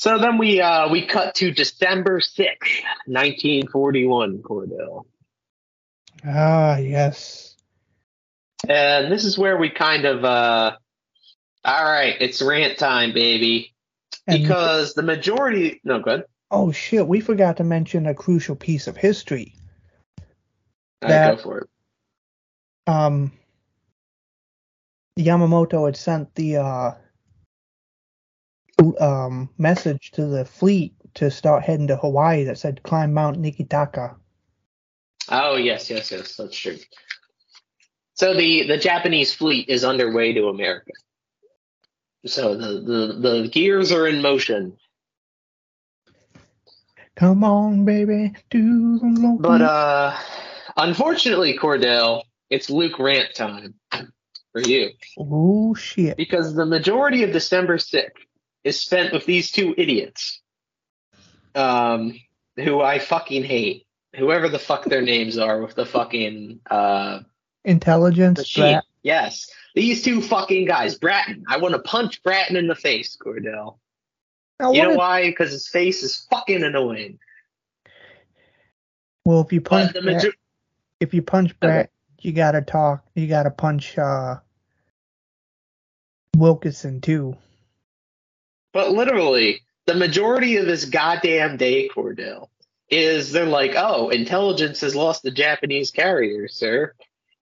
[0.02, 2.72] So then we uh we cut to December sixth,
[3.06, 5.06] nineteen forty one, Cordell,
[6.26, 7.56] Ah, yes.
[8.68, 10.76] and this is where we kind of uh.
[11.64, 13.76] All right, it's rant time, baby.
[14.26, 16.24] And Because the majority, no, good.
[16.50, 19.54] oh shit, we forgot to mention a crucial piece of history.
[20.20, 20.26] All
[21.04, 21.70] right, That- go for it.
[22.88, 23.32] Um,
[25.20, 26.92] Yamamoto had sent the uh
[29.00, 34.16] um message to the fleet to start heading to Hawaii that said climb Mount Niitaka.
[35.30, 36.78] Oh yes, yes, yes, that's true.
[38.16, 40.92] So the the Japanese fleet is underway to America.
[42.26, 44.78] So the the, the gears are in motion.
[47.16, 49.38] Come on, baby, do the.
[49.40, 50.18] But uh
[50.78, 53.76] unfortunately, Cordell, it's Luke rant time
[54.52, 54.92] for you.
[55.18, 56.18] oh shit.
[56.18, 58.12] Because the majority of December 6th
[58.64, 60.42] is spent with these two idiots.
[61.56, 62.20] Um
[62.58, 63.88] who I fucking hate.
[64.16, 67.20] Whoever the fuck their names are with the fucking uh
[67.64, 68.54] Intelligence.
[68.56, 68.84] Brat.
[69.04, 69.50] Yes.
[69.76, 71.46] These two fucking guys, Bratton.
[71.48, 73.78] I want to punch Bratton in the face, Cordell.
[74.60, 75.30] You know why?
[75.30, 77.20] Because his face is fucking annoying.
[79.26, 80.34] Well, if you punch Brat, major-
[81.00, 81.90] if you punch Brat,
[82.20, 83.06] you gotta talk.
[83.16, 84.36] You gotta punch uh
[86.36, 87.38] Wilkinson too.
[88.74, 92.50] But literally, the majority of this goddamn day, Cordell,
[92.90, 96.94] is they're like, oh, intelligence has lost the Japanese carrier, sir.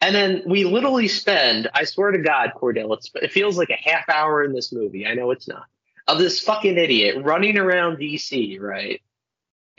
[0.02, 4.08] And then we literally spend, I swear to God, Cordell, it feels like a half
[4.08, 5.06] hour in this movie.
[5.06, 5.66] I know it's not.
[6.08, 9.02] Of this fucking idiot running around DC, right?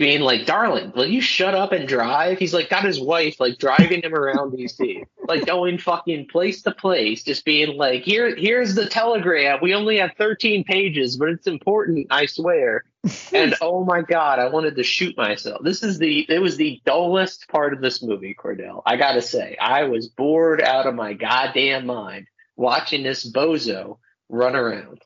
[0.00, 2.38] Being like, darling, will you shut up and drive?
[2.38, 6.70] He's like, got his wife like driving him around DC, like going fucking place to
[6.70, 9.58] place, just being like, here, here's the telegram.
[9.60, 12.84] We only have 13 pages, but it's important, I swear.
[13.34, 15.60] and oh my god, I wanted to shoot myself.
[15.62, 18.80] This is the it was the dullest part of this movie, Cordell.
[18.86, 23.98] I gotta say, I was bored out of my goddamn mind watching this bozo
[24.30, 25.02] run around.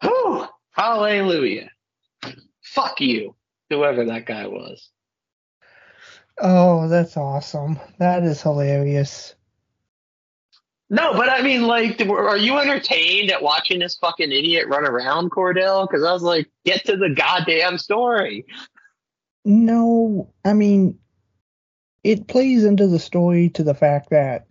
[0.00, 1.70] Whew, hallelujah.
[2.62, 3.34] Fuck you,
[3.70, 4.90] whoever that guy was.
[6.38, 7.78] Oh, that's awesome.
[7.98, 9.34] That is hilarious.
[10.88, 15.32] No, but I mean, like, are you entertained at watching this fucking idiot run around,
[15.32, 15.88] Cordell?
[15.88, 18.46] Because I was like, get to the goddamn story.
[19.44, 20.98] No, I mean,
[22.04, 24.46] it plays into the story to the fact that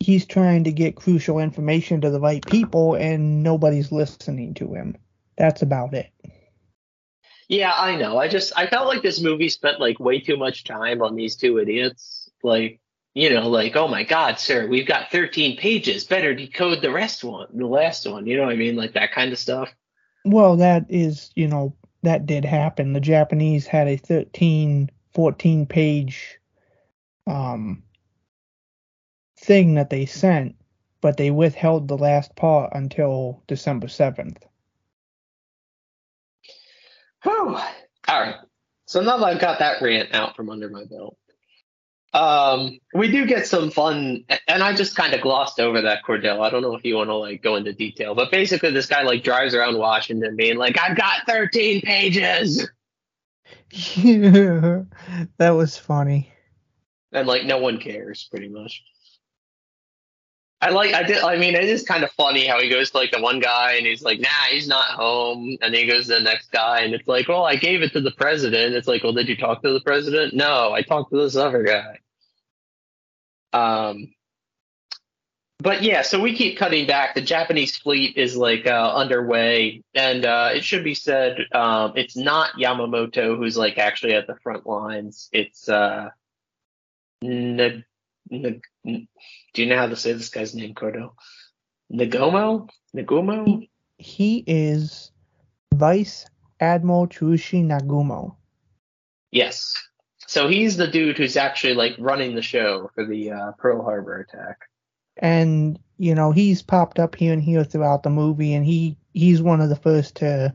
[0.00, 4.96] he's trying to get crucial information to the right people and nobody's listening to him.
[5.36, 6.13] That's about it.
[7.48, 8.18] Yeah, I know.
[8.18, 11.36] I just I felt like this movie spent like way too much time on these
[11.36, 12.30] two idiots.
[12.42, 12.80] Like,
[13.14, 16.04] you know, like, oh my god, sir, we've got 13 pages.
[16.04, 18.26] Better decode the rest one, the last one.
[18.26, 18.76] You know what I mean?
[18.76, 19.74] Like that kind of stuff.
[20.24, 22.92] Well, that is, you know, that did happen.
[22.92, 26.38] The Japanese had a 13, 14 page
[27.26, 27.82] um
[29.38, 30.56] thing that they sent,
[31.00, 34.38] but they withheld the last part until December 7th.
[37.24, 37.56] Whew.
[38.08, 38.36] All right.
[38.86, 41.16] So now that I've got that rant out from under my belt,
[42.12, 46.40] um, we do get some fun, and I just kind of glossed over that Cordell.
[46.46, 49.02] I don't know if you want to like go into detail, but basically, this guy
[49.02, 52.68] like drives around Washington, being like, "I've got 13 pages,"
[53.96, 54.82] Yeah,
[55.38, 56.30] that was funny.
[57.12, 58.82] and like no one cares, pretty much.
[60.64, 62.96] I like I did I mean it is kind of funny how he goes to
[62.96, 66.06] like the one guy and he's like, nah, he's not home and then he goes
[66.06, 68.74] to the next guy and it's like, Well, I gave it to the president.
[68.74, 70.32] It's like, Well, did you talk to the president?
[70.32, 71.98] No, I talked to this other guy.
[73.52, 74.08] Um
[75.58, 77.14] but yeah, so we keep cutting back.
[77.14, 82.16] The Japanese fleet is like uh, underway, and uh, it should be said um, it's
[82.16, 85.30] not Yamamoto who's like actually at the front lines.
[85.32, 86.10] It's uh,
[87.22, 87.84] N-
[88.30, 88.60] N-
[89.54, 91.12] do you know how to say this guy's name, Cordo?
[91.92, 92.68] Nagomo?
[92.94, 93.68] Nagumo?
[93.98, 95.12] He is
[95.74, 96.26] Vice
[96.60, 98.36] Admiral Chuichi Nagumo.
[99.30, 99.74] Yes.
[100.26, 104.20] So he's the dude who's actually like running the show for the uh, Pearl Harbor
[104.20, 104.58] attack.
[105.16, 109.40] And, you know, he's popped up here and here throughout the movie, and he, he's
[109.40, 110.52] one of the first to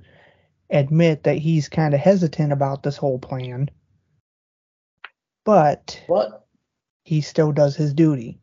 [0.70, 3.70] admit that he's kind of hesitant about this whole plan.
[5.46, 6.46] But What?
[7.04, 8.40] he still does his duty.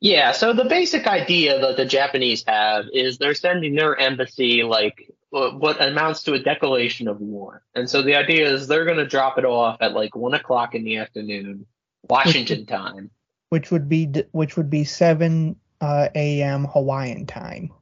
[0.00, 5.12] Yeah, so the basic idea that the Japanese have is they're sending their embassy like
[5.30, 7.62] what amounts to a declaration of war.
[7.74, 10.74] And so the idea is they're going to drop it off at like one o'clock
[10.74, 11.66] in the afternoon,
[12.08, 13.10] Washington time.
[13.50, 16.64] which would be which would be 7 uh, a.m.
[16.64, 17.72] Hawaiian time.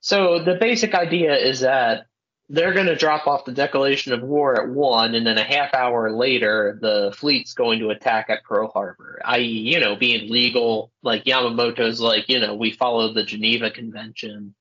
[0.00, 2.06] So the basic idea is that
[2.54, 5.74] they're going to drop off the declaration of war at one, and then a half
[5.74, 9.20] hour later, the fleet's going to attack at Pearl Harbor.
[9.24, 14.54] I.e., you know, being legal, like Yamamoto's, like you know, we follow the Geneva Convention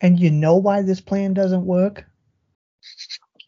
[0.00, 2.04] And you know why this plan doesn't work?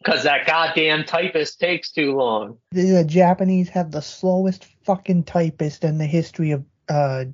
[0.03, 2.59] because that goddamn typist takes too long.
[2.73, 7.25] The, the Japanese have the slowest fucking typist in the history of uh,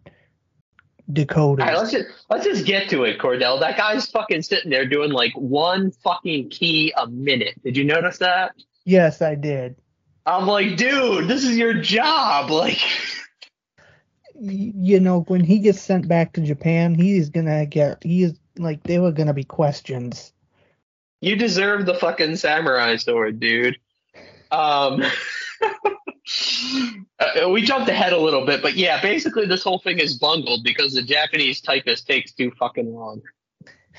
[1.63, 3.61] All right, let's just let's just get to it, Cordell.
[3.61, 7.55] That guy's fucking sitting there doing like one fucking key a minute.
[7.65, 8.55] Did you notice that?
[8.85, 9.77] yes, I did.
[10.27, 12.51] I'm like, dude, this is your job.
[12.51, 12.79] Like,
[14.41, 18.03] You know, when he gets sent back to Japan, he is gonna get.
[18.05, 20.33] He is like there were gonna be questions.
[21.21, 23.79] you deserve the fucking samurai sword, dude.
[24.51, 25.03] Um,
[27.21, 30.65] uh, we jumped ahead a little bit, but yeah, basically this whole thing is bungled
[30.65, 33.23] because the Japanese typist takes too fucking long.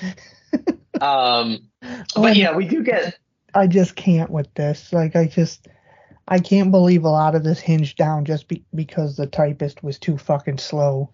[1.00, 3.18] um, Oh, but yeah, we do get
[3.54, 4.92] I just can't with this.
[4.92, 5.66] Like, I just,
[6.28, 9.98] I can't believe a lot of this hinged down just be, because the typist was
[9.98, 11.10] too fucking slow.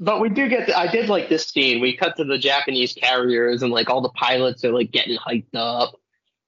[0.00, 0.66] But we do get.
[0.66, 1.80] The, I did like this scene.
[1.80, 5.54] We cut to the Japanese carriers, and like all the pilots are like getting hyped
[5.54, 5.94] up,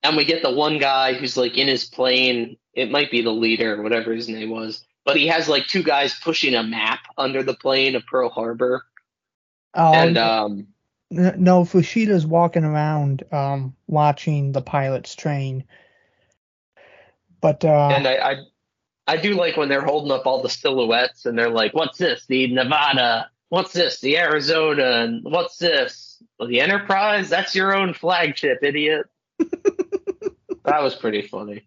[0.02, 2.56] and we get the one guy who's like in his plane.
[2.74, 5.82] It might be the leader, or whatever his name was, but he has like two
[5.82, 8.84] guys pushing a map under the plane of Pearl Harbor,
[9.74, 10.66] Oh, and um,
[11.10, 15.64] no, Fuchida's walking around, um, watching the pilots train.
[17.40, 18.36] But uh, and I, I,
[19.06, 22.26] I do like when they're holding up all the silhouettes, and they're like, "What's this?
[22.26, 23.30] The Nevada?
[23.48, 24.00] What's this?
[24.00, 25.02] The Arizona?
[25.02, 26.22] And what's this?
[26.38, 27.28] Well, the Enterprise?
[27.28, 29.06] That's your own flagship, idiot."
[29.38, 31.62] that was pretty funny.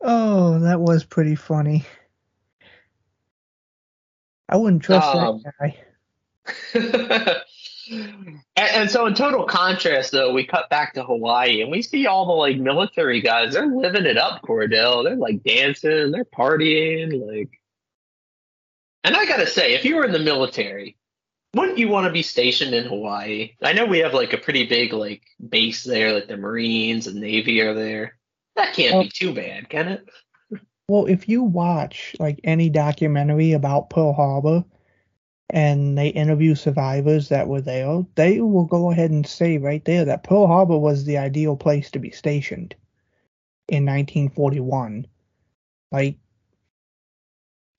[0.00, 1.84] Oh, that was pretty funny.
[4.48, 5.76] I wouldn't trust Um, that guy.
[7.90, 12.06] and, and so in total contrast though we cut back to hawaii and we see
[12.06, 13.52] all the like military guys.
[13.52, 15.04] They're living it up cordell.
[15.04, 16.10] They're like dancing.
[16.10, 17.50] They're partying like.
[19.04, 20.96] And i gotta say if you were in the military
[21.54, 23.52] wouldn't you want to be stationed in hawaii?
[23.62, 27.16] I know we have like a pretty big like base there like the marines and
[27.16, 28.17] navy are there
[28.58, 30.08] that can't be too bad can it
[30.88, 34.64] Well, if you watch like any documentary about Pearl Harbor
[35.50, 40.04] and they interview survivors that were there, they will go ahead and say right there
[40.04, 42.74] that Pearl Harbor was the ideal place to be stationed.
[43.68, 45.06] in 1941.
[45.92, 46.18] Like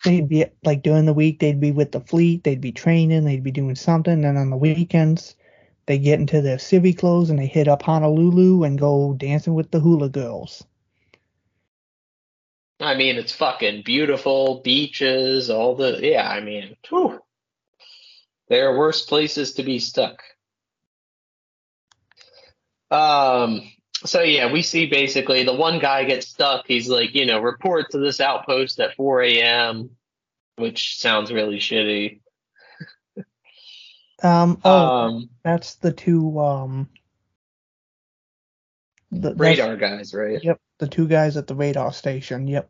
[0.04, 3.44] they'd be like during the week they'd be with the fleet, they'd be training, they'd
[3.44, 5.36] be doing something, and on the weekends
[5.88, 9.72] they get into their civvy clothes and they hit up Honolulu and go dancing with
[9.72, 10.64] the hula girls.
[12.80, 16.30] I mean, it's fucking beautiful beaches, all the yeah.
[16.30, 17.20] I mean, whew.
[18.48, 20.22] there are worse places to be stuck.
[22.92, 23.62] Um.
[24.06, 26.66] So yeah, we see basically the one guy gets stuck.
[26.68, 29.90] He's like, you know, report to this outpost at 4 a.m.,
[30.56, 32.22] which sounds really shitty.
[34.24, 36.90] Um, oh, Um, that's the two um
[39.12, 40.44] the, radar guys, right?
[40.44, 42.48] Yep, the two guys at the radar station.
[42.48, 42.70] Yep.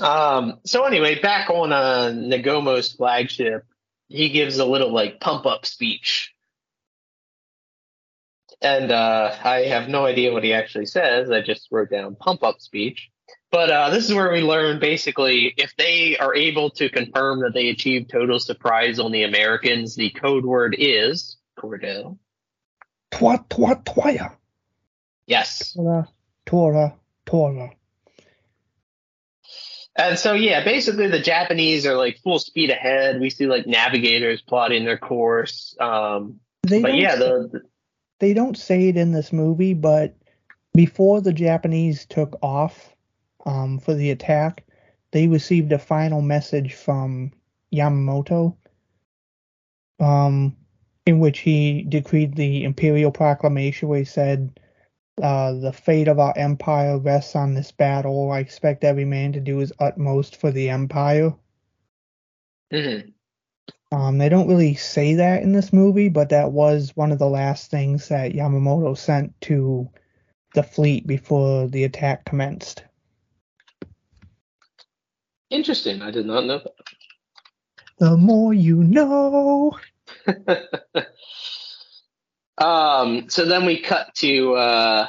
[0.00, 3.64] Um, so anyway, back on uh, Nagomo's flagship,
[4.08, 6.34] he gives a little like pump up speech.
[8.60, 11.30] And uh, I have no idea what he actually says.
[11.30, 13.08] I just wrote down pump up speech.
[13.50, 17.54] But uh, this is where we learn basically if they are able to confirm that
[17.54, 22.18] they achieved total surprise on the Americans, the code word is Cordell.
[23.10, 24.37] Twa twa twaya.
[25.28, 25.74] Yes.
[25.74, 26.08] Tora
[26.46, 26.96] Tora
[27.26, 27.70] Tora.
[29.94, 33.20] And so, yeah, basically the Japanese are like full speed ahead.
[33.20, 35.76] We see like navigators plotting their course.
[35.78, 37.62] Um, They but yeah, the, the
[38.20, 40.16] they don't say it in this movie, but
[40.72, 42.94] before the Japanese took off
[43.44, 44.64] um, for the attack,
[45.10, 47.32] they received a final message from
[47.72, 48.56] Yamamoto,
[50.00, 50.56] um,
[51.06, 54.60] in which he decreed the Imperial Proclamation, where he said,
[55.20, 58.30] uh, "The fate of our empire rests on this battle.
[58.30, 61.34] I expect every man to do his utmost for the empire."
[62.72, 63.12] Mhm.
[63.92, 67.28] Um, they don't really say that in this movie, but that was one of the
[67.28, 69.88] last things that Yamamoto sent to
[70.54, 72.84] the fleet before the attack commenced.
[75.50, 76.02] interesting.
[76.02, 76.74] I did not know that.
[77.98, 79.78] The more you know.
[82.60, 85.06] Um, so then we cut to uh,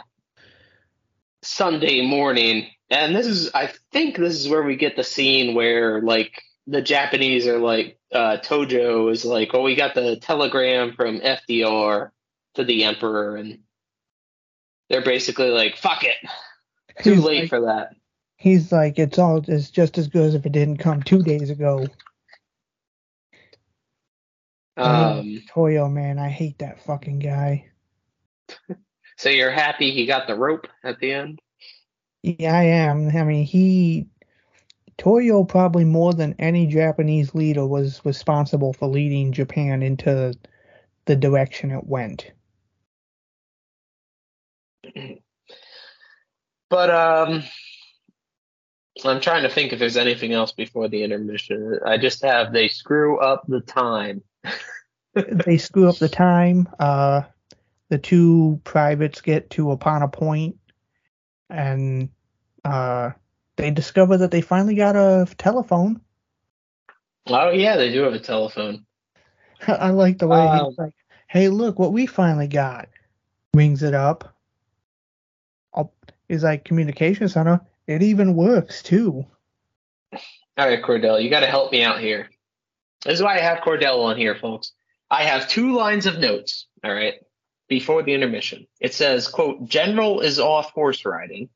[1.42, 6.02] Sunday morning, and this is, I think, this is where we get the scene where
[6.02, 11.20] like the Japanese are like, uh, Tojo is like, "Oh, we got the telegram from
[11.22, 12.10] FDR
[12.56, 13.60] to the Emperor," and
[14.90, 16.18] they're basically like, "Fuck it,
[17.04, 17.96] too He's late like- for that."
[18.42, 21.50] He's like, it's all it's just as good as if it didn't come two days
[21.50, 21.86] ago.
[24.80, 27.70] Um, Tojo, man, I hate that fucking guy.
[29.18, 31.40] so you're happy he got the rope at the end?
[32.24, 33.10] Yeah, I am.
[33.16, 34.08] I mean, he
[34.98, 40.34] Tojo probably more than any Japanese leader was responsible for leading Japan into
[41.06, 42.32] the direction it went.
[46.70, 47.44] But um,
[49.04, 51.80] I'm trying to think if there's anything else before the intermission.
[51.84, 54.22] I just have they screw up the time.
[55.14, 56.70] They screw up the time.
[56.80, 57.24] Uh,
[57.90, 60.58] the two privates get to Opana Point,
[61.50, 62.10] and
[62.64, 63.12] uh,
[63.56, 66.02] they discover that they finally got a telephone.
[67.28, 68.86] Oh yeah, they do have a telephone.
[69.68, 70.94] I like the way Um, he's like,
[71.28, 72.90] "Hey, look what we finally got."
[73.54, 74.36] Rings it up.
[76.28, 77.60] He's like, "Communication center.
[77.88, 79.26] It even works too."
[80.14, 82.30] All right, Cordell, you got to help me out here.
[83.06, 84.74] This is why I have Cordell on here, folks.
[85.10, 86.68] I have two lines of notes.
[86.84, 87.16] All right,
[87.68, 91.50] before the intermission, it says, "quote General is off horse riding,"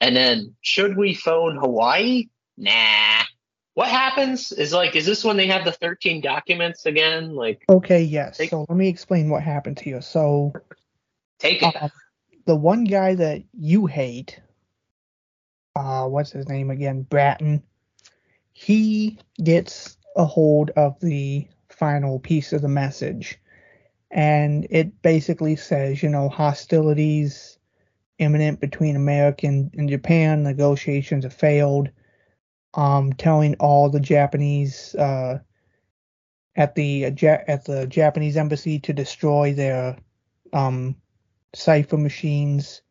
[0.00, 2.28] and then should we phone Hawaii?
[2.56, 3.22] Nah.
[3.74, 7.36] What happens is like, is this when they have the 13 documents again?
[7.36, 8.36] Like, Okay, yes.
[8.38, 10.00] Take- So let me explain what happened here.
[10.00, 10.52] So
[11.38, 11.76] take it.
[11.76, 11.88] uh,
[12.44, 14.40] the one guy that you hate,
[15.76, 17.02] uh, what's his name again?
[17.02, 17.62] Bratton.
[18.52, 23.38] He gets a hold of the final piece of the message,
[24.10, 27.58] and it basically says, you know, hostilities
[28.18, 30.42] imminent between America and, and Japan.
[30.42, 31.88] Negotiations have failed.
[32.74, 35.38] Um, telling all the Japanese uh,
[36.54, 39.96] at the uh, ja- at the Japanese embassy to destroy their
[40.52, 40.94] um,
[41.54, 42.82] cipher machines.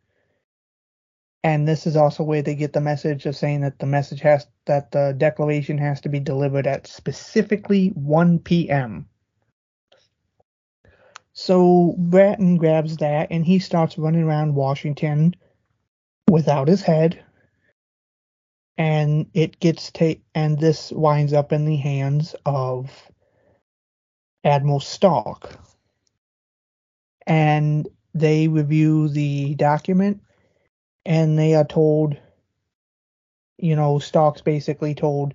[1.44, 4.48] And this is also where they get the message of saying that the message has
[4.68, 9.08] that the declaration has to be delivered at specifically 1 p.m.
[11.34, 15.36] So Bratton grabs that and he starts running around Washington
[16.30, 17.24] without his head.
[18.78, 22.92] And it gets ta- and this winds up in the hands of
[24.44, 25.60] Admiral Stark.
[27.26, 30.22] And they review the document
[31.06, 32.18] and they are told,
[33.58, 35.34] you know, Stark's basically told,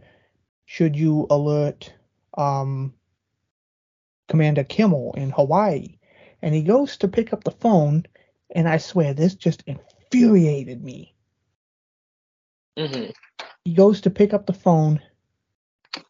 [0.66, 1.92] should you alert
[2.36, 2.94] um,
[4.28, 5.98] Commander Kimmel in Hawaii?
[6.42, 8.06] And he goes to pick up the phone,
[8.54, 11.14] and I swear this just infuriated me.
[12.78, 13.10] hmm
[13.64, 15.00] He goes to pick up the phone,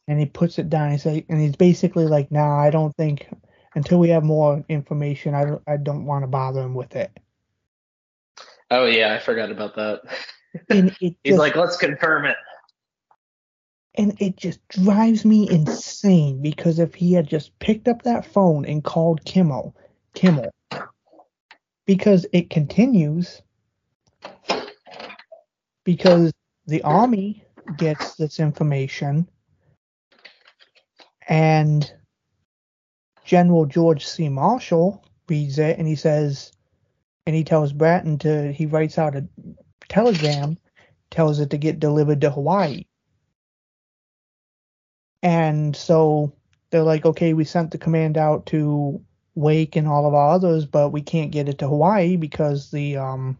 [0.09, 0.93] and he puts it down.
[0.93, 3.28] He's like, and he's basically like, "Nah, I don't think
[3.74, 7.18] until we have more information, I don't, I don't want to bother him with it."
[8.70, 10.02] Oh yeah, I forgot about that.
[10.68, 12.36] And it He's just, like, let's confirm it.
[13.94, 18.64] and it just drives me insane because if he had just picked up that phone
[18.64, 19.76] and called Kimmel,
[20.14, 20.50] Kimmel,
[21.86, 23.42] because it continues,
[25.84, 26.32] because
[26.66, 27.44] the army
[27.76, 29.28] gets this information,
[31.28, 31.92] and
[33.24, 34.28] General George C.
[34.28, 36.52] Marshall reads it and he says,
[37.26, 39.26] and he tells Bratton to, he writes out a
[39.93, 40.56] telegram,
[41.10, 42.85] tells it to get delivered to Hawaii.
[45.23, 46.32] And so
[46.70, 49.01] they're like, okay, we sent the command out to
[49.35, 52.97] Wake and all of our others, but we can't get it to Hawaii because the
[52.97, 53.39] um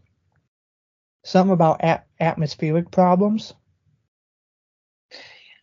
[1.23, 3.53] something about at- atmospheric problems.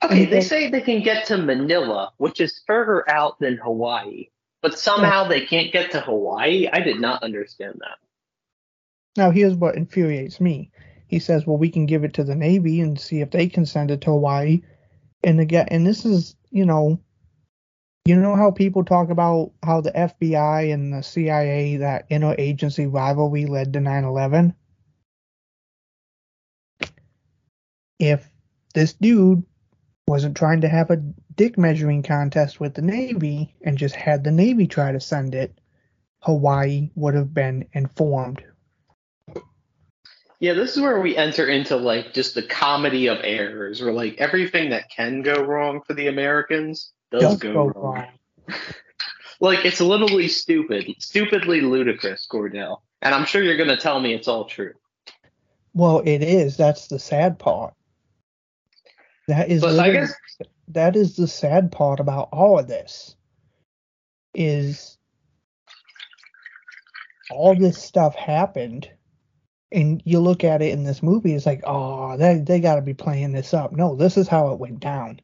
[0.03, 4.29] Okay, they they- say they can get to Manila, which is further out than Hawaii,
[4.63, 6.69] but somehow they can't get to Hawaii.
[6.73, 7.99] I did not understand that.
[9.17, 10.71] Now here's what infuriates me.
[11.07, 13.67] He says, well, we can give it to the Navy and see if they can
[13.67, 14.63] send it to Hawaii.
[15.25, 17.01] And again, and this is, you know,
[18.05, 23.47] you know how people talk about how the FBI and the CIA, that interagency rivalry
[23.47, 24.55] led to 9 11?
[27.99, 28.31] If
[28.73, 29.45] this dude
[30.07, 30.97] wasn't trying to have a
[31.37, 35.61] dick measuring contest with the Navy and just had the Navy try to send it,
[36.21, 38.43] Hawaii would have been informed.
[40.41, 44.17] Yeah, this is where we enter into like just the comedy of errors, where like
[44.19, 47.95] everything that can go wrong for the Americans does Does go, go wrong.
[47.95, 48.07] wrong.
[49.43, 52.83] Like it's literally stupid, stupidly ludicrous, Cordell.
[53.01, 54.75] And I'm sure you're gonna tell me it's all true.
[55.73, 56.59] Well, it is.
[56.59, 57.73] That's the sad part.
[59.29, 60.13] That is But I guess
[60.69, 63.17] that is the sad part about all of this.
[64.35, 64.99] Is
[67.31, 68.91] all this stuff happened,
[69.73, 72.83] and you look at it in this movie, it's like, oh, they they got to
[72.83, 73.73] be playing this up.
[73.73, 75.21] No, this is how it went down.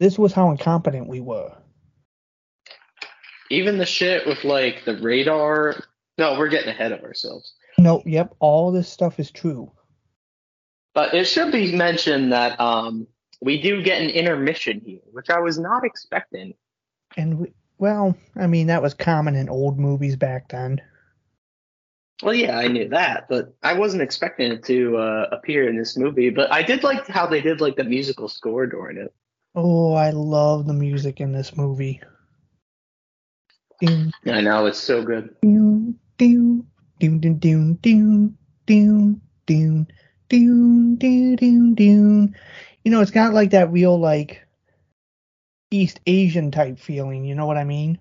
[0.00, 1.52] This was how incompetent we were.
[3.50, 5.76] even the shit with like the radar.
[6.18, 7.54] No, we're getting ahead of ourselves.
[7.78, 9.70] No, yep, all this stuff is true.
[10.94, 13.06] But it should be mentioned that um,
[13.40, 16.54] we do get an intermission here, which I was not expecting.
[17.16, 20.80] And we, well, I mean, that was common in old movies back then.
[22.22, 25.96] Well, yeah, I knew that, but I wasn't expecting it to uh, appear in this
[25.96, 26.30] movie.
[26.30, 29.12] But I did like how they did like the musical score during it.
[29.56, 32.00] Oh, I love the music in this movie.
[33.82, 35.34] I know it's so good.
[42.84, 44.46] You know, it's got like that real like
[45.72, 47.24] East Asian type feeling.
[47.24, 47.98] You know what I mean?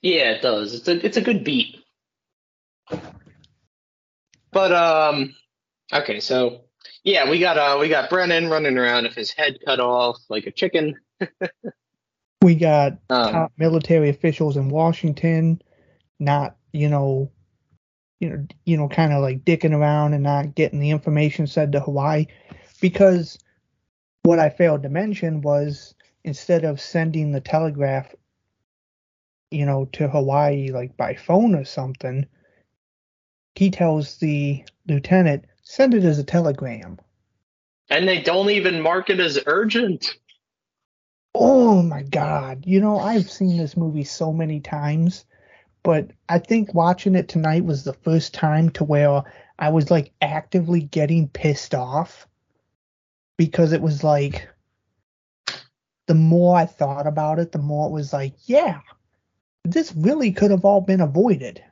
[0.00, 0.74] Yeah, it does.
[0.74, 1.76] It's a it's a good beat.
[4.52, 5.34] But um,
[5.92, 6.62] okay, so
[7.04, 10.46] yeah, we got uh we got Brennan running around with his head cut off like
[10.46, 10.96] a chicken.
[12.42, 15.60] We got Um, top military officials in Washington
[16.18, 17.30] not, you know,
[18.20, 21.72] you know, you know, kind of like dicking around and not getting the information said
[21.72, 22.26] to Hawaii,
[22.80, 23.38] because
[24.22, 25.94] what I failed to mention was
[26.24, 28.14] instead of sending the telegraph,
[29.50, 32.26] you know, to Hawaii like by phone or something,
[33.58, 36.98] he tells the lieutenant send it as a telegram.
[37.88, 40.16] and they don't even mark it as urgent.
[41.34, 42.64] Oh my god.
[42.66, 45.24] You know, I've seen this movie so many times,
[45.82, 49.22] but I think watching it tonight was the first time to where
[49.58, 52.26] I was like actively getting pissed off
[53.36, 54.48] because it was like
[56.06, 58.80] the more I thought about it, the more it was like, yeah,
[59.64, 61.62] this really could have all been avoided.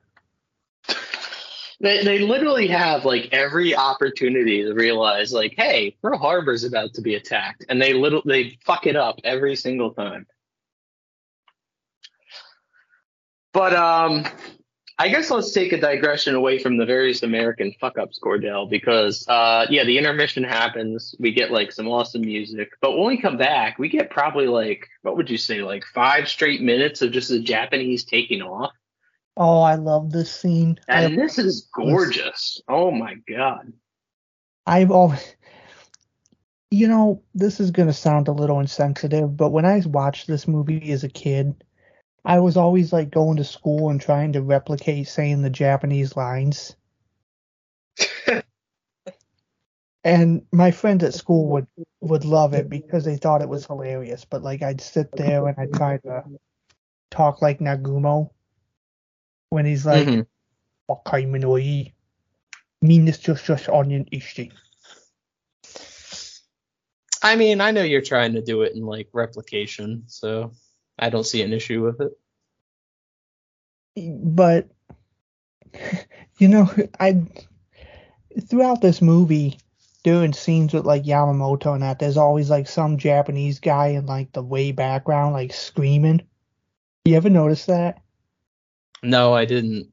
[1.81, 7.01] They they literally have like every opportunity to realize like, hey, Pearl Harbor's about to
[7.01, 10.27] be attacked, and they little they fuck it up every single time.
[13.53, 14.25] But um,
[14.99, 19.27] I guess let's take a digression away from the various American fuck ups, Cordell, because
[19.27, 21.17] uh, yeah, the intermission happens.
[21.19, 24.89] We get like some awesome music, but when we come back, we get probably like
[25.03, 28.73] what would you say, like five straight minutes of just the Japanese taking off.
[29.37, 30.79] Oh, I love this scene.
[30.89, 32.61] And this is gorgeous.
[32.69, 33.73] Oh my god.
[34.67, 35.37] I've always,
[36.71, 40.93] you know, this is gonna sound a little insensitive, but when I watched this movie
[40.93, 41.65] as a kid,
[42.25, 46.77] I was always like going to school and trying to replicate saying the Japanese lines.
[50.05, 51.67] and my friends at school would
[52.01, 54.25] would love it because they thought it was hilarious.
[54.25, 56.25] But like I'd sit there and I'd try to
[57.11, 58.31] talk like Nagumo
[59.55, 60.27] when he's like, Mhm.
[60.91, 61.93] "Wakai minoi,
[62.83, 64.53] meanness just just onion ishi."
[67.23, 70.53] I mean, I know you're trying to do it in like replication, so
[70.99, 72.13] I don't see an issue with it.
[73.97, 74.69] but
[76.39, 76.69] you know,
[77.01, 77.23] I
[78.49, 79.59] throughout this movie,
[80.03, 84.33] doing scenes with like Yamamoto and that, there's always like some Japanese guy in like
[84.33, 86.27] the way background, like screaming.
[87.05, 88.04] You ever notice that?
[89.05, 89.93] No, I didn't.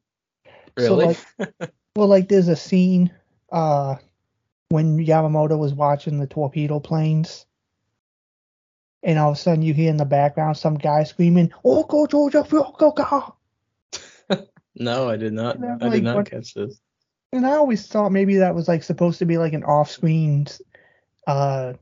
[0.80, 1.06] So, Really?
[1.38, 3.12] like, well, like there's a scene
[3.52, 3.96] uh
[4.70, 7.46] when Yamamoto was watching the torpedo planes.
[9.04, 12.08] And all of a sudden you hear in the background some guy screaming, Oh go
[12.08, 13.34] Georgia Fukuoka
[14.76, 15.58] no, I did not.
[15.62, 16.80] I like, did not what- catch this.
[17.34, 20.48] And I always thought maybe that was like supposed to be like an off-screen
[21.28, 21.74] uh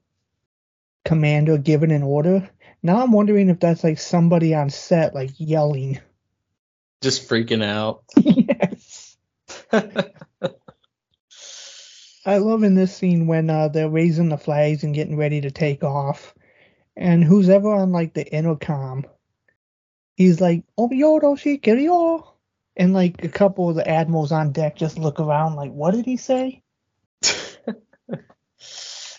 [1.05, 2.47] commander giving an order.
[2.83, 5.99] Now I'm wondering if that's like somebody on set like yelling.
[7.01, 8.03] Just freaking out.
[8.17, 9.17] yes.
[12.25, 15.51] I love in this scene when uh they're raising the flags and getting ready to
[15.51, 16.33] take off.
[16.95, 19.05] And who's ever on like the intercom,
[20.15, 22.27] he's like, Obiyodo Shikiryo
[22.75, 26.05] and like a couple of the admirals on deck just look around like, what did
[26.05, 26.61] he say?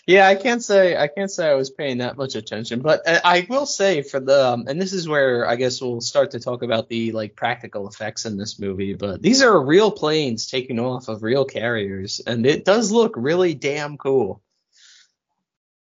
[0.06, 3.20] Yeah, I can't say I can't say I was paying that much attention, but I,
[3.24, 6.40] I will say for the um, and this is where I guess we'll start to
[6.40, 8.94] talk about the like practical effects in this movie.
[8.94, 13.54] But these are real planes taking off of real carriers, and it does look really
[13.54, 14.42] damn cool.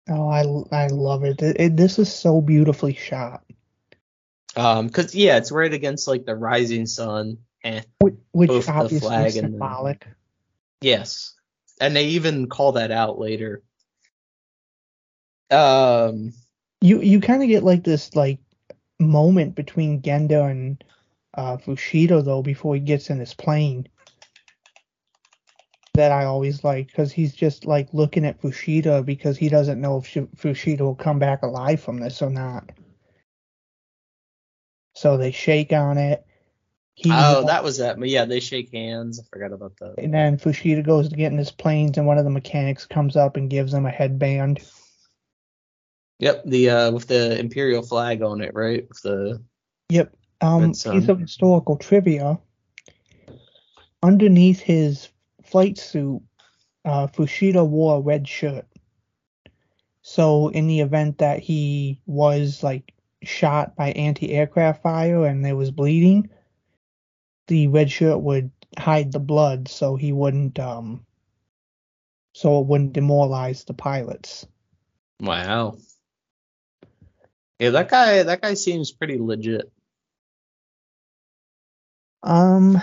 [0.09, 0.41] Oh, I,
[0.77, 1.41] I love it.
[1.43, 1.77] It, it.
[1.77, 3.45] This is so beautifully shot.
[4.57, 7.39] Um, cause yeah, it's right against like the rising sun.
[7.65, 10.07] And Which, which Both the flag is and the- symbolic.
[10.81, 11.35] yes,
[11.81, 13.63] and they even call that out later.
[15.53, 16.33] Um,
[16.81, 18.39] You you kind of get like this like
[18.99, 20.83] moment between Genda and
[21.35, 23.89] uh, Fuchida though before he gets in his plane.
[25.95, 29.99] That I always like because he's just like looking at Fuchida because he doesn't know
[29.99, 30.07] if
[30.37, 32.71] Fuchida will come back alive from this or not.
[34.95, 36.25] So they shake on it.
[36.95, 37.99] He oh, that was that.
[37.99, 39.21] But yeah, they shake hands.
[39.21, 39.95] I forgot about that.
[39.99, 43.17] And then Fuchida goes to get in his planes, and one of the mechanics comes
[43.17, 44.61] up and gives him a headband.
[46.23, 48.89] Yep, the uh with the imperial flag on it, right?
[48.89, 49.43] With the
[49.89, 50.15] Yep.
[50.41, 52.39] Um, piece of historical trivia.
[54.05, 55.09] Underneath his
[55.43, 56.23] flight suit,
[56.85, 58.67] uh, Fuchida wore a red shirt.
[60.03, 62.95] So in the event that he was like
[63.25, 66.31] shot by anti-aircraft fire and there was bleeding,
[67.49, 71.05] the red shirt would hide the blood so he wouldn't um
[72.33, 74.47] so it wouldn't demoralize the pilots.
[75.21, 75.79] Wow.
[77.63, 79.71] Yeah, that guy that guy seems pretty legit.
[82.25, 82.83] Um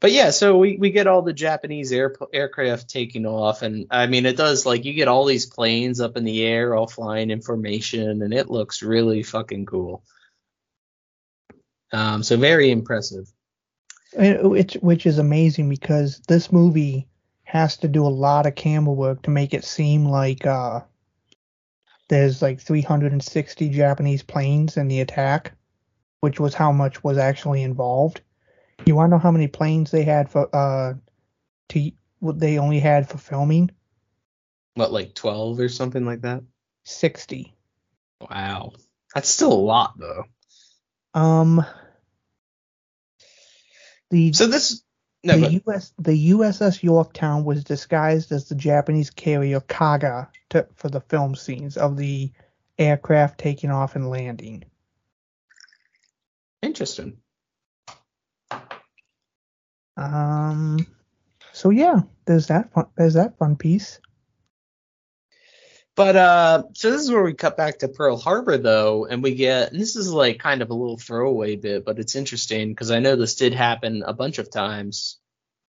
[0.00, 4.06] But yeah, so we, we get all the Japanese air, aircraft taking off, and I
[4.06, 7.30] mean it does like you get all these planes up in the air, all flying
[7.30, 10.04] information, and it looks really fucking cool.
[11.90, 13.32] Um, so very impressive.
[14.14, 17.08] And Which which is amazing because this movie
[17.44, 20.80] has to do a lot of camera work to make it seem like uh
[22.12, 25.52] there's like 360 Japanese planes in the attack,
[26.20, 28.20] which was how much was actually involved.
[28.84, 30.92] You want to know how many planes they had for uh
[31.70, 33.70] to what they only had for filming?
[34.74, 36.42] What like twelve or something like that?
[36.84, 37.56] 60.
[38.30, 38.72] Wow,
[39.14, 40.24] that's still a lot though.
[41.14, 41.64] Um
[44.10, 44.82] the So this
[45.24, 50.66] no, the but, US the USS Yorktown was disguised as the Japanese carrier Kaga to,
[50.74, 52.30] for the film scenes of the
[52.78, 54.64] aircraft taking off and landing.
[56.62, 57.16] interesting.
[59.96, 60.86] Um
[61.52, 64.00] so yeah, there's that fun, there's that fun piece.
[65.94, 69.34] But uh, so this is where we cut back to Pearl Harbor though, and we
[69.34, 72.90] get and this is like kind of a little throwaway bit, but it's interesting because
[72.90, 75.18] I know this did happen a bunch of times.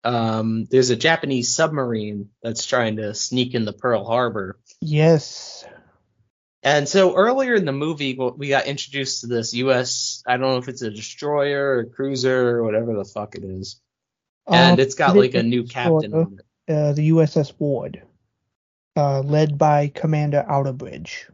[0.05, 5.65] Um, there's a Japanese submarine that's trying to sneak into Pearl Harbor, Yes.
[6.65, 10.23] And so earlier in the movie, we got introduced to this U.S.
[10.25, 13.81] I don't know if it's a destroyer or cruiser or whatever the fuck it is,
[14.47, 16.73] and Um, it's got like a new captain on it.
[16.73, 18.03] uh, the USS Ward,
[18.95, 21.29] uh, led by Commander Outerbridge.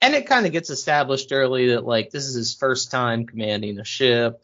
[0.00, 3.78] And it kind of gets established early that like this is his first time commanding
[3.78, 4.42] a ship.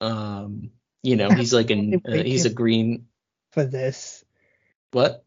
[0.00, 0.70] Um,
[1.02, 3.06] you know, he's like an uh, he's a green
[3.52, 4.24] for this.
[4.92, 5.24] what?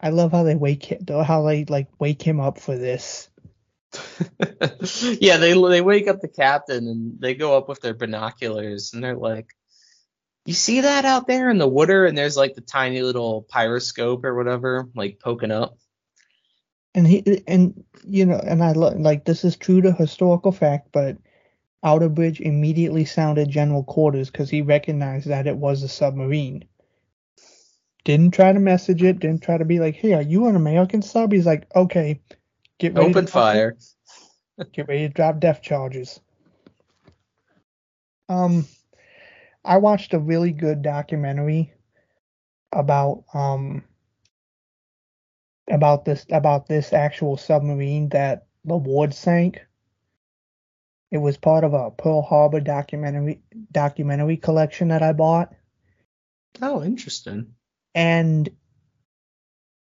[0.00, 3.28] I love how they wake him, how they like wake him up for this.
[5.20, 9.04] yeah, they they wake up the captain and they go up with their binoculars and
[9.04, 9.54] they're like,
[10.46, 14.24] "You see that out there in the water?" And there's like the tiny little periscope
[14.24, 15.76] or whatever, like poking up.
[16.94, 20.88] And he and you know, and I lo- like this is true to historical fact,
[20.92, 21.16] but
[21.84, 26.64] Outerbridge immediately sounded general quarters because he recognized that it was a submarine.
[28.04, 29.20] Didn't try to message it.
[29.20, 32.20] Didn't try to be like, "Hey, are you an American sub?" He's like, "Okay,
[32.78, 33.76] get ready Open to fire.
[34.72, 36.20] Get ready to drop depth charges."
[38.28, 38.66] Um,
[39.64, 41.72] I watched a really good documentary
[42.72, 43.84] about um
[45.70, 49.64] about this about this actual submarine that the Ward sank.
[51.10, 53.40] It was part of a Pearl Harbor documentary
[53.72, 55.52] documentary collection that I bought.
[56.62, 57.54] Oh, interesting.
[57.94, 58.48] And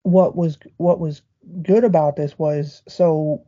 [0.04, 1.22] what was what was
[1.62, 3.46] good about this was so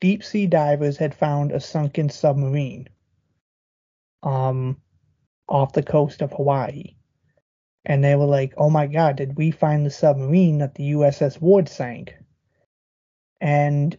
[0.00, 2.88] deep sea divers had found a sunken submarine
[4.22, 4.81] um
[5.52, 6.96] off the coast of Hawaii.
[7.84, 11.40] And they were like, "Oh my god, did we find the submarine that the USS
[11.40, 12.16] Ward sank?"
[13.40, 13.96] And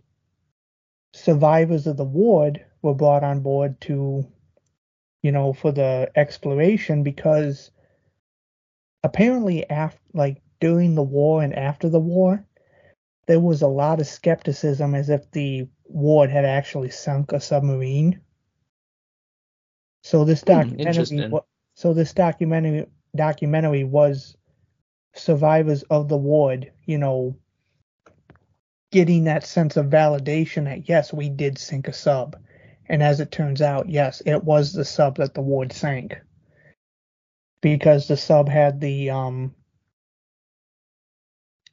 [1.13, 4.27] survivors of the Ward were brought on board to
[5.23, 7.71] you know, for the exploration because
[9.03, 12.45] apparently after like during the war and after the war
[13.25, 18.19] there was a lot of skepticism as if the ward had actually sunk a submarine
[20.03, 21.31] so this documentary interesting.
[21.31, 21.43] wa-
[21.75, 22.85] so this documentary
[23.15, 24.35] documentary was
[25.15, 27.35] survivors of the ward you know
[28.91, 32.35] getting that sense of validation that yes we did sink a sub
[32.87, 36.15] and as it turns out yes it was the sub that the ward sank
[37.61, 39.53] because the sub had the um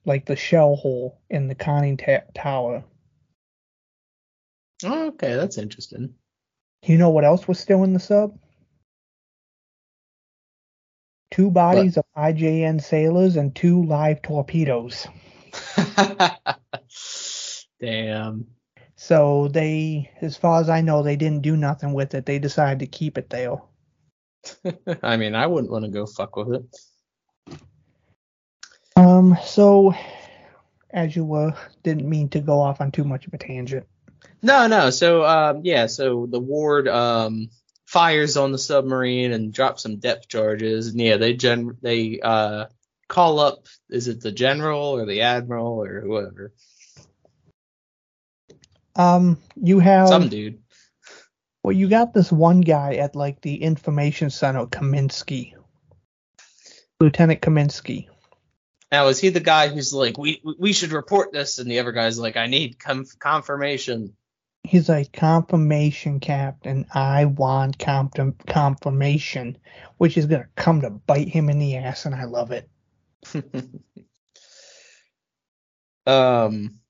[0.05, 2.83] like the shell hole in the conning ta- tower.
[4.85, 6.15] Oh, okay, that's interesting.
[6.83, 8.37] You know what else was still in the sub?
[11.31, 15.07] Two bodies of IJN sailors and two live torpedoes.
[17.81, 18.47] Damn.
[18.97, 22.27] So they, as far as I know, they didn't do nothing with it.
[22.27, 23.57] They decided to keep it there.
[25.03, 27.59] I mean, I wouldn't want to go fuck with it.
[28.97, 29.95] Um, so
[30.91, 33.87] as you were, didn't mean to go off on too much of a tangent.
[34.43, 34.91] No, no.
[34.91, 35.87] So, um, yeah.
[35.87, 37.51] So the ward um
[37.87, 40.89] fires on the submarine and drops some depth charges.
[40.89, 42.67] And yeah, they gen they uh
[43.09, 43.67] call up.
[43.89, 46.53] Is it the general or the admiral or whoever?
[48.97, 50.63] Um, you have Some dude.
[51.63, 55.55] Well, you got this one guy at like the information center, Kaminski,
[56.99, 58.09] Lieutenant Kaminski.
[58.91, 61.93] Now, is he the guy who's like, we we should report this, and the other
[61.93, 64.17] guy's like, I need com- confirmation.
[64.63, 66.87] He's like confirmation, Captain.
[66.95, 69.59] I want com- confirmation,
[69.99, 72.69] which is gonna come to bite him in the ass, and I love it.
[76.07, 76.81] Um.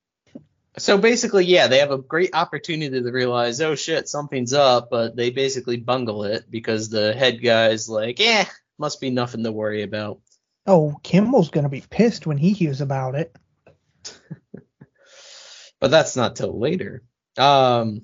[0.78, 5.16] So basically, yeah, they have a great opportunity to realize, oh shit, something's up, but
[5.16, 8.44] they basically bungle it because the head guy's like, eh,
[8.78, 10.20] must be nothing to worry about.
[10.66, 13.36] Oh, Kimmel's gonna be pissed when he hears about it.
[15.80, 17.02] but that's not till later.
[17.40, 18.02] Um,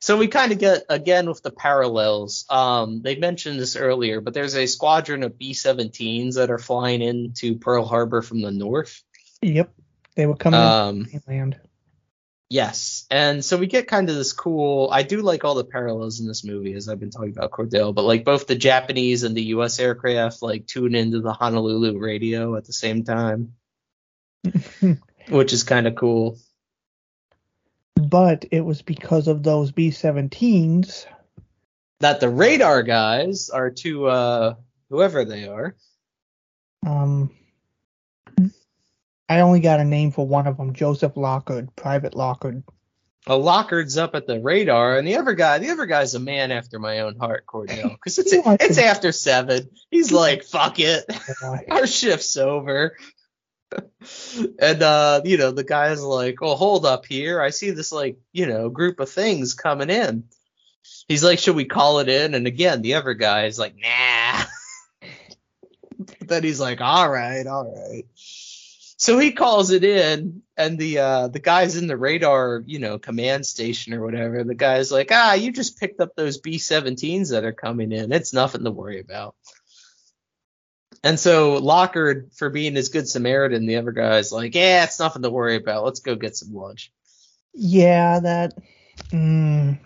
[0.00, 2.46] so we kind of get again with the parallels.
[2.48, 7.58] Um, they mentioned this earlier, but there's a squadron of B-17s that are flying into
[7.58, 9.02] Pearl Harbor from the north.
[9.42, 9.72] Yep,
[10.14, 11.60] they were coming Um, mainland.
[12.48, 14.88] Yes, and so we get kind of this cool.
[14.90, 17.94] I do like all the parallels in this movie, as I've been talking about Cordell,
[17.94, 19.78] but like both the Japanese and the U.S.
[19.78, 23.52] aircraft like tune into the Honolulu radio at the same time,
[25.28, 26.38] which is kind of cool.
[28.08, 31.06] But it was because of those B-17s.
[32.00, 34.54] That the radar guys are to uh,
[34.88, 35.76] whoever they are.
[36.86, 37.30] Um,
[39.28, 42.62] I only got a name for one of them, Joseph Lockard, Private Lockard.
[43.26, 46.50] A Lockard's up at the radar, and the other guy, the other guy's a man
[46.50, 49.68] after my own heart, Cordell, because it's it's to- after seven.
[49.90, 51.04] He's like, fuck it,
[51.70, 52.96] our shift's over.
[54.58, 57.40] And uh, you know, the guy's like, "Oh, hold up here.
[57.40, 60.24] I see this like, you know, group of things coming in."
[61.08, 65.08] He's like, "Should we call it in?" And again, the other guy is like, "Nah."
[66.20, 71.28] then he's like, "All right, all right." So he calls it in, and the uh,
[71.28, 74.44] the guy's in the radar, you know, command station or whatever.
[74.44, 78.12] The guy's like, "Ah, you just picked up those B-17s that are coming in.
[78.12, 79.36] It's nothing to worry about."
[81.02, 85.22] And so Lockard, for being his good Samaritan, the other guy's like, "Yeah, it's nothing
[85.22, 85.84] to worry about.
[85.84, 86.92] Let's go get some lunch."
[87.54, 88.54] Yeah, that.
[89.10, 89.78] Mm,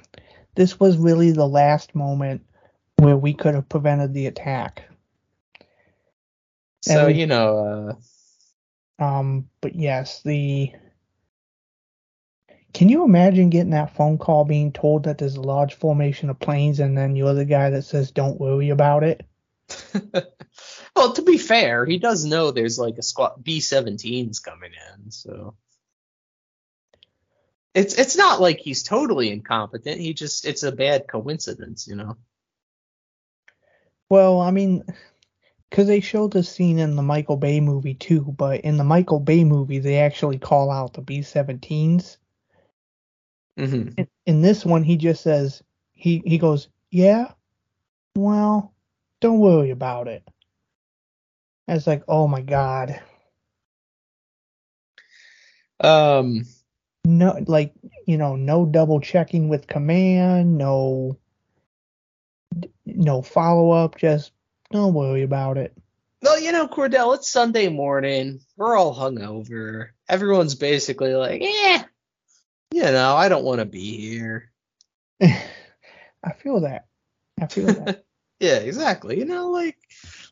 [0.57, 2.43] this was really the last moment
[2.97, 4.85] where we could have prevented the attack.
[6.83, 7.97] So And- you know,
[9.01, 10.73] uh, Um, but yes, the.
[12.73, 16.41] Can you imagine getting that phone call being told that there's a large formation of
[16.41, 19.25] planes and then you're the guy that says don't worry about it?
[20.95, 25.55] well, to be fair, he does know there's like a squad B-17s coming in, so
[27.75, 30.01] it's it's not like he's totally incompetent.
[30.01, 32.17] He just it's a bad coincidence, you know.
[34.09, 34.85] Well, I mean,
[35.69, 39.19] because they showed this scene in the Michael Bay movie too, but in the Michael
[39.19, 42.17] Bay movie, they actually call out the B 17s.
[43.59, 43.89] Mm-hmm.
[43.97, 45.63] In, in this one, he just says,
[45.93, 47.33] he, he goes, Yeah,
[48.15, 48.73] well,
[49.21, 50.23] don't worry about it.
[51.69, 53.01] It's like, oh my god.
[55.81, 56.45] Um,
[57.05, 57.75] No, like,
[58.07, 61.19] you know, no double checking with command, no,
[62.87, 64.33] no follow up, just
[64.71, 65.77] don't worry about it.
[66.23, 68.41] well, you know, Cordell, it's Sunday morning.
[68.57, 69.89] We're all hungover.
[70.09, 71.85] Everyone's basically like, yeah,
[72.73, 74.51] you know, I don't want to be here.
[75.23, 76.87] I feel that.
[77.41, 78.05] I feel that.
[78.41, 79.17] Yeah, exactly.
[79.19, 79.79] You know, like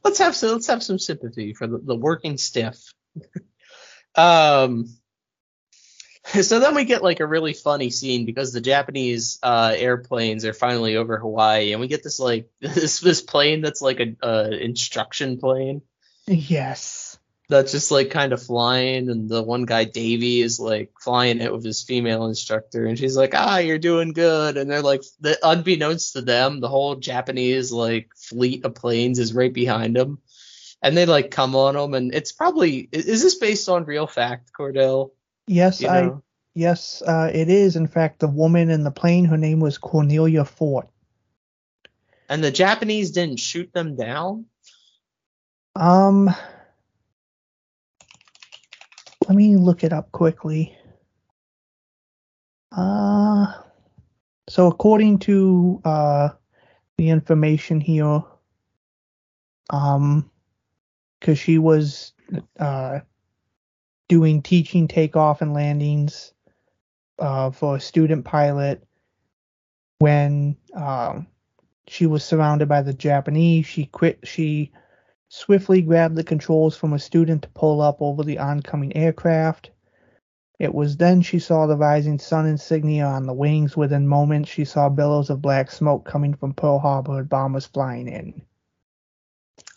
[0.05, 2.93] let's have some let's have some sympathy for the, the working stiff.
[4.15, 4.87] um
[6.41, 10.53] so then we get like a really funny scene because the Japanese uh airplanes are
[10.53, 14.49] finally over Hawaii and we get this like this this plane that's like a uh
[14.51, 15.83] instruction plane
[16.27, 17.02] yes.
[17.49, 21.53] That's just like kind of flying and the one guy Davey is like flying it
[21.53, 25.39] with his female instructor and she's like ah you're doing good and they're like the,
[25.43, 30.19] unbeknownst to them the whole Japanese like fleet of planes is right behind them
[30.83, 34.07] and they like come on them and it's probably i- is this based on real
[34.07, 35.11] fact Cordell
[35.47, 36.13] Yes, You I.
[36.55, 37.77] Yes, uh, it is.
[37.77, 40.89] In fact, the woman in the plane, her name was Cornelia Fort.
[42.29, 44.45] and the Japanese didn't shoot them down
[45.75, 46.31] Um,
[49.33, 50.77] let me look it up quickly.
[52.71, 53.47] Uh,
[54.47, 56.29] so according to uh
[56.99, 58.21] the information here,
[59.71, 60.31] um,
[61.19, 62.13] because she was
[62.61, 63.01] uh
[64.11, 66.35] doing teaching takeoff and landings
[67.19, 68.87] uh for a student pilot
[69.99, 71.27] when um
[71.89, 74.73] she was surrounded by the Japanese, she quit she
[75.33, 79.71] swiftly grabbed the controls from a student to pull up over the oncoming aircraft.
[80.59, 83.75] It was then she saw the rising sun insignia on the wings.
[83.75, 88.09] Within moments, she saw billows of black smoke coming from Pearl Harbor and bombers flying
[88.09, 88.43] in.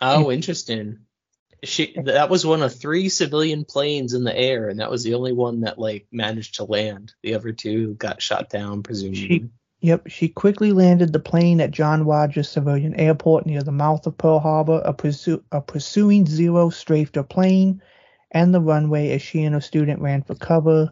[0.01, 0.99] oh interesting
[1.63, 5.13] she that was one of three civilian planes in the air and that was the
[5.13, 9.49] only one that like managed to land the other two got shot down presumably She,
[9.85, 14.17] yep, she quickly landed the plane at John Rodgers Civilian Airport near the mouth of
[14.17, 14.81] Pearl Harbor.
[14.83, 17.81] A, pursu- a pursuing Zero strafed her plane
[18.31, 20.91] and the runway as she and her student ran for cover.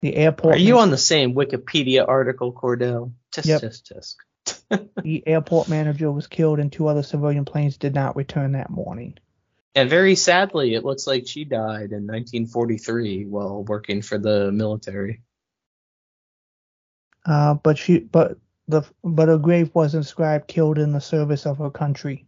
[0.00, 0.56] The airport.
[0.56, 3.12] Are you on the same Wikipedia article, Cordell?
[3.32, 3.62] Tisk, Yep.
[3.62, 4.88] tisk, tisk.
[5.02, 9.18] The airport manager was killed, and two other civilian planes did not return that morning.
[9.74, 15.22] And very sadly, it looks like she died in 1943 while working for the military.
[17.24, 18.36] Uh, but she, but
[18.68, 22.26] the, but her grave was inscribed "Killed in the service of her country."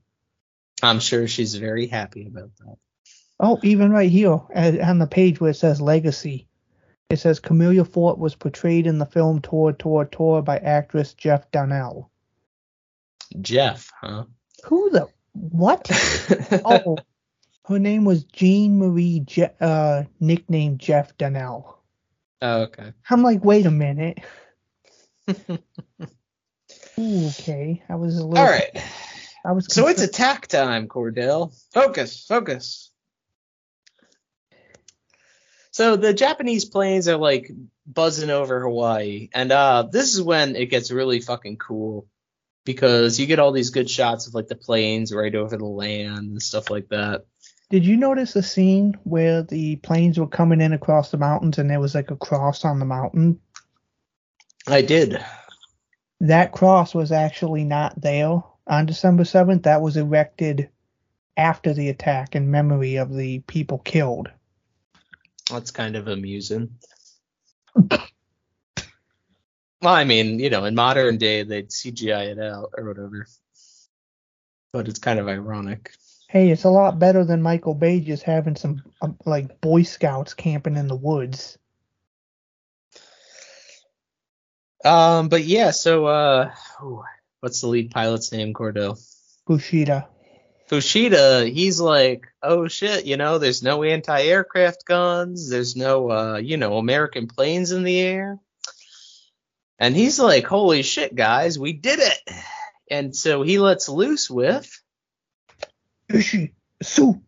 [0.83, 2.77] I'm sure she's very happy about that.
[3.39, 6.49] Oh, even right here on the page where it says legacy,
[7.11, 11.51] it says Cornelia Fort was portrayed in the film Tora Tora Tora by actress Jeff
[11.51, 12.11] Donnell.
[13.41, 14.25] Jeff, huh?
[14.65, 15.89] Who the what?
[16.65, 16.97] oh,
[17.67, 21.79] her name was Jean Marie, Je- uh, nicknamed Jeff Donnell.
[22.43, 22.93] Oh, okay.
[23.11, 24.19] I'm like, wait a minute.
[26.99, 28.39] Okay, I was a little.
[28.39, 28.71] All right.
[29.45, 29.67] I was.
[29.69, 31.55] So it's attack time, Cordell.
[31.73, 32.91] Focus, focus.
[35.71, 37.51] So the Japanese planes are like
[37.87, 42.07] buzzing over Hawaii, and uh, this is when it gets really fucking cool
[42.65, 46.31] because you get all these good shots of like the planes right over the land
[46.31, 47.27] and stuff like that.
[47.69, 51.69] Did you notice the scene where the planes were coming in across the mountains and
[51.69, 53.41] there was like a cross on the mountain?
[54.67, 55.25] I did.
[56.21, 59.65] That cross was actually not there on December 7th.
[59.65, 60.71] That was erected
[61.37, 64.29] after the attack in memory of the people killed.
[65.51, 66.79] That's kind of amusing.
[67.75, 68.01] well,
[69.83, 73.27] I mean, you know, in modern day they'd CGI it out or whatever.
[74.73, 75.93] But it's kind of ironic.
[76.29, 80.35] Hey, it's a lot better than Michael Bay just having some um, like Boy Scouts
[80.35, 81.57] camping in the woods.
[84.87, 86.53] Um, but yeah, so uh,
[87.41, 88.97] what's the lead pilot's name, Cordell?
[89.49, 90.07] Fuchida.
[90.71, 96.57] Fuchida, he's like, oh shit, you know, there's no anti-aircraft guns, there's no, uh, you
[96.57, 98.39] know, American planes in the air,
[99.79, 102.19] and he's like, holy shit, guys, we did it,
[102.91, 104.69] and so he lets loose with.
[106.13, 106.53] Ishi,
[106.83, 107.21] su,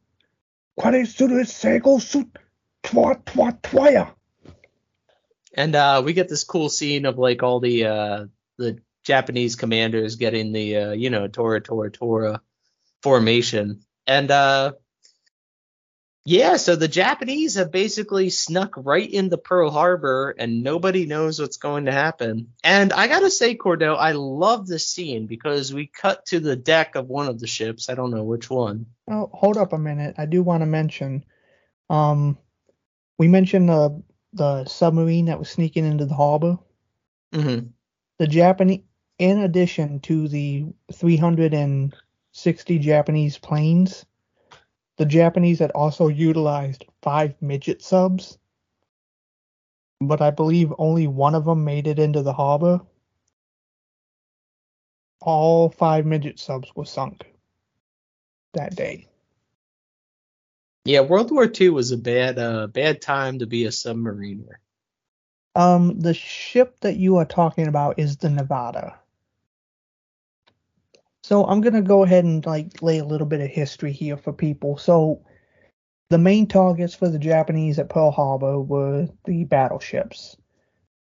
[0.77, 2.29] quare suru sego su,
[2.83, 4.15] twa twa twaya.
[5.59, 8.27] And uh, we get this cool scene of like all the uh,
[8.59, 12.41] the Japanese commanders getting the uh, you know Tora Tora Tora
[13.03, 14.75] formation, and uh,
[16.25, 21.57] yeah, so the Japanese have basically snuck right into Pearl Harbor, and nobody knows what's
[21.57, 22.53] going to happen.
[22.63, 26.95] And I gotta say, Cordell, I love this scene because we cut to the deck
[26.95, 27.89] of one of the ships.
[27.89, 28.87] I don't know which one.
[29.11, 30.15] Oh, hold up a minute.
[30.19, 31.25] I do want to mention,
[31.91, 32.39] um,
[33.19, 36.59] we mentioned the the submarine that was sneaking into the harbor.
[37.33, 37.69] Mm-hmm.
[38.19, 38.83] The Japanese,
[39.19, 44.05] in addition to the 360 Japanese planes,
[44.97, 48.39] the Japanese had also utilized five midget subs,
[50.01, 52.81] but I believe only one of them made it into the harbor.
[55.21, 57.33] All five midget subs were sunk
[58.55, 59.09] that day.
[60.89, 64.55] Yeah, World War II was a bad uh, bad time to be a submariner.
[65.55, 68.98] Um, the ship that you are talking about is the Nevada.
[71.23, 74.32] So I'm gonna go ahead and like lay a little bit of history here for
[74.32, 74.78] people.
[74.78, 75.27] So
[76.09, 80.39] the main targets for the Japanese at Pearl Harbor were the battleships.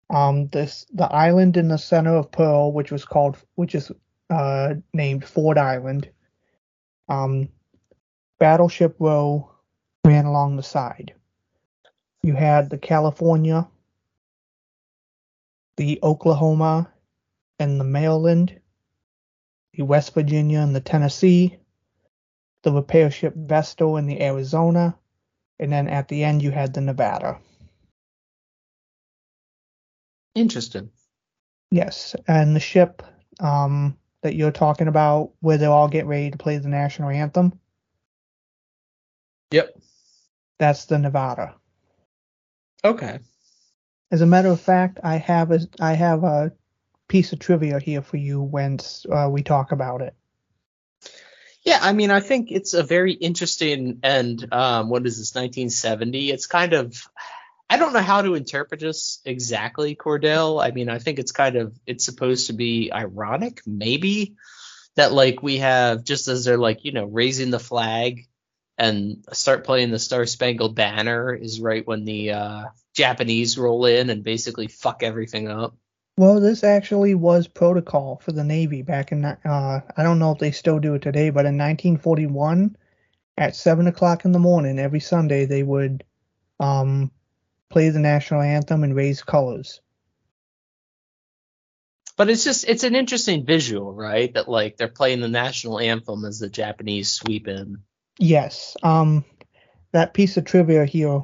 [0.10, 3.94] Um, this the island in the center of Pearl, which was called, which is
[4.30, 6.10] uh, named Ford Island.
[7.08, 7.48] Um,
[8.40, 9.50] Battleship Row
[10.06, 11.14] ran along the side.
[12.22, 13.68] You had the California,
[15.78, 16.92] the Oklahoma,
[17.60, 18.60] and the Maryland,
[19.74, 21.58] the West Virginia and the Tennessee,
[22.64, 24.98] the repair ship Vestal and the Arizona,
[25.60, 27.40] and then at the end you had the Nevada.
[30.36, 30.90] Interesting.
[31.72, 33.04] Yes, and the ship
[33.40, 37.60] um, that you're talking about, where they all get ready to play the national anthem.
[39.52, 39.78] Yep.
[40.60, 41.56] That's the Nevada.
[42.84, 43.20] Okay.
[44.12, 46.52] As a matter of fact, I have a I have a
[47.08, 48.80] piece of trivia here for you when
[49.12, 50.16] uh, we talk about it.
[51.64, 56.32] Yeah, I mean, I think it's a very interesting and um, what is this, 1970?
[56.32, 57.08] It's kind of
[57.70, 60.64] I don't know how to interpret this exactly, Cordell.
[60.64, 64.36] I mean, I think it's kind of it's supposed to be ironic, maybe
[64.96, 68.28] that like we have just as they're like you know raising the flag
[68.80, 72.64] and start playing the Star Spangled Banner is right when the uh,
[72.96, 75.76] Japanese roll in and basically fuck everything up.
[76.18, 79.26] Well, this actually was protocol for the Navy back in.
[79.26, 82.78] Uh, I don't know if they still do it today, but in 1941,
[83.38, 86.06] at seven o'clock in the morning every Sunday, they would
[86.60, 87.12] um,
[87.70, 89.82] play the national anthem and raise colors.
[92.16, 94.34] But it's just it's an interesting visual, right?
[94.34, 97.78] That like they're playing the national anthem as the Japanese sweep in.
[98.20, 98.76] Yes.
[98.84, 99.24] Um,
[99.94, 101.24] that piece of trivia here.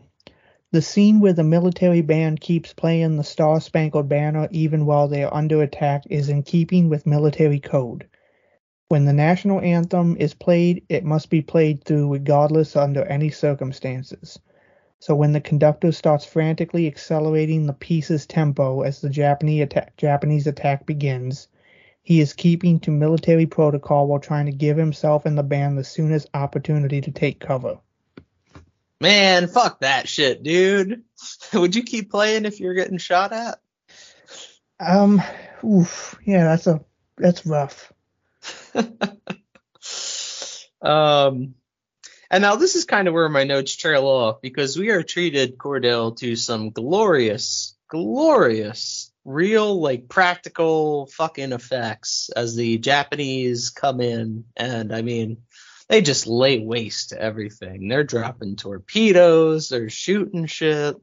[0.72, 5.24] The scene where the military band keeps playing the Star Spangled Banner even while they
[5.24, 8.08] are under attack is in keeping with military code.
[8.88, 14.40] When the national anthem is played, it must be played through regardless under any circumstances.
[15.00, 20.48] So when the conductor starts frantically accelerating the piece's tempo as the Japanese attack, Japanese
[20.48, 21.50] attack begins,
[22.06, 25.84] he is keeping to military protocol while trying to give himself and the band the
[25.84, 27.80] soonest opportunity to take cover.
[29.02, 31.02] Man, fuck that shit, dude.
[31.54, 33.60] Would you keep playing if you're getting shot at?
[34.80, 35.20] Um,
[35.64, 36.86] oof, yeah, that's a
[37.18, 37.92] that's rough.
[40.84, 41.56] um,
[42.30, 45.58] and now this is kind of where my notes trail off because we are treated,
[45.58, 54.46] Cordell, to some glorious, glorious, real, like practical fucking effects as the Japanese come in.
[54.56, 55.38] And I mean,
[55.90, 57.88] they just lay waste to everything.
[57.88, 60.96] They're dropping torpedoes, they're shooting shit.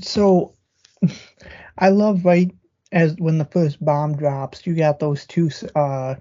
[0.00, 0.54] So
[1.78, 2.54] I love right
[2.92, 6.16] as when the first bomb drops, you got those two uh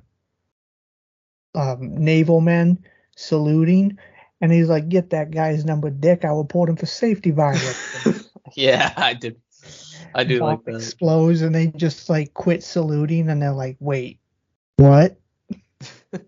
[1.55, 2.85] um, naval men
[3.15, 3.97] saluting,
[4.41, 6.23] and he's like, "Get that guy's number, Dick.
[6.23, 8.21] I'll report him for safety violation."
[8.55, 9.41] yeah, I did.
[10.13, 10.75] I do like that.
[10.75, 14.19] Explodes, and they just like quit saluting, and they're like, "Wait,
[14.77, 15.17] what?"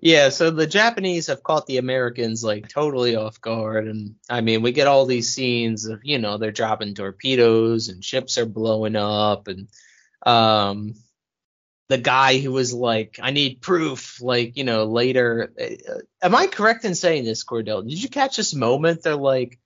[0.00, 4.62] yeah, so the Japanese have caught the Americans like totally off guard, and I mean,
[4.62, 8.96] we get all these scenes of you know they're dropping torpedoes and ships are blowing
[8.96, 9.68] up, and
[10.26, 10.94] um,
[11.88, 15.52] the guy who was like, I need proof, like, you know, later.
[15.60, 17.86] Uh, am I correct in saying this, Cordell?
[17.86, 19.02] Did you catch this moment?
[19.02, 19.58] They're like,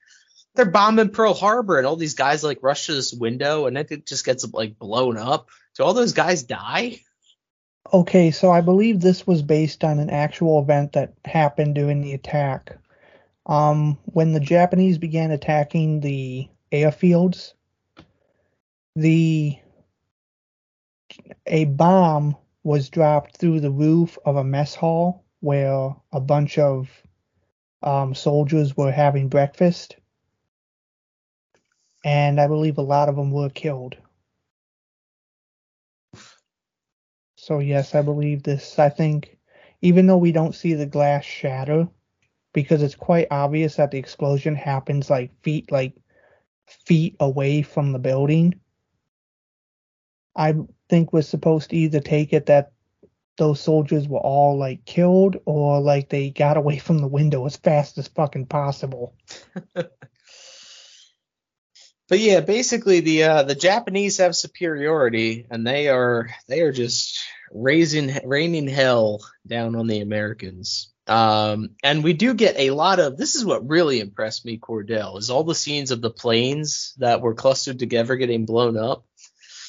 [0.54, 4.06] they're bombing Pearl Harbor, and all these guys like rush to this window, and it
[4.06, 5.48] just gets like blown up.
[5.76, 7.00] Do all those guys die?
[7.92, 12.12] Okay, so I believe this was based on an actual event that happened during the
[12.12, 12.76] attack.
[13.46, 17.54] Um, when the Japanese began attacking the airfields,
[18.94, 19.58] the
[21.46, 26.90] a bomb was dropped through the roof of a mess hall where a bunch of
[27.82, 29.96] um, soldiers were having breakfast.
[32.04, 33.96] And I believe a lot of them were killed.
[37.36, 38.78] So, yes, I believe this.
[38.78, 39.38] I think,
[39.82, 41.88] even though we don't see the glass shatter,
[42.52, 45.94] because it's quite obvious that the explosion happens like feet, like
[46.66, 48.54] feet away from the building.
[50.36, 50.54] I
[50.88, 52.72] think we're supposed to either take it that
[53.36, 57.56] those soldiers were all like killed or like they got away from the window as
[57.56, 59.14] fast as fucking possible.
[62.08, 67.18] but yeah, basically the uh, the Japanese have superiority and they are they are just
[67.52, 70.92] raising raining hell down on the Americans.
[71.06, 75.18] Um, and we do get a lot of this is what really impressed me, Cordell,
[75.18, 79.04] is all the scenes of the planes that were clustered together getting blown up.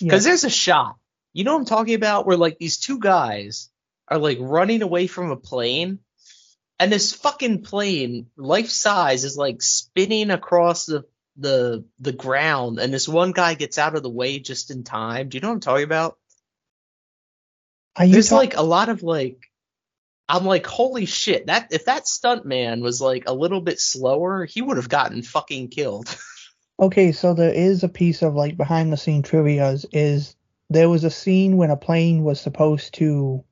[0.01, 0.29] Because yeah.
[0.31, 0.95] there's a shot
[1.33, 2.25] you know what I'm talking about?
[2.25, 3.69] Where like these two guys
[4.07, 5.99] are like running away from a plane,
[6.79, 11.05] and this fucking plane, life size, is like spinning across the
[11.39, 15.29] the the ground, and this one guy gets out of the way just in time.
[15.29, 16.17] Do you know what I'm talking about?
[17.97, 19.49] There's talk- like a lot of like
[20.29, 24.45] I'm like, holy shit, that if that stunt man was like a little bit slower,
[24.45, 26.15] he would have gotten fucking killed.
[26.79, 30.35] okay, so there is a piece of like behind the scene trivia is
[30.69, 33.43] there was a scene when a plane was supposed to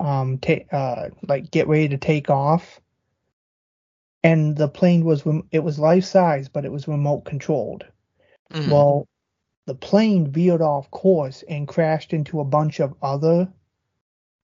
[0.00, 2.80] um take uh like get ready to take off
[4.22, 7.84] and the plane was it was life size but it was remote controlled
[8.52, 8.70] mm-hmm.
[8.70, 9.06] well
[9.66, 13.48] the plane veered off course and crashed into a bunch of other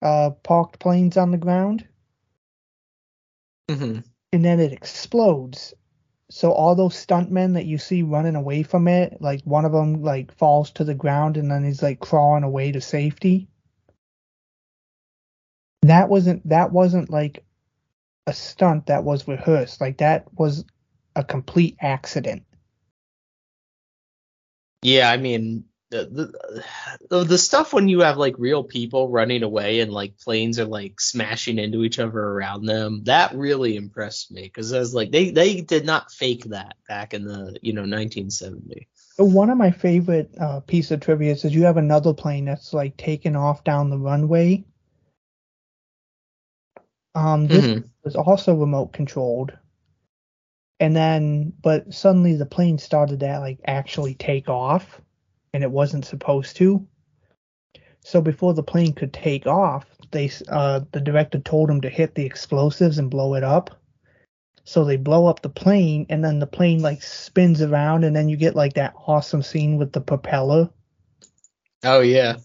[0.02, 1.86] uh parked planes on the ground
[3.68, 4.00] mm-hmm.
[4.32, 5.74] and then it explodes
[6.30, 10.02] so all those stuntmen that you see running away from it, like one of them
[10.02, 13.48] like falls to the ground and then he's like crawling away to safety.
[15.82, 17.44] That wasn't that wasn't like
[18.26, 19.80] a stunt that was rehearsed.
[19.80, 20.64] Like that was
[21.14, 22.44] a complete accident.
[24.82, 26.32] Yeah, I mean, the,
[27.08, 30.66] the the stuff when you have like real people running away and like planes are
[30.66, 35.12] like smashing into each other around them that really impressed me because I was like
[35.12, 38.88] they they did not fake that back in the you know 1970
[39.18, 42.96] one of my favorite uh, piece of trivia is you have another plane that's like
[42.96, 44.64] taking off down the runway
[47.16, 47.86] um this mm-hmm.
[48.04, 49.52] was also remote controlled
[50.78, 55.00] and then but suddenly the plane started to like actually take off
[55.56, 56.86] and it wasn't supposed to.
[58.04, 62.14] So before the plane could take off, they uh, the director told him to hit
[62.14, 63.80] the explosives and blow it up.
[64.64, 68.28] So they blow up the plane, and then the plane like spins around, and then
[68.28, 70.68] you get like that awesome scene with the propeller.
[71.82, 72.36] Oh yeah.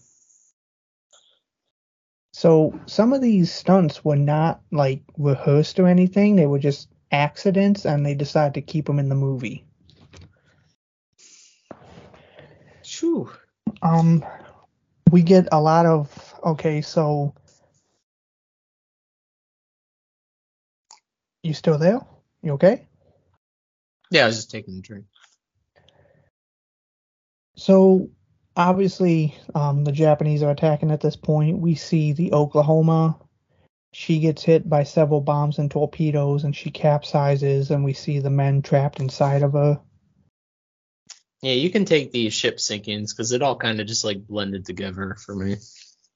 [2.32, 7.84] So some of these stunts were not like rehearsed or anything; they were just accidents,
[7.84, 9.66] and they decided to keep them in the movie.
[12.84, 13.30] Whew.
[13.82, 14.24] Um,
[15.10, 16.80] we get a lot of okay.
[16.80, 17.34] So,
[21.42, 22.00] you still there?
[22.42, 22.88] You okay?
[24.10, 25.06] Yeah, I was just taking a drink.
[27.56, 28.10] So
[28.56, 31.58] obviously, um, the Japanese are attacking at this point.
[31.58, 33.18] We see the Oklahoma.
[33.92, 38.30] She gets hit by several bombs and torpedoes, and she capsizes, and we see the
[38.30, 39.80] men trapped inside of her.
[41.42, 44.64] Yeah, you can take these ship sinkings because it all kind of just like blended
[44.64, 45.56] together for me.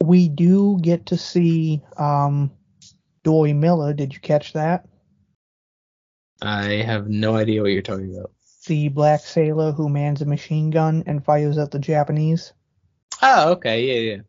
[0.03, 2.53] we do get to see um,
[3.25, 3.93] Dorie Miller.
[3.93, 4.87] Did you catch that?
[6.41, 8.31] I have no idea what you're talking about.
[8.67, 12.53] The black sailor who mans a machine gun and fires at the Japanese.
[13.23, 14.23] Oh, okay, yeah, yeah.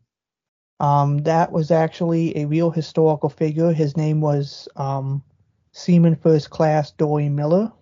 [0.80, 3.72] Um, that was actually a real historical figure.
[3.72, 5.22] His name was um,
[5.72, 7.72] Seaman First Class Dorie Miller.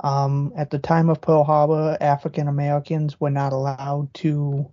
[0.00, 4.70] Um, at the time of Pearl Harbor, African Americans were not allowed to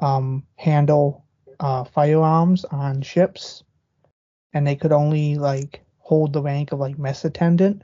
[0.00, 1.24] um, handle
[1.60, 3.62] uh, firearms on ships,
[4.52, 7.82] and they could only like hold the rank of like mess attendant.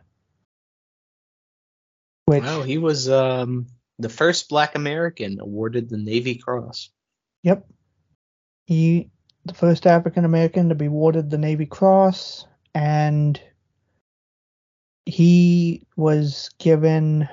[2.28, 3.66] Which, he was um
[3.98, 6.90] the first black American awarded the Navy Cross.
[7.42, 7.66] Yep.
[8.66, 9.10] He,
[9.44, 13.40] the first African American to be awarded the Navy Cross, and
[15.06, 17.28] he was given.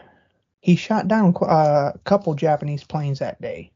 [0.61, 3.71] He shot down uh, a couple Japanese planes that day.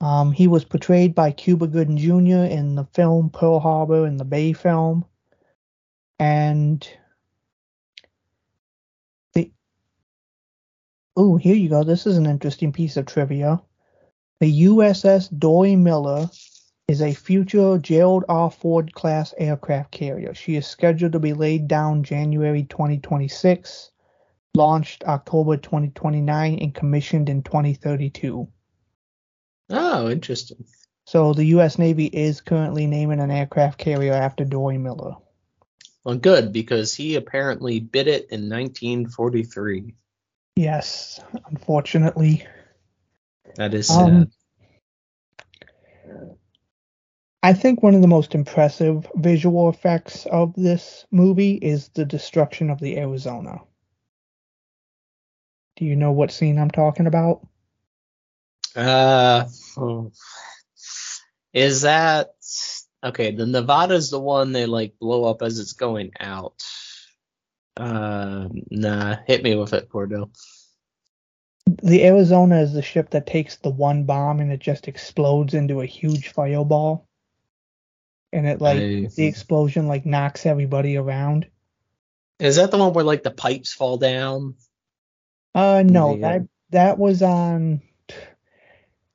[0.00, 2.44] Um, he was portrayed by Cuba Gooding Jr.
[2.44, 5.04] in the film Pearl Harbor and the Bay film,
[6.18, 6.88] and
[11.20, 11.82] Oh, here you go.
[11.82, 13.60] This is an interesting piece of trivia.
[14.38, 16.30] The USS Dorie Miller
[16.86, 18.48] is a future Gerald R.
[18.52, 20.32] Ford class aircraft carrier.
[20.32, 23.90] She is scheduled to be laid down January 2026,
[24.54, 28.46] launched October 2029, and commissioned in 2032.
[29.70, 30.64] Oh, interesting.
[31.04, 31.80] So the U.S.
[31.80, 35.16] Navy is currently naming an aircraft carrier after Dorie Miller.
[36.04, 39.96] Well, good because he apparently bid it in 1943.
[40.58, 42.44] Yes, unfortunately.
[43.54, 44.08] That is sad.
[44.08, 44.30] Um,
[47.44, 52.70] I think one of the most impressive visual effects of this movie is the destruction
[52.70, 53.60] of the Arizona.
[55.76, 57.46] Do you know what scene I'm talking about?
[58.74, 59.44] Uh,
[59.76, 60.10] oh.
[61.52, 62.30] is that
[63.04, 63.30] okay?
[63.30, 66.60] The Nevada's the one they like blow up as it's going out.
[67.78, 70.30] Uh, nah, hit me with it, Cordell.
[71.82, 75.80] The Arizona is the ship that takes the one bomb and it just explodes into
[75.80, 77.06] a huge fireball.
[78.32, 81.46] And it like I- the explosion like knocks everybody around.
[82.40, 84.54] Is that the one where like the pipes fall down?
[85.54, 87.82] Uh no, uh, that that was on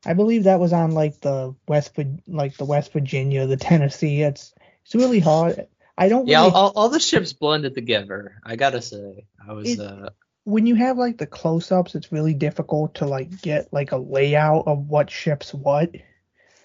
[0.06, 4.22] I believe that was on like the West like the West Virginia, the Tennessee.
[4.22, 4.54] It's
[4.86, 5.68] it's really hard.
[5.98, 8.40] I don't Yeah, really all, all, the ships blended together.
[8.44, 10.10] I gotta say, I was It- uh,
[10.46, 14.68] when you have like the close-ups, it's really difficult to like get like a layout
[14.68, 15.92] of what ships what.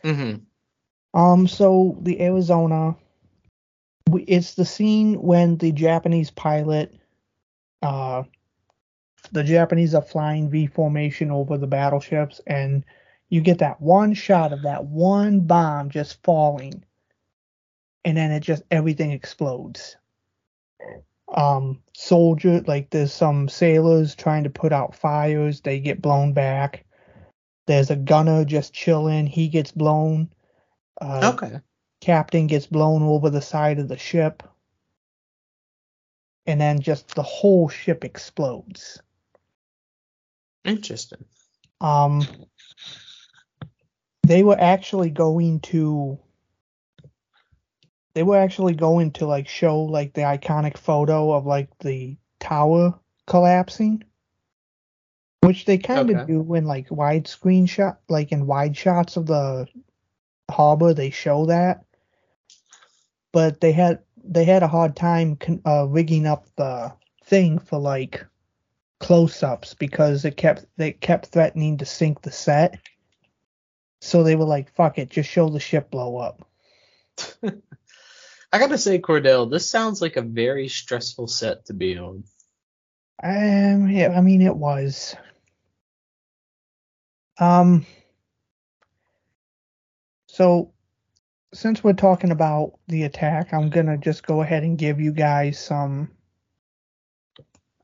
[0.03, 1.19] Mm-hmm.
[1.19, 2.97] Um, so the Arizona,
[4.13, 6.99] it's the scene when the Japanese pilot,
[7.83, 8.25] uh,
[9.31, 12.85] the Japanese are flying V formation over the battleships, and
[13.29, 16.83] you get that one shot of that one bomb just falling,
[18.09, 19.99] and then it just everything explodes.
[21.31, 26.87] Um, soldier, like there's some sailors trying to put out fires, they get blown back.
[27.67, 30.31] There's a gunner just chilling, he gets blown.
[30.99, 31.61] Uh, okay.
[32.01, 34.43] captain gets blown over the side of the ship
[36.47, 39.01] and then just the whole ship explodes
[40.65, 41.25] Interesting.
[41.81, 42.27] um
[44.27, 46.19] they were actually going to
[48.19, 52.93] they were actually going to like show like the iconic photo of like the tower
[53.29, 54.03] collapsing
[55.43, 56.27] which they kind of Okay.
[56.27, 59.69] do in like widescreen shot like in wide shots of the
[60.51, 61.85] harbor they show that.
[63.31, 66.93] But they had they had a hard time con- uh, rigging up the
[67.25, 68.27] thing for like
[68.99, 72.81] close-ups because it kept they kept threatening to sink the set.
[74.01, 76.45] So they were like fuck it just show the ship blow up
[78.53, 82.25] I gotta say, Cordell, this sounds like a very stressful set to be on.
[83.23, 85.15] um yeah, i mean it was
[87.39, 87.85] um
[90.29, 90.73] so
[91.53, 95.59] since we're talking about the attack i'm gonna just go ahead and give you guys
[95.59, 96.11] some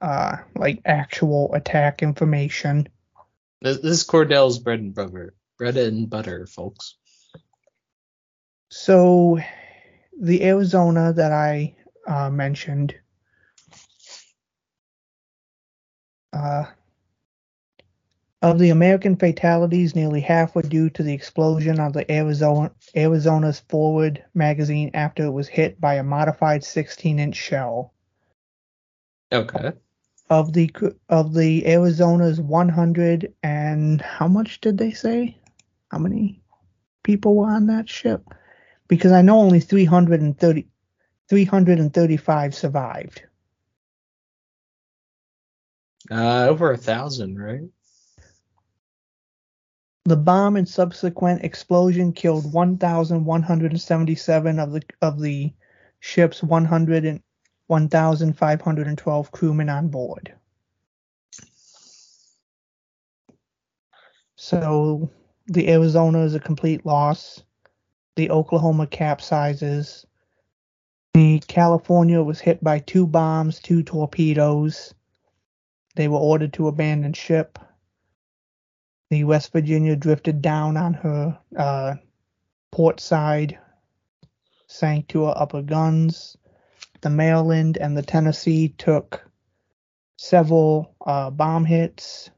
[0.01, 2.89] uh like actual attack information
[3.61, 5.35] This, this is Cordell's bread and butter.
[5.59, 6.97] Bread and butter, folks.
[8.71, 9.39] So,
[10.21, 11.75] the Arizona that I
[12.07, 12.95] uh, mentioned,
[16.33, 16.65] uh,
[18.43, 23.61] of the American fatalities, nearly half were due to the explosion of the Arizona Arizona's
[23.61, 27.95] forward magazine after it was hit by a modified 16-inch shell.
[29.33, 29.73] Okay.
[30.29, 30.71] Of the
[31.09, 35.39] of the Arizona's 100 and how much did they say?
[35.91, 36.43] How many?
[37.05, 38.35] people were on that ship?
[38.89, 40.67] Because I know only 330,
[41.29, 43.23] 335 survived.
[46.11, 47.63] Uh, over a thousand, right?
[50.05, 55.51] The bomb and subsequent explosion killed 1,177 of the of the
[56.01, 57.23] ship's 100 and
[57.69, 60.35] 1,512 crewmen on board.
[64.37, 65.11] So
[65.47, 67.43] the Arizona is a complete loss.
[68.17, 70.05] The Oklahoma capsizes.
[71.15, 74.95] The California was hit by two bombs, two torpedoes.
[75.97, 77.59] They were ordered to abandon ship.
[79.11, 81.95] The West Virginia drifted down on her uh,
[82.73, 83.59] port side,
[84.67, 86.37] sank to her upper guns.
[87.01, 89.29] The Maryland and the Tennessee took
[90.17, 92.31] several uh, bomb hits,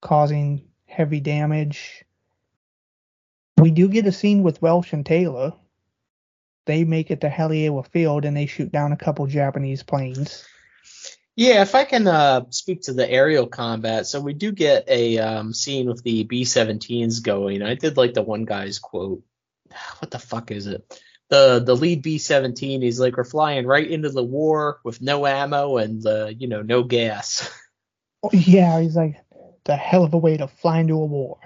[0.00, 2.04] causing heavy damage.
[3.58, 5.52] We do get a scene with Welch and Taylor.
[6.66, 10.46] They make it to Haleiwa Field and they shoot down a couple Japanese planes.
[11.34, 15.18] Yeah, if I can uh, speak to the aerial combat, so we do get a
[15.18, 17.62] um, scene with the B-17s going.
[17.62, 19.22] I did like the one guy's quote.
[20.00, 21.00] What the fuck is it?
[21.28, 22.82] The the lead B-17.
[22.82, 26.62] He's like, "We're flying right into the war with no ammo and uh, you know
[26.62, 27.48] no gas."
[28.20, 29.14] Oh, yeah, he's like,
[29.62, 31.38] the hell of a way to fly into a war.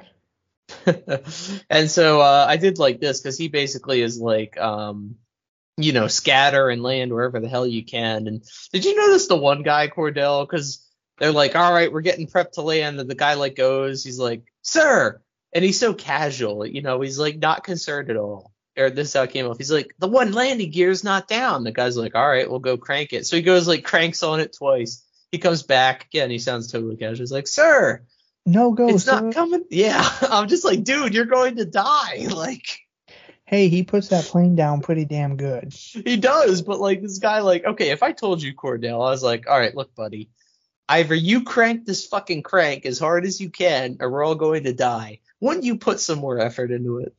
[1.71, 5.17] and so uh, I did like this because he basically is like, um,
[5.77, 8.27] you know, scatter and land wherever the hell you can.
[8.27, 8.43] And
[8.73, 10.47] did you notice the one guy, Cordell?
[10.47, 10.87] Because
[11.19, 13.01] they're like, all right, we're getting prepped to land.
[13.01, 15.21] And the guy like goes, he's like, sir.
[15.53, 18.53] And he's so casual, you know, he's like not concerned at all.
[18.79, 19.59] Or this is how it came off.
[19.59, 21.63] He's like, the one landing gear's not down.
[21.63, 23.27] The guy's like, all right, we'll go crank it.
[23.27, 25.05] So he goes like cranks on it twice.
[25.31, 26.31] He comes back again.
[26.31, 27.19] He sounds totally casual.
[27.19, 28.03] He's like, sir,
[28.45, 28.89] no go.
[28.89, 29.65] It's not coming.
[29.71, 32.27] Yeah, I'm just like, dude, you're going to die.
[32.33, 32.81] Like,
[33.45, 35.73] hey, he puts that plane down pretty damn good.
[35.73, 39.23] He does, but like this guy, like, okay, if I told you Cordell, I was
[39.23, 40.31] like, all right, look, buddy,
[40.89, 44.65] either you crank this fucking crank as hard as you can, or we're all going
[44.65, 45.21] to die.
[45.41, 47.15] Wouldn't you put some more effort into it?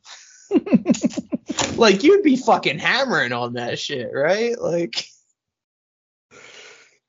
[1.78, 4.60] like, you'd be fucking hammering on that shit, right?
[4.60, 5.06] Like,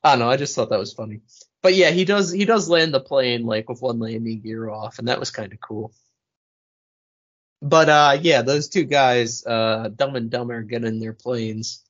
[0.03, 0.29] I don't know.
[0.29, 1.21] I just thought that was funny
[1.65, 4.99] but yeah, he does he does land the plane like with one landing gear off,
[4.99, 5.91] and that was kind of cool.
[7.59, 11.83] But uh, yeah, those two guys, uh, Dumb and Dumber, get in their planes,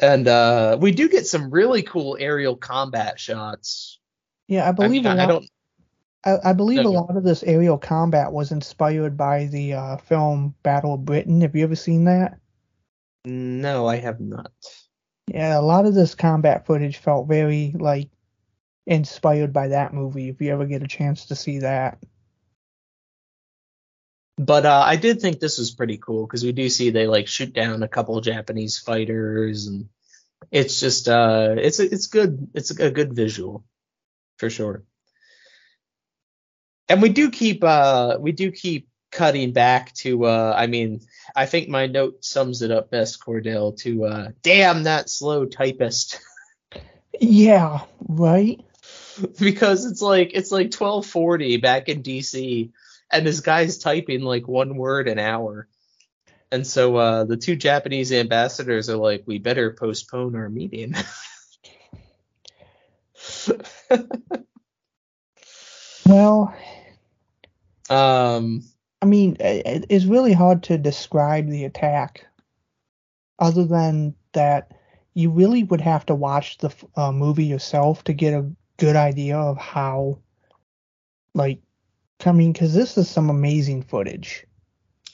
[0.00, 4.00] and uh, we do get some really cool aerial combat shots.
[4.46, 5.50] Yeah, I believe I, a lot, I don't.
[6.24, 9.96] I, I believe No, a lot of this aerial combat was inspired by the uh,
[9.98, 11.42] film Battle of Britain.
[11.42, 12.38] Have you ever seen that?
[13.26, 14.50] No, I have not.
[15.28, 18.08] Yeah, a lot of this combat footage felt very like
[18.86, 20.28] inspired by that movie.
[20.28, 21.98] If you ever get a chance to see that.
[24.38, 27.26] But uh, I did think this was pretty cool because we do see they like
[27.26, 29.88] shoot down a couple Japanese fighters, and
[30.50, 32.48] it's just uh, it's it's good.
[32.54, 33.64] It's a good visual
[34.38, 34.84] for sure.
[36.88, 41.00] And we do keep uh, we do keep cutting back to uh, I mean,
[41.34, 43.76] I think my note sums it up best, Cordell.
[43.78, 46.20] To uh, damn that slow typist.
[47.20, 48.60] Yeah, right.
[49.40, 52.70] because it's like it's like 1240 back in DC
[53.10, 55.66] and this guy's typing like one word an hour.
[56.52, 60.94] And so uh the two Japanese ambassadors are like we better postpone our meeting.
[66.06, 66.54] Well,
[67.90, 68.62] um
[69.00, 72.26] I mean, it, it's really hard to describe the attack,
[73.38, 74.72] other than that
[75.14, 79.36] you really would have to watch the uh, movie yourself to get a good idea
[79.36, 80.18] of how,
[81.34, 81.60] like,
[82.24, 84.46] I mean, because this is some amazing footage.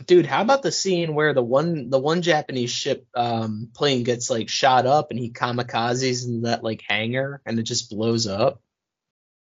[0.07, 4.31] dude, how about the scene where the one the one Japanese ship um plane gets
[4.31, 8.61] like shot up and he kamikazes in that like hangar and it just blows up?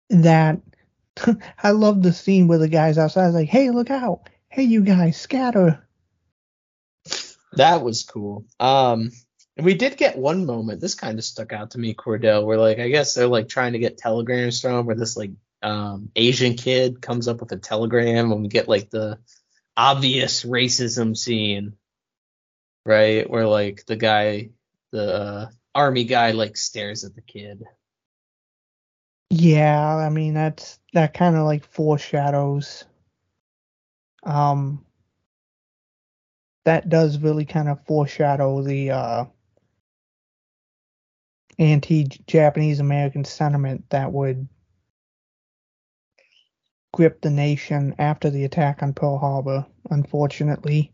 [0.10, 0.60] That
[1.64, 4.30] I love the scene where the guys outside like, "Hey, look out!
[4.50, 5.86] Hey, you guys, scatter!"
[7.54, 8.46] That was cool.
[8.60, 9.12] Um,
[9.58, 10.82] and we did get one moment.
[10.82, 13.74] This kind of stuck out to me, Cordell, where like I guess they're like trying
[13.74, 15.32] to get telegrams from, where this like
[15.62, 19.20] um Asian kid comes up with a telegram, and we get like the
[19.76, 21.74] obvious racism scene,
[22.86, 23.30] right?
[23.30, 24.52] Where like the guy,
[24.92, 27.64] the uh, army guy, like stares at the kid.
[29.30, 32.86] Yeah, I mean that's that kind of like foreshadows.
[34.24, 34.86] Um,
[36.66, 39.26] that does really kind of foreshadow the uh,
[41.58, 44.48] anti-Japanese American sentiment that would
[46.94, 50.92] grip the nation after the attack on Pearl Harbor, unfortunately.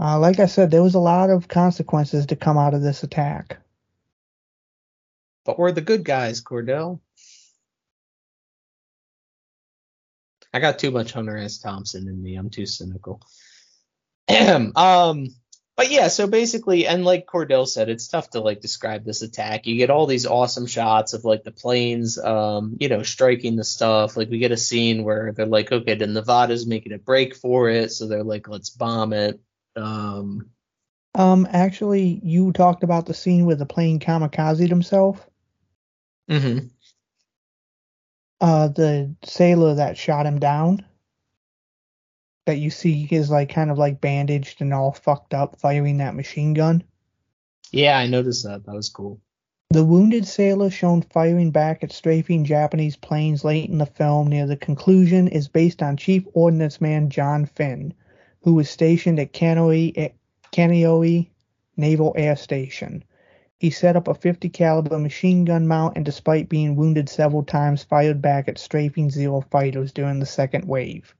[0.00, 3.02] Uh, like I said, there was a lot of consequences to come out of this
[3.02, 3.58] attack.
[5.44, 7.00] But we're the good guys, Cordell.
[10.52, 11.58] I got too much Hunter S.
[11.58, 12.36] Thompson in me.
[12.36, 13.20] I'm too cynical.
[14.28, 15.28] um,
[15.76, 19.66] but yeah, so basically, and like Cordell said, it's tough to like describe this attack.
[19.66, 23.64] You get all these awesome shots of like the planes, um, you know, striking the
[23.64, 24.16] stuff.
[24.16, 27.68] Like we get a scene where they're like, okay, the Nevada's making a break for
[27.70, 29.40] it, so they're like, let's bomb it.
[29.74, 30.50] Um,
[31.14, 35.26] Um, actually, you talked about the scene where the plane kamikazed himself.
[36.28, 36.70] mhm.
[38.42, 40.84] Uh, the sailor that shot him down.
[42.46, 46.16] That you see is like kind of like bandaged and all fucked up, firing that
[46.16, 46.82] machine gun.
[47.70, 48.66] Yeah, I noticed that.
[48.66, 49.20] That was cool.
[49.70, 54.46] The wounded sailor shown firing back at strafing Japanese planes late in the film near
[54.46, 57.94] the conclusion is based on Chief Ordnance Man John Finn,
[58.42, 60.12] who was stationed at Kaneohe,
[60.52, 61.30] Kaneohe
[61.76, 63.04] Naval Air Station.
[63.62, 67.84] He set up a 50 caliber machine gun mount and despite being wounded several times
[67.84, 71.14] fired back at strafing Zero fighters during the second wave,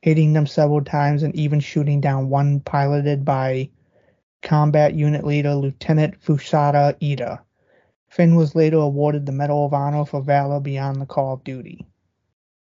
[0.00, 3.70] hitting them several times and even shooting down one piloted by
[4.40, 7.40] combat unit leader Lieutenant Fusata Iida.
[8.08, 11.84] Finn was later awarded the Medal of Honor for valor beyond the call of duty.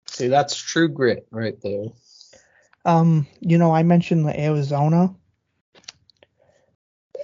[0.06, 1.86] See, that's true grit right there.
[2.84, 5.12] Um, you know, I mentioned the Arizona.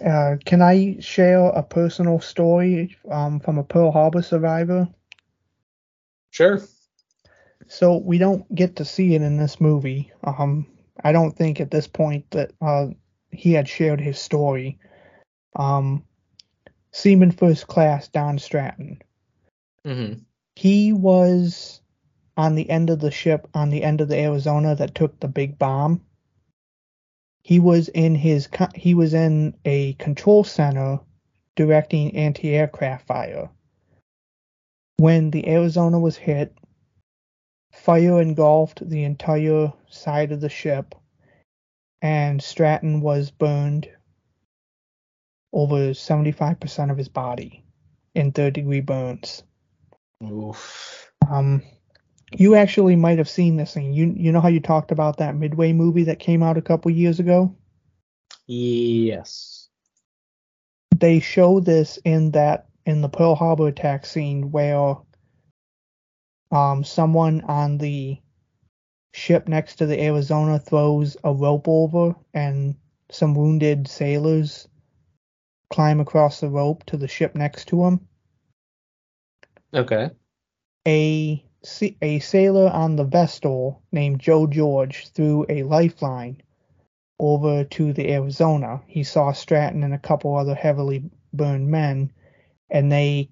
[0.04, 4.88] Uh, can I share a personal story um, from a Pearl Harbor survivor?
[6.30, 6.60] Sure.
[7.68, 10.12] So we don't get to see it in this movie.
[10.24, 10.66] Um,
[11.02, 12.88] I don't think at this point that uh,
[13.30, 14.78] he had shared his story.
[15.56, 16.04] Um,
[16.92, 19.00] Seaman First Class Don Stratton.
[19.84, 20.20] Mm-hmm.
[20.56, 21.80] He was
[22.36, 25.28] on the end of the ship on the end of the Arizona that took the
[25.28, 26.00] big bomb.
[27.44, 30.98] He was in his he was in a control center
[31.56, 33.50] directing anti-aircraft fire.
[34.96, 36.56] When the Arizona was hit,
[37.70, 40.94] fire engulfed the entire side of the ship
[42.00, 43.90] and Stratton was burned
[45.52, 47.62] over 75% of his body
[48.14, 49.42] in third degree burns.
[50.22, 51.12] Oof.
[51.28, 51.62] Um,
[52.36, 53.92] you actually might have seen this thing.
[53.92, 56.90] You you know how you talked about that Midway movie that came out a couple
[56.90, 57.54] years ago?
[58.46, 59.68] Yes.
[60.96, 64.96] They show this in that in the Pearl Harbor attack scene where
[66.50, 68.18] um someone on the
[69.12, 72.74] ship next to the Arizona throws a rope over and
[73.10, 74.66] some wounded sailors
[75.70, 78.00] climb across the rope to the ship next to him.
[79.72, 80.10] Okay.
[80.86, 81.43] a
[82.02, 86.42] a sailor on the Vestal named Joe George threw a lifeline
[87.18, 88.82] over to the Arizona.
[88.86, 92.12] He saw Stratton and a couple other heavily burned men,
[92.70, 93.30] and they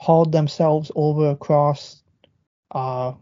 [0.00, 2.02] hauled themselves over across
[2.70, 3.12] uh,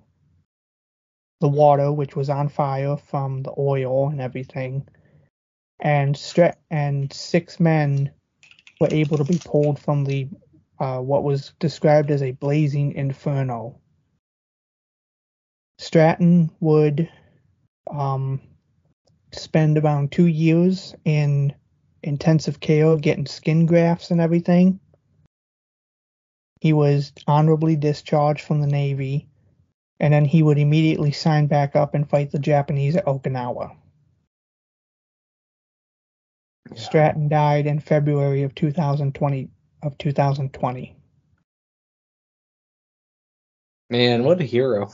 [1.40, 4.86] the water, which was on fire from the oil and everything.
[5.80, 8.12] And Strat and six men
[8.80, 10.28] were able to be pulled from the
[10.78, 13.80] uh, what was described as a blazing inferno.
[15.78, 17.08] Stratton would
[17.90, 18.40] um,
[19.32, 21.54] spend around two years in
[22.02, 24.80] intensive care getting skin grafts and everything.
[26.60, 29.28] He was honorably discharged from the Navy,
[30.00, 33.76] and then he would immediately sign back up and fight the Japanese at Okinawa.
[36.74, 39.48] Stratton died in February of 2020
[39.82, 40.96] of 2020.
[43.90, 44.90] Man, what a hero.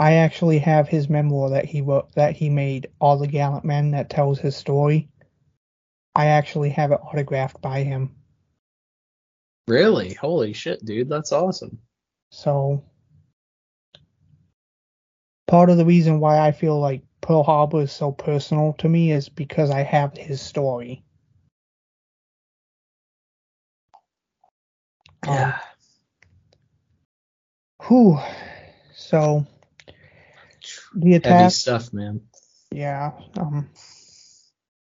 [0.00, 3.90] I actually have his memoir that he wrote that he made, All the Gallant Men,
[3.90, 5.10] that tells his story.
[6.14, 8.16] I actually have it autographed by him.
[9.68, 10.14] Really?
[10.14, 11.10] Holy shit, dude.
[11.10, 11.80] That's awesome.
[12.30, 12.82] So
[15.46, 19.12] part of the reason why I feel like Pearl Harbor is so personal to me
[19.12, 21.04] is because I have his story.
[25.26, 25.58] Yeah.
[27.80, 28.18] Um, whew.
[28.94, 29.46] So
[30.94, 32.22] the Heavy attack stuff, man.
[32.70, 33.12] Yeah.
[33.36, 33.68] Um.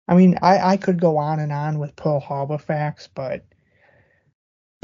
[0.09, 3.45] I mean, I I could go on and on with Pearl Harbor facts, but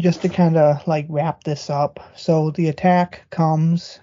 [0.01, 2.01] just to kind of like wrap this up.
[2.17, 4.01] So the attack comes.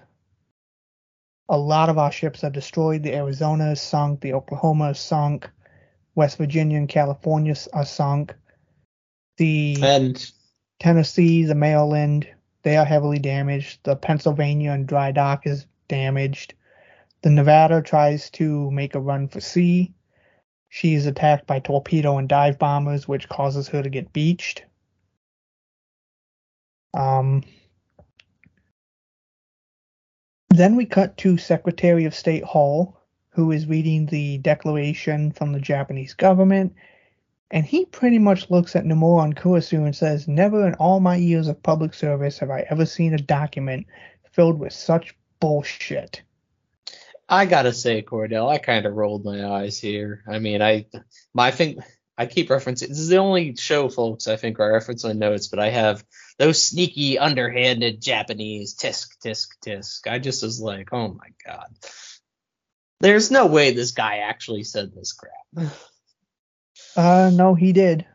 [1.48, 3.02] A lot of our ships are destroyed.
[3.02, 4.20] The Arizona is sunk.
[4.20, 5.48] The Oklahoma is sunk.
[6.16, 8.34] West Virginia and California are sunk.
[9.36, 10.32] The And
[10.80, 12.26] Tennessee, the Maryland,
[12.62, 13.80] they are heavily damaged.
[13.84, 16.54] The Pennsylvania and Dry Dock is damaged.
[17.26, 19.92] The Nevada tries to make a run for sea.
[20.68, 24.64] She is attacked by torpedo and dive bombers, which causes her to get beached.
[26.94, 27.42] Um,
[30.50, 32.96] then we cut to Secretary of State Hull,
[33.30, 36.76] who is reading the declaration from the Japanese government,
[37.50, 41.16] and he pretty much looks at Nomura and Kurusu and says, Never in all my
[41.16, 43.88] years of public service have I ever seen a document
[44.30, 46.22] filled with such bullshit.
[47.28, 50.22] I gotta say, Cordell, I kind of rolled my eyes here.
[50.28, 50.86] I mean, I,
[51.34, 51.78] my thing,
[52.16, 52.88] I keep referencing.
[52.88, 54.28] This is the only show, folks.
[54.28, 56.04] I think I reference my notes, but I have
[56.38, 60.10] those sneaky, underhanded Japanese tisk tisk tisk.
[60.10, 61.66] I just was like, oh my god,
[63.00, 65.72] there's no way this guy actually said this crap.
[66.94, 68.06] Uh, no, he did.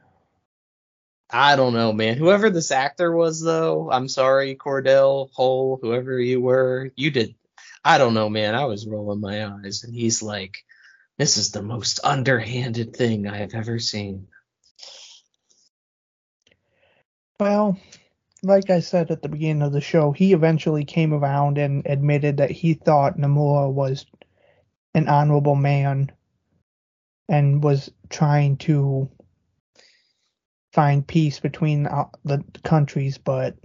[1.29, 2.17] I don't know, man.
[2.17, 7.35] Whoever this actor was, though, I'm sorry, Cordell, Hull, whoever you were, you did.
[7.83, 8.55] I don't know, man.
[8.55, 10.57] I was rolling my eyes, and he's like,
[11.17, 14.27] "This is the most underhanded thing I have ever seen."
[17.39, 17.79] Well,
[18.43, 22.37] like I said at the beginning of the show, he eventually came around and admitted
[22.37, 24.05] that he thought Nomura was
[24.93, 26.11] an honorable man
[27.29, 29.09] and was trying to
[30.73, 33.55] find peace between uh, the countries but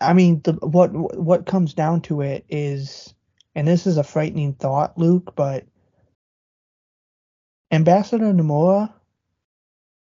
[0.00, 3.14] i mean the what what comes down to it is
[3.54, 5.66] and this is a frightening thought luke but
[7.70, 8.92] ambassador nomura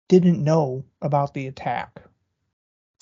[0.09, 2.01] didn't know about the attack.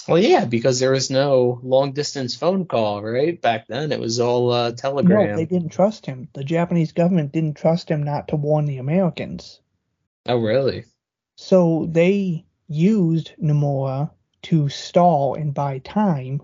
[0.08, 3.40] Well yeah because there was no long distance phone call right?
[3.40, 5.30] Back then it was all uh, telegram.
[5.30, 6.28] No they didn't trust him.
[6.32, 9.60] The japanese government didn't trust him not to warn the americans.
[10.26, 10.84] Oh, really?
[11.36, 14.10] So they used Nomura
[14.42, 16.42] to stall and buy time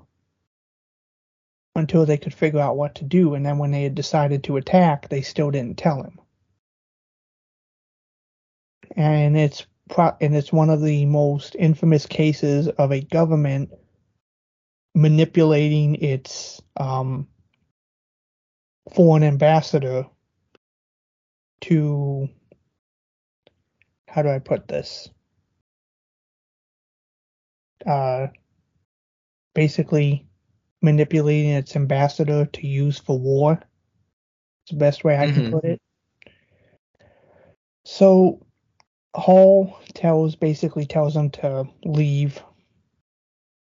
[1.78, 3.34] until they could figure out what to do.
[3.34, 6.20] And then when they had decided to attack, they still didn't tell him.
[8.96, 13.70] And it's pro- and it's one of the most infamous cases of a government
[14.94, 17.28] manipulating its um,
[18.94, 20.06] foreign ambassador
[21.60, 22.28] to
[24.08, 25.08] how do I put this?
[27.86, 28.28] Uh,
[29.54, 30.27] basically
[30.82, 33.60] manipulating its ambassador to use for war.
[34.64, 35.40] It's the best way I mm-hmm.
[35.40, 35.80] can put it.
[37.84, 38.46] So
[39.16, 42.42] Hull tells basically tells them to leave.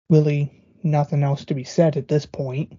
[0.10, 2.78] Really nothing else to be said at this point.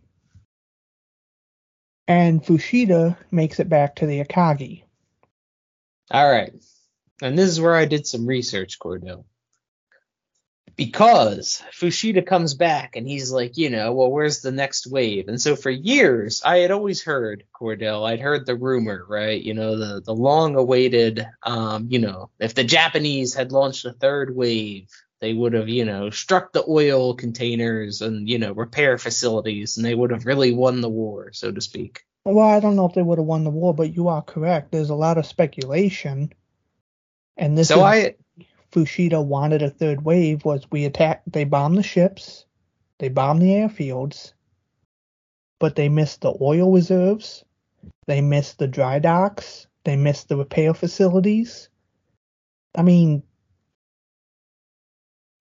[2.07, 4.85] And Fuchida makes it back to the Akagi.
[6.11, 6.55] All right
[7.23, 9.25] and this is where I did some research, Cordell.
[10.79, 15.27] Because Fuchida comes back and he's like, you know, well, where's the next wave?
[15.27, 19.43] And so for years, I had always heard, Cordell, I'd heard the rumor, right?
[19.43, 23.93] You know, the, the long awaited, um, you know, if the Japanese had launched a
[23.93, 24.89] third wave,
[25.21, 29.85] they would have, you know, struck the oil containers and, you know, repair facilities and
[29.85, 32.05] they would have really won the war, so to speak.
[32.25, 34.71] Well, I don't know if they would have won the war, but you are correct.
[34.71, 36.33] There's a lot of speculation
[37.37, 38.15] and this so I
[38.73, 42.45] Fuchida wanted a third wave was we attacked they bombed the ships,
[42.99, 44.33] they bombed the airfields,
[45.59, 47.45] but they missed the oil reserves,
[48.07, 51.69] they missed the dry docks, they missed the repair facilities.
[52.77, 53.23] I mean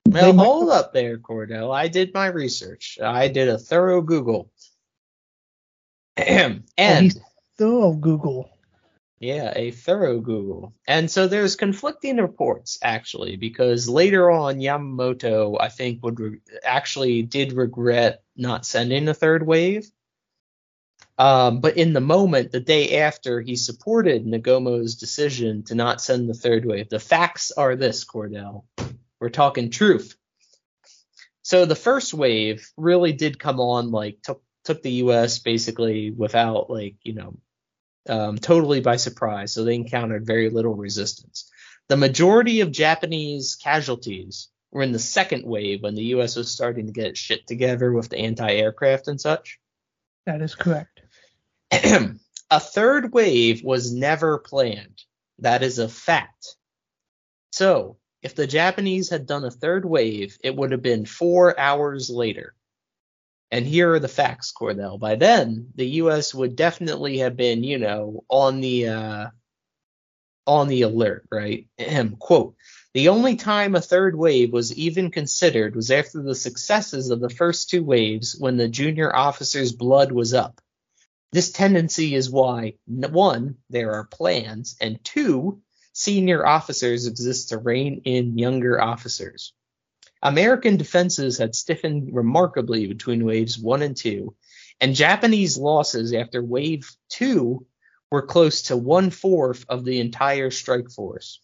[0.07, 1.75] Well hold up there, Cordell.
[1.75, 2.97] I did my research.
[3.01, 4.51] I did a thorough Google.
[6.19, 7.21] Oh, and oh,
[7.57, 8.56] thorough Google.
[9.19, 10.73] Yeah, a thorough Google.
[10.87, 17.23] And so there's conflicting reports actually, because later on Yamamoto, I think, would re- actually
[17.23, 19.89] did regret not sending a third wave.
[21.17, 26.29] Um, but in the moment, the day after, he supported Nagumo's decision to not send
[26.29, 26.89] the third wave.
[26.89, 28.65] The facts are this, Cordell.
[29.19, 30.15] We're talking truth.
[31.41, 35.39] So the first wave really did come on, like took took the U.S.
[35.39, 37.37] basically without like you know
[38.09, 41.49] um, totally by surprise, so they encountered very little resistance.
[41.87, 46.35] The majority of Japanese casualties were in the second wave when the U.S.
[46.35, 49.59] was starting to get shit together with the anti-aircraft and such.
[50.25, 51.01] That is correct.
[51.71, 55.01] a third wave was never planned.
[55.39, 56.55] That is a fact.
[57.51, 62.09] So, if the Japanese had done a third wave, it would have been four hours
[62.09, 62.53] later.
[63.51, 64.99] And here are the facts, Cordell.
[64.99, 66.33] By then, the U.S.
[66.33, 69.27] would definitely have been, you know, on the uh,
[70.45, 71.67] on the alert, right?
[72.19, 72.55] Quote:
[72.93, 77.29] The only time a third wave was even considered was after the successes of the
[77.29, 80.59] first two waves, when the junior officer's blood was up.
[81.31, 85.61] This tendency is why, one, there are plans, and two,
[85.93, 89.53] senior officers exist to rein in younger officers.
[90.21, 94.35] American defenses had stiffened remarkably between waves one and two,
[94.79, 97.65] and Japanese losses after wave two
[98.11, 101.39] were close to one fourth of the entire strike force.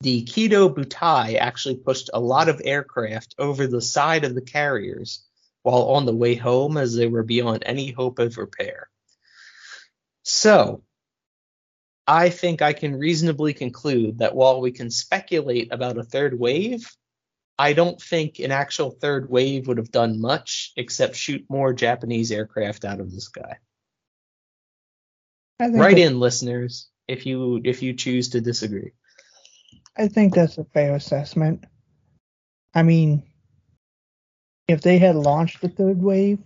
[0.00, 5.24] The Kido Butai actually pushed a lot of aircraft over the side of the carriers
[5.62, 8.90] while on the way home as they were beyond any hope of repair.
[10.22, 10.82] So,
[12.06, 16.86] I think I can reasonably conclude that while we can speculate about a third wave,
[17.58, 22.32] I don't think an actual third wave would have done much except shoot more Japanese
[22.32, 23.58] aircraft out of the sky.
[25.60, 28.92] I think Write that- in, listeners, if you if you choose to disagree.
[29.96, 31.64] I think that's a fair assessment.
[32.74, 33.22] I mean,
[34.66, 36.40] if they had launched the third wave,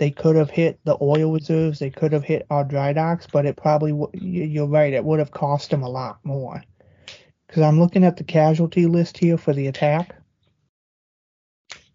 [0.00, 3.46] they could have hit the oil reserves, they could have hit our dry docks, but
[3.46, 6.60] it probably, w- you're right, it would have cost them a lot more.
[7.46, 10.16] Because I'm looking at the casualty list here for the attack.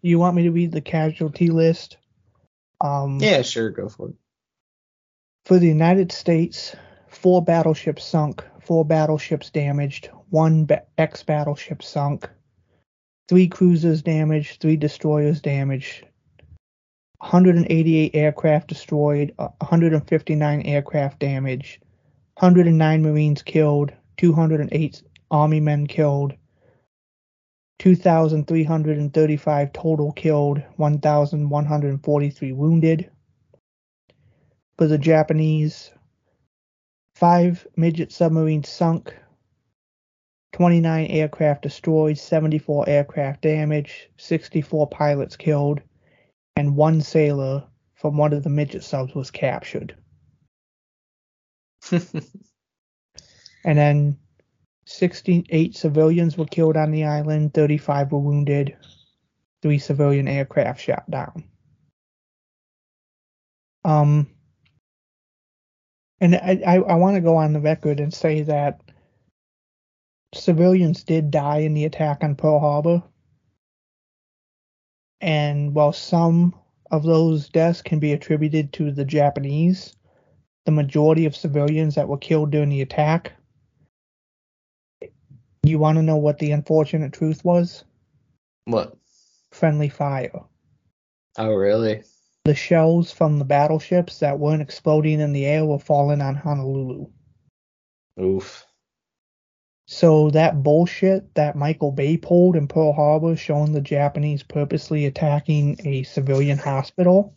[0.02, 1.98] You want me to read the casualty list?
[2.80, 4.14] Um, Yeah, sure, go for it.
[5.44, 6.74] For the United States,
[7.08, 12.28] four battleships sunk, four battleships damaged, one ba- ex battleship sunk,
[13.28, 16.06] three cruisers damaged, three destroyers damaged,
[17.18, 21.82] 188 aircraft destroyed, uh, 159 aircraft damaged,
[22.38, 26.32] 109 Marines killed, 208 Army men killed,
[27.80, 33.10] 2,335 total killed, 1,143 wounded.
[34.78, 35.90] For the Japanese,
[37.14, 39.14] five midget submarines sunk,
[40.52, 45.80] 29 aircraft destroyed, 74 aircraft damaged, 64 pilots killed,
[46.56, 49.96] and one sailor from one of the midget subs was captured.
[53.64, 54.18] And then
[54.90, 58.76] 68 civilians were killed on the island, 35 were wounded,
[59.62, 61.44] three civilian aircraft shot down.
[63.84, 64.26] Um,
[66.20, 68.80] and I, I, I want to go on the record and say that
[70.34, 73.02] civilians did die in the attack on Pearl Harbor.
[75.20, 76.54] And while some
[76.90, 79.94] of those deaths can be attributed to the Japanese,
[80.64, 83.34] the majority of civilians that were killed during the attack
[85.70, 87.84] you want to know what the unfortunate truth was?
[88.64, 88.96] What?
[89.52, 90.44] Friendly fire.
[91.38, 92.02] Oh, really?
[92.44, 97.06] The shells from the battleships that weren't exploding in the air were falling on Honolulu.
[98.20, 98.66] Oof.
[99.86, 105.80] So that bullshit that Michael Bay pulled in Pearl Harbor showing the Japanese purposely attacking
[105.84, 107.34] a civilian hospital.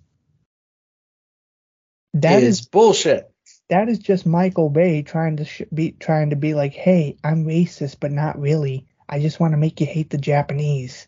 [2.13, 3.32] That is is bullshit.
[3.73, 7.43] That is just Michael Bay trying to sh- be trying to be like, "Hey, I'm
[7.43, 8.85] racist, but not really.
[9.09, 11.07] I just want to make you hate the Japanese."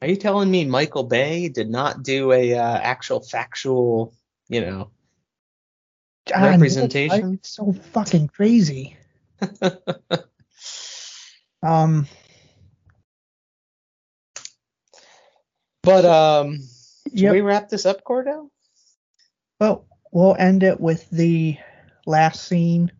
[0.00, 4.12] Are you telling me Michael Bay did not do a uh, actual factual,
[4.48, 4.90] you know,
[6.36, 7.34] representation?
[7.34, 8.96] It's so fucking crazy.
[11.62, 12.08] um,
[15.84, 16.58] But um,
[17.12, 17.32] Yep.
[17.32, 18.48] we wrap this up, Cordell?
[19.60, 21.56] well, we'll end it with the
[22.06, 22.92] last scene.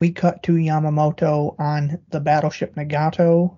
[0.00, 3.56] We cut to Yamamoto on the battleship Nagato.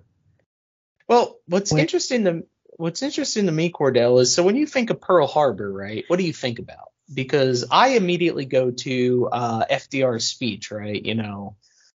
[1.08, 1.80] Well, what's Wait.
[1.80, 5.70] interesting to what's interesting to me, Cordell, is so when you think of Pearl Harbor,
[5.70, 6.04] right?
[6.06, 6.92] What do you think about?
[7.12, 11.04] Because I immediately go to uh, FDR's speech, right?
[11.04, 11.56] You know,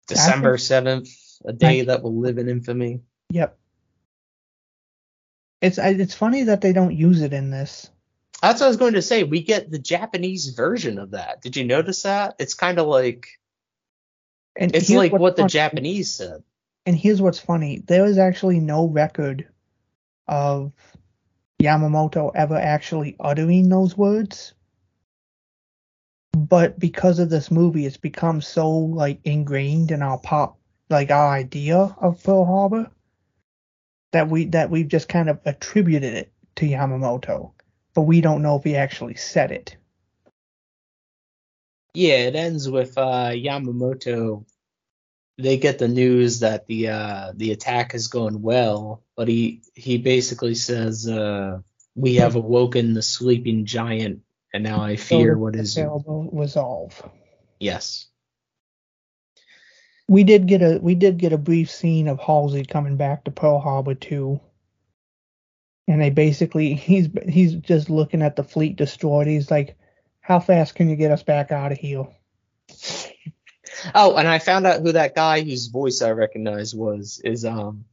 [0.08, 1.10] December seventh,
[1.44, 3.02] a day that will live in infamy.
[3.32, 3.58] Yep.
[5.62, 7.90] It's it's funny that they don't use it in this.
[8.42, 9.24] That's what I was going to say.
[9.24, 11.42] We get the Japanese version of that.
[11.42, 12.36] Did you notice that?
[12.40, 13.28] It's kind of like
[14.56, 15.50] And it's like what the funny.
[15.52, 16.44] Japanese said.
[16.86, 19.48] And here's what's funny: there is actually no record
[20.28, 20.74] of
[21.62, 24.54] Yamamoto ever actually uttering those words.
[26.34, 30.58] But because of this movie, it's become so like ingrained in our pop,
[30.90, 32.90] like our idea of Pearl Harbor,
[34.12, 37.52] that we that we've just kind of attributed it to Yamamoto,
[38.00, 39.76] but we don't know if he actually said it.
[41.94, 44.46] Yeah, it ends with uh, Yamamoto.
[45.38, 49.98] They get the news that the uh, the attack has gone well, but he he
[49.98, 51.60] basically says, uh,
[51.94, 54.22] "We have awoken the sleeping giant,
[54.54, 57.04] and now I fear what is." Resolve.
[57.60, 58.08] Yes.
[60.08, 63.32] We did get a we did get a brief scene of Halsey coming back to
[63.32, 64.40] Pearl Harbor too.
[65.90, 69.28] And they basically he's he's just looking at the fleet destroyed.
[69.28, 69.76] He's like,
[70.22, 72.08] How fast can you get us back out of here?
[73.96, 77.86] Oh, and I found out who that guy whose voice I recognize was is um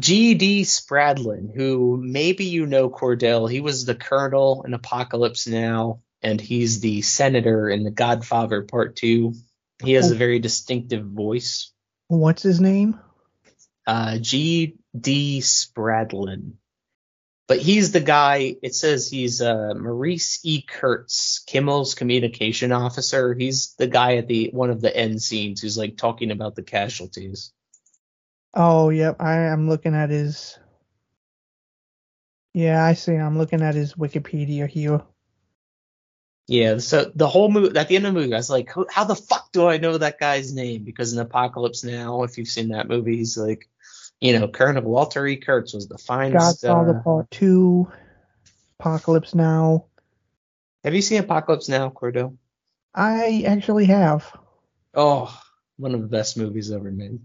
[0.00, 0.62] G.D.
[0.62, 3.50] Spradlin, who maybe you know Cordell.
[3.50, 8.96] He was the colonel in Apocalypse Now, and he's the senator in The Godfather Part
[8.96, 9.34] Two.
[9.82, 11.70] He has a very distinctive voice.
[12.08, 12.98] What's his name?
[13.86, 15.40] Uh, G.D.
[15.40, 16.52] Spradlin.
[17.48, 18.56] But he's the guy.
[18.60, 20.62] It says he's uh, Maurice E.
[20.62, 23.34] Curts, Kimmel's communication officer.
[23.34, 26.64] He's the guy at the one of the end scenes who's like talking about the
[26.64, 27.52] casualties.
[28.52, 29.16] Oh, yep.
[29.20, 30.58] I am looking at his.
[32.52, 33.14] Yeah, I see.
[33.14, 35.02] I'm looking at his Wikipedia here.
[36.48, 39.04] Yeah, so the whole movie at the end of the movie, I was like, how
[39.04, 40.84] the fuck do I know that guy's name?
[40.84, 43.68] Because in Apocalypse Now, if you've seen that movie, he's like,
[44.20, 45.36] you know, Colonel Walter E.
[45.36, 46.62] Kurtz was the finest.
[46.62, 47.90] Godfather Uh, Part Two,
[48.80, 49.86] Apocalypse Now.
[50.84, 52.36] have you seen Apocalypse Now, Cordell?
[52.94, 54.30] I actually have.
[54.94, 55.38] Oh,
[55.76, 57.20] one of the best movies ever made.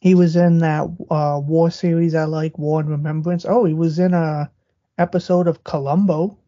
[0.00, 3.44] He was in that uh, war series I like, War and Remembrance.
[3.48, 4.50] Oh, he was in a
[4.98, 6.38] episode of Columbo.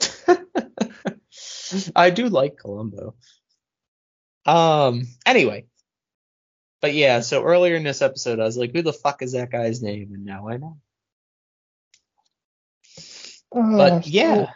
[1.96, 3.14] I do like Columbo.
[4.46, 5.06] Um.
[5.26, 5.66] Anyway,
[6.86, 7.20] but yeah.
[7.20, 10.12] So earlier in this episode, I was like, "Who the fuck is that guy's name?"
[10.12, 10.78] And now I know.
[13.54, 14.48] Uh, But yeah, so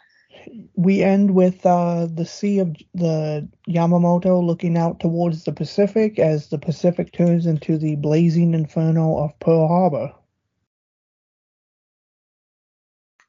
[0.75, 6.49] we end with uh, the sea of the Yamamoto looking out towards the Pacific as
[6.49, 10.13] the Pacific turns into the blazing inferno of Pearl Harbor.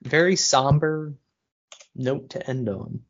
[0.02, 1.14] very somber
[1.96, 3.02] note to end on.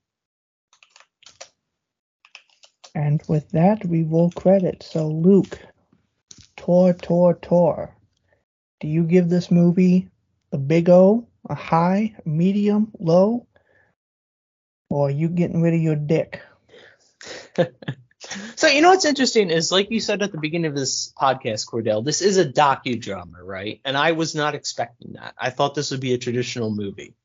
[2.94, 4.84] And with that, we will credit.
[4.84, 5.60] So, Luke,
[6.62, 7.96] Tora, Tora, Tora.
[8.80, 10.10] Do you give this movie
[10.52, 13.48] a big O, a high, medium, low?
[14.90, 16.42] Or are you getting rid of your dick?
[18.56, 21.68] So you know what's interesting is like you said at the beginning of this podcast,
[21.68, 23.82] Cordell, this is a docudrama, right?
[23.84, 25.34] And I was not expecting that.
[25.38, 27.16] I thought this would be a traditional movie.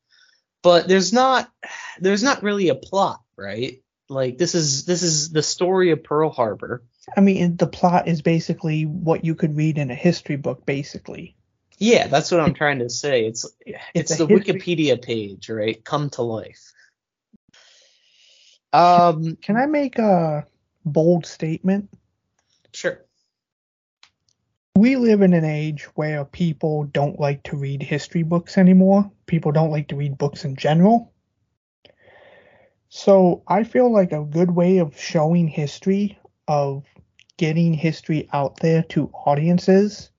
[0.62, 1.52] But there's not
[2.00, 3.82] there's not really a plot, right?
[4.08, 6.82] Like this is this is the story of Pearl Harbor.
[7.14, 11.36] I mean, the plot is basically what you could read in a history book, basically.
[11.78, 13.26] Yeah, that's what I'm trying to say.
[13.26, 13.46] It's
[13.94, 15.82] it's, a the history- Wikipedia page, right?
[15.84, 16.72] Come to life.
[18.72, 20.46] Um Can I make a
[20.84, 21.90] bold statement?
[22.72, 23.02] sure.
[24.76, 29.10] We live in an age where people don't like to read history books anymore.
[29.24, 31.12] People don't like to read books in general.
[32.90, 36.84] So I feel like a good way of showing history, of
[37.36, 40.10] getting history out there to audiences,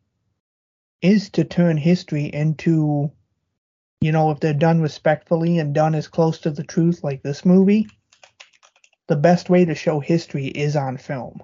[1.02, 3.12] is to turn history into,
[4.02, 7.46] you know, if they're done respectfully and done as close to the truth like this
[7.46, 7.88] movie,
[9.08, 11.40] the best way to show history is on film.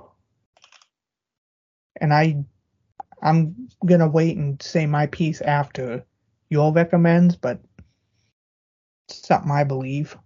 [1.99, 2.43] And I
[3.21, 6.05] I'm gonna wait and say my piece after
[6.49, 7.59] your recommends, but
[9.07, 10.17] it's something I believe.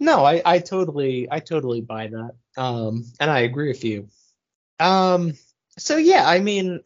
[0.00, 2.32] No, I, I totally I totally buy that.
[2.56, 4.08] Um and I agree with you.
[4.78, 5.34] Um
[5.78, 6.80] so yeah, I mean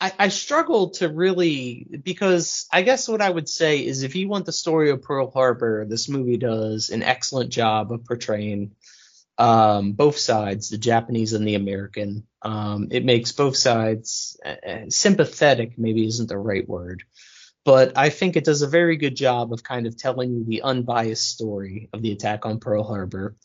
[0.00, 4.28] I, I struggle to really because I guess what I would say is if you
[4.28, 8.72] want the story of Pearl Harbor, this movie does an excellent job of portraying
[9.38, 12.26] um, both sides, the Japanese and the American.
[12.42, 17.02] Um, it makes both sides uh, uh, sympathetic, maybe isn't the right word,
[17.64, 20.62] but I think it does a very good job of kind of telling you the
[20.62, 23.36] unbiased story of the attack on Pearl Harbor.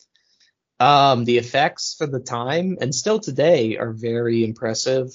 [0.79, 5.09] Um, the effects for the time and still today are very impressive.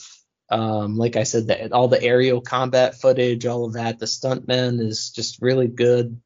[0.50, 4.80] Um, like I said, the, all the aerial combat footage, all of that, the stuntmen
[4.80, 6.20] is just really good.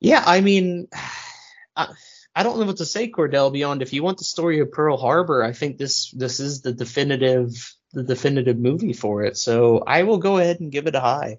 [0.00, 0.88] Yeah, I mean,
[1.76, 1.88] I,
[2.34, 3.52] I don't know what to say, Cordell.
[3.52, 6.72] Beyond if you want the story of Pearl Harbor, I think this this is the
[6.72, 9.36] definitive the definitive movie for it.
[9.36, 11.38] So I will go ahead and give it a high.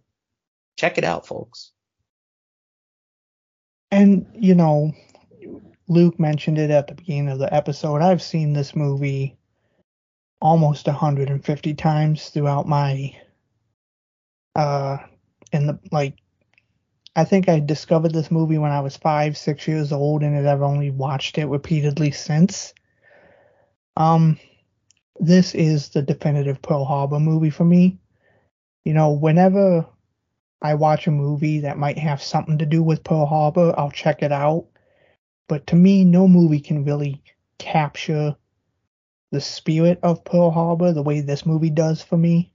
[0.77, 1.71] Check it out, folks.
[3.91, 4.93] And you know,
[5.87, 8.01] Luke mentioned it at the beginning of the episode.
[8.01, 9.37] I've seen this movie
[10.41, 13.15] almost 150 times throughout my
[14.55, 14.97] uh
[15.51, 16.15] in the like
[17.15, 20.61] I think I discovered this movie when I was five, six years old, and I've
[20.61, 22.73] only watched it repeatedly since.
[23.95, 24.37] Um,
[25.17, 27.99] this is the definitive Pearl Harbor movie for me.
[28.83, 29.85] You know, whenever
[30.61, 34.21] I watch a movie that might have something to do with Pearl Harbor, I'll check
[34.21, 34.65] it out.
[35.47, 37.21] But to me, no movie can really
[37.59, 38.35] capture
[39.31, 42.51] the spirit of Pearl Harbor the way this movie does for me.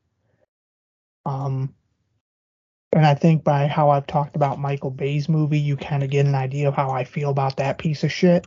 [1.24, 1.74] Um,
[2.92, 6.26] And I think by how I've talked about Michael Bay's movie, you kind of get
[6.26, 8.44] an idea of how I feel about that piece of shit.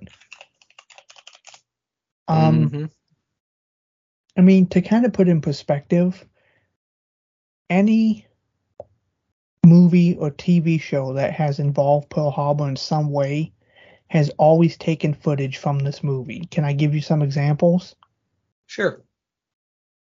[2.27, 2.89] Um, Mhm.
[4.38, 6.27] I mean, to kind of put in perspective,
[7.69, 8.27] any
[9.65, 13.52] movie or TV show that has involved Pearl Harbor in some way
[14.14, 16.45] has always taken footage from this movie.
[16.51, 17.95] Can I give you some examples?
[18.67, 19.03] Sure.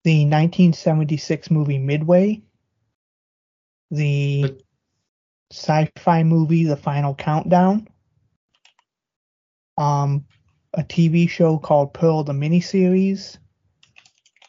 [0.04, 2.40] The 1976 movie Midway,
[3.90, 4.54] the
[5.50, 7.88] sci-fi movie The Final Countdown,
[9.76, 10.24] um,
[10.72, 13.38] a TV show called Pearl the miniseries,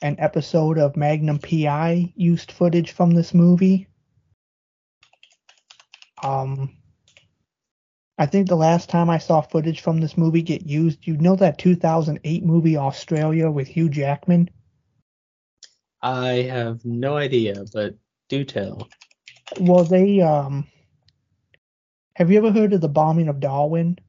[0.03, 3.87] an episode of Magnum PI used footage from this movie.
[6.21, 6.77] Um,
[8.19, 11.35] I think the last time I saw footage from this movie get used, you know
[11.35, 14.49] that 2008 movie Australia with Hugh Jackman?
[16.01, 17.95] I have no idea, but
[18.29, 18.87] do tell.
[19.59, 20.67] Well, they um
[22.15, 23.99] have you ever heard of the bombing of Darwin?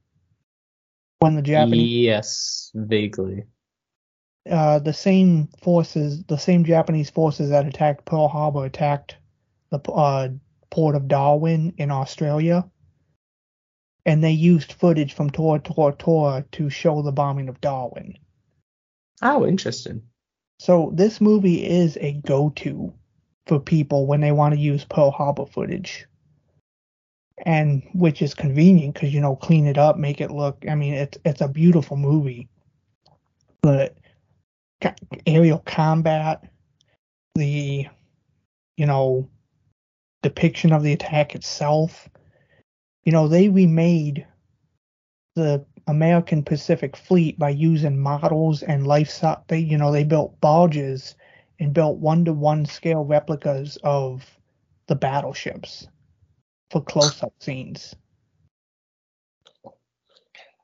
[1.19, 3.43] When the Japanese Yes, vaguely.
[4.49, 9.17] uh the same forces, the same Japanese forces that attacked Pearl Harbor attacked
[9.69, 10.29] the uh
[10.71, 12.67] port of Darwin in Australia.
[14.09, 18.17] And they used footage from Tora Tora Tora to show the bombing of Darwin.
[19.21, 20.01] Oh, interesting.
[20.57, 22.91] So this movie is a go-to
[23.45, 26.07] for people when they want to use Pearl Harbor footage.
[27.45, 30.65] And which is convenient because you know clean it up, make it look.
[30.67, 32.49] I mean, it's it's a beautiful movie,
[33.61, 33.95] but
[35.27, 36.49] aerial combat,
[37.35, 37.85] the
[38.75, 39.29] you know
[40.23, 42.09] depiction of the attack itself,
[43.03, 44.25] you know they remade
[45.35, 51.15] the American Pacific Fleet by using models and life they you know they built barges
[51.59, 54.37] and built one to one scale replicas of
[54.87, 55.87] the battleships
[56.71, 57.95] for close up scenes.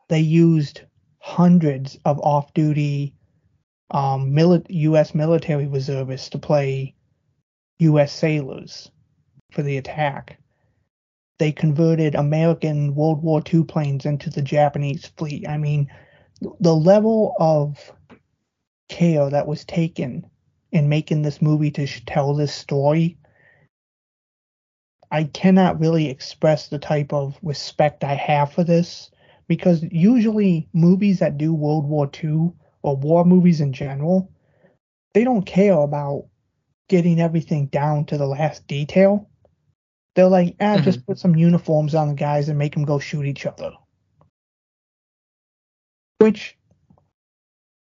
[0.08, 0.82] They used
[1.20, 3.16] hundreds of off duty
[3.92, 5.16] um, mili- U.S.
[5.16, 6.94] military reservists to play
[7.80, 8.12] U.S.
[8.12, 8.92] sailors
[9.52, 10.38] for the attack.
[11.38, 15.48] They converted American World War II planes into the Japanese fleet.
[15.48, 15.90] I mean,
[16.60, 17.92] the level of
[18.88, 20.26] care that was taken
[20.72, 23.18] in making this movie to tell this story,
[25.12, 29.12] I cannot really express the type of respect I have for this
[29.48, 34.32] because usually movies that do World War II or war movies in general,
[35.14, 36.26] they don't care about
[36.90, 39.30] getting everything down to the last detail.
[40.16, 43.26] They're like, ah, just put some uniforms on the guys and make them go shoot
[43.26, 43.72] each other.
[46.20, 46.58] Which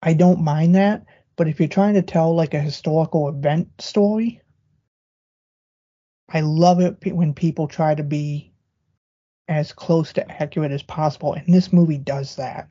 [0.01, 1.06] I don't mind that,
[1.38, 4.41] but if you're trying to tell like a historical event story,
[6.30, 8.51] I love it when people try to be
[9.47, 12.69] as close to accurate as possible, and this movie does that.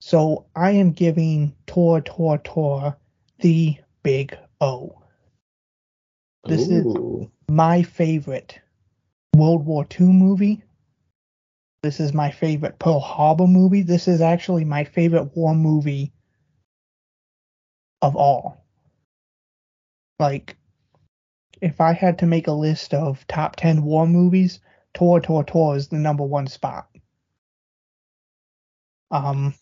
[0.00, 2.96] So I am giving Tora Tora Tora
[3.38, 5.03] the big O.
[6.46, 7.22] This Ooh.
[7.22, 8.60] is my favorite
[9.36, 10.62] World War II movie.
[11.82, 13.82] This is my favorite Pearl Harbor movie.
[13.82, 16.12] This is actually my favorite war movie
[18.02, 18.64] of all.
[20.18, 20.56] Like,
[21.60, 24.60] if I had to make a list of top 10 war movies,
[24.92, 26.88] Tora Tora Tora is the number one spot.
[29.10, 29.54] Um,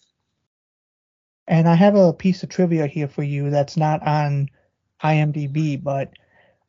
[1.46, 4.48] and I have a piece of trivia here for you that's not on
[5.02, 6.12] IMDb, but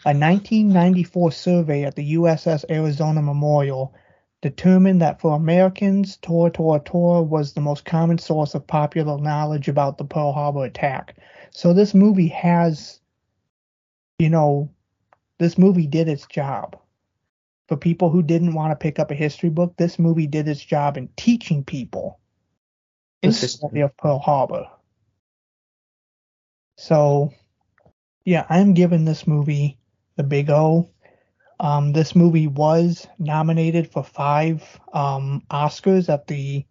[0.06, 3.94] a 1994 survey at the USS Arizona Memorial
[4.42, 9.70] determined that for Americans, Tora Tora Tora was the most common source of popular knowledge
[9.70, 11.16] about the Pearl Harbor attack.
[11.52, 13.00] So this movie has,
[14.20, 14.70] you know,
[15.40, 16.78] this movie did its job.
[17.70, 20.64] For people who didn't want to pick up a history book, this movie did its
[20.64, 22.20] job in teaching people
[23.22, 24.68] the story of Pearl Harbor.
[26.78, 27.34] So,
[28.26, 29.78] yeah, I'm giving this movie
[30.16, 30.90] the big O.
[31.60, 36.66] Um, this movie was nominated for five um, Oscars at the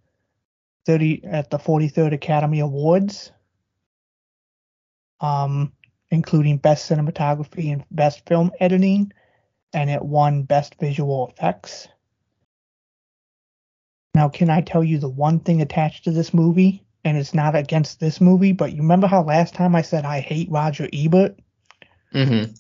[0.87, 3.33] 30 at the 43rd Academy Awards,
[5.21, 5.73] um,
[6.11, 9.13] including Best Cinematography and Best Film Editing,
[9.73, 11.89] and it won Best Visual Effects.
[14.15, 16.85] Now, can I tell you the one thing attached to this movie?
[17.05, 20.21] And it's not against this movie, but you remember how last time I said I
[20.21, 21.37] hate Roger Ebert?
[22.15, 22.53] Mm-hmm.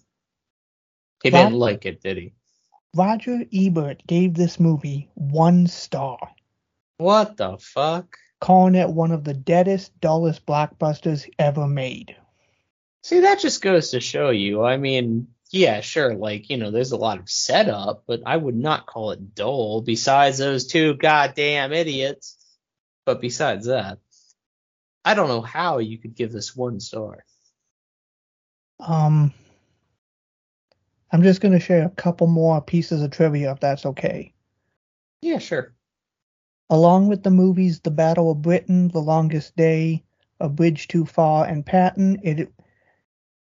[1.22, 2.32] He didn't like it, did he?
[2.94, 6.18] Roger Ebert gave this movie one star,
[6.98, 8.16] What the fuck?
[8.40, 12.16] calling it one of the deadest, dullest blockbusters ever made.
[13.02, 14.62] See, that just goes to show you.
[14.64, 18.56] I mean, yeah, sure, like, you know, there's a lot of setup, but I would
[18.56, 22.36] not call it dull besides those two goddamn idiots.
[23.04, 23.98] But besides that,
[25.04, 27.24] I don't know how you could give this one star.
[28.80, 29.32] Um,
[31.12, 34.32] I'm just going to share a couple more pieces of trivia if that's okay.
[35.20, 35.74] Yeah, sure.
[36.70, 40.02] Along with the movies The Battle of Britain, The Longest Day,
[40.40, 42.50] A Bridge Too Far, and Patton, it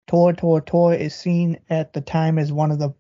[0.06, 2.90] Tora Tora Tora is seen at the time as one of the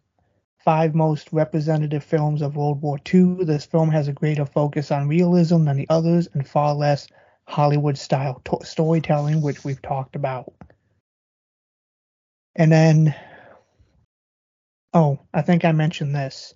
[0.58, 3.44] five most representative films of World War II.
[3.44, 7.08] This film has a greater focus on realism than the others and far less
[7.48, 10.52] Hollywood style to- storytelling, which we've talked about.
[12.54, 13.14] And then,
[14.92, 16.54] oh, I think I mentioned this.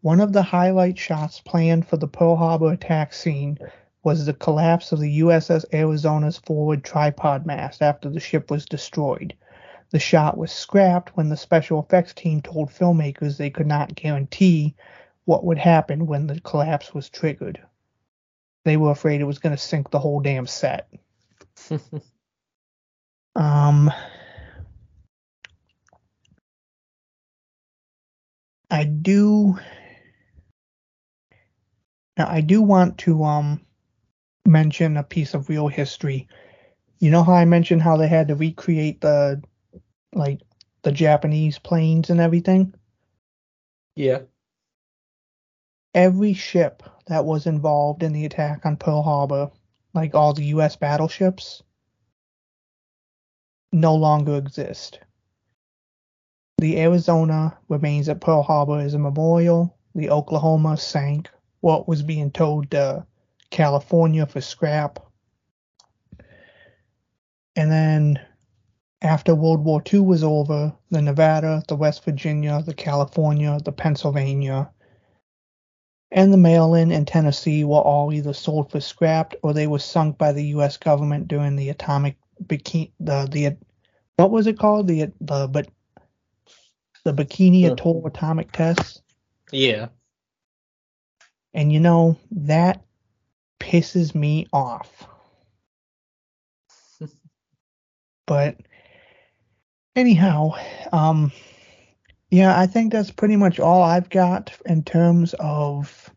[0.00, 3.58] One of the highlight shots planned for the Pearl Harbor attack scene
[4.02, 9.34] was the collapse of the USS Arizona's forward tripod mast after the ship was destroyed.
[9.90, 14.74] The shot was scrapped when the special effects team told filmmakers they could not guarantee
[15.24, 17.62] what would happen when the collapse was triggered.
[18.64, 20.88] They were afraid it was going to sink the whole damn set.
[23.36, 23.92] um,
[28.72, 29.58] I do
[32.16, 33.60] now I do want to um
[34.46, 36.26] mention a piece of real history.
[36.98, 39.42] You know how I mentioned how they had to recreate the
[40.14, 40.40] like
[40.84, 42.74] the Japanese planes and everything?
[43.94, 44.20] Yeah.
[45.92, 49.50] Every ship that was involved in the attack on Pearl Harbor,
[49.92, 51.62] like all the US battleships,
[53.70, 54.98] no longer exist.
[56.62, 59.76] The Arizona remains at Pearl Harbor as a memorial.
[59.96, 63.04] The Oklahoma sank what was being towed to
[63.50, 65.00] California for scrap.
[67.56, 68.20] And then
[69.00, 74.70] after World War II was over, the Nevada, the West Virginia, the California, the Pennsylvania,
[76.12, 80.16] and the Maryland and Tennessee were all either sold for scrap or they were sunk
[80.16, 80.76] by the U.S.
[80.76, 83.56] government during the atomic the the
[84.16, 85.66] what was it called the the but
[87.04, 87.72] the Bikini Huh.
[87.72, 89.02] Atoll atomic tests.
[89.50, 89.88] Yeah.
[91.54, 92.82] And you know that
[93.60, 95.06] pisses me off.
[98.26, 98.56] but
[99.96, 100.52] anyhow,
[100.92, 101.32] um
[102.30, 106.10] yeah, I think that's pretty much all I've got in terms of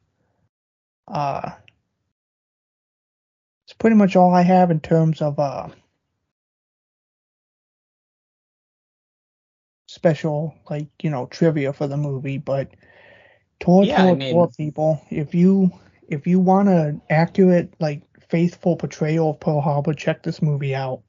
[1.08, 1.52] uh
[3.66, 5.68] it's pretty much all I have in terms of uh
[9.96, 12.70] special like, you know, trivia for the movie, but
[13.60, 15.72] Tor Yeah, I mean- people, if you
[16.08, 21.02] if you want an accurate, like faithful portrayal of Pearl Harbor, check this movie out.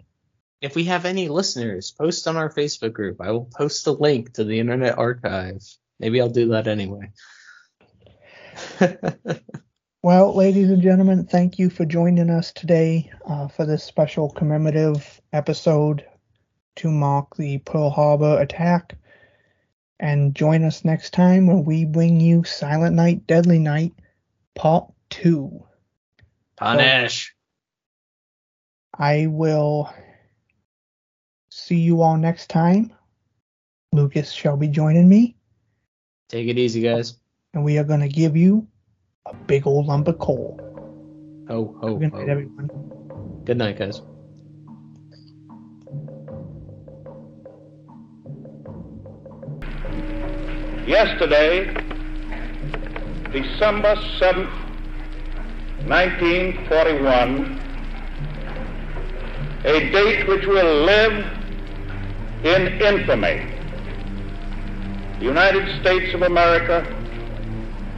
[0.62, 3.20] If we have any listeners, post on our Facebook group.
[3.20, 5.62] I will post a link to the Internet Archive.
[6.00, 7.10] Maybe I'll do that anyway.
[10.02, 15.20] Well, ladies and gentlemen, thank you for joining us today uh, for this special commemorative
[15.32, 16.04] episode
[16.76, 18.94] to mark the Pearl Harbor attack.
[19.98, 23.94] And join us next time when we bring you Silent Night, Deadly Night,
[24.54, 25.64] Part 2.
[26.56, 27.34] Punish.
[28.98, 29.90] I will
[31.50, 32.92] see you all next time.
[33.92, 35.36] Lucas shall be joining me,
[36.28, 37.16] Take it easy, guys.
[37.54, 38.66] and we are going to give you
[39.26, 40.58] a big old lump of coal.
[41.48, 42.30] Ho, ho, Good night, ho.
[42.30, 43.40] everyone.
[43.44, 44.02] Good night, guys.
[50.86, 51.64] Yesterday,
[53.32, 54.48] December 7th,
[55.88, 57.60] 1941,
[59.64, 61.26] a date which will live
[62.44, 63.44] in infamy.
[65.18, 66.86] The United States of America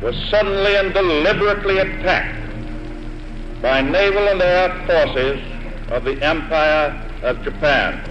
[0.01, 2.41] was suddenly and deliberately attacked
[3.61, 5.39] by naval and air forces
[5.91, 8.08] of the Empire of Japan.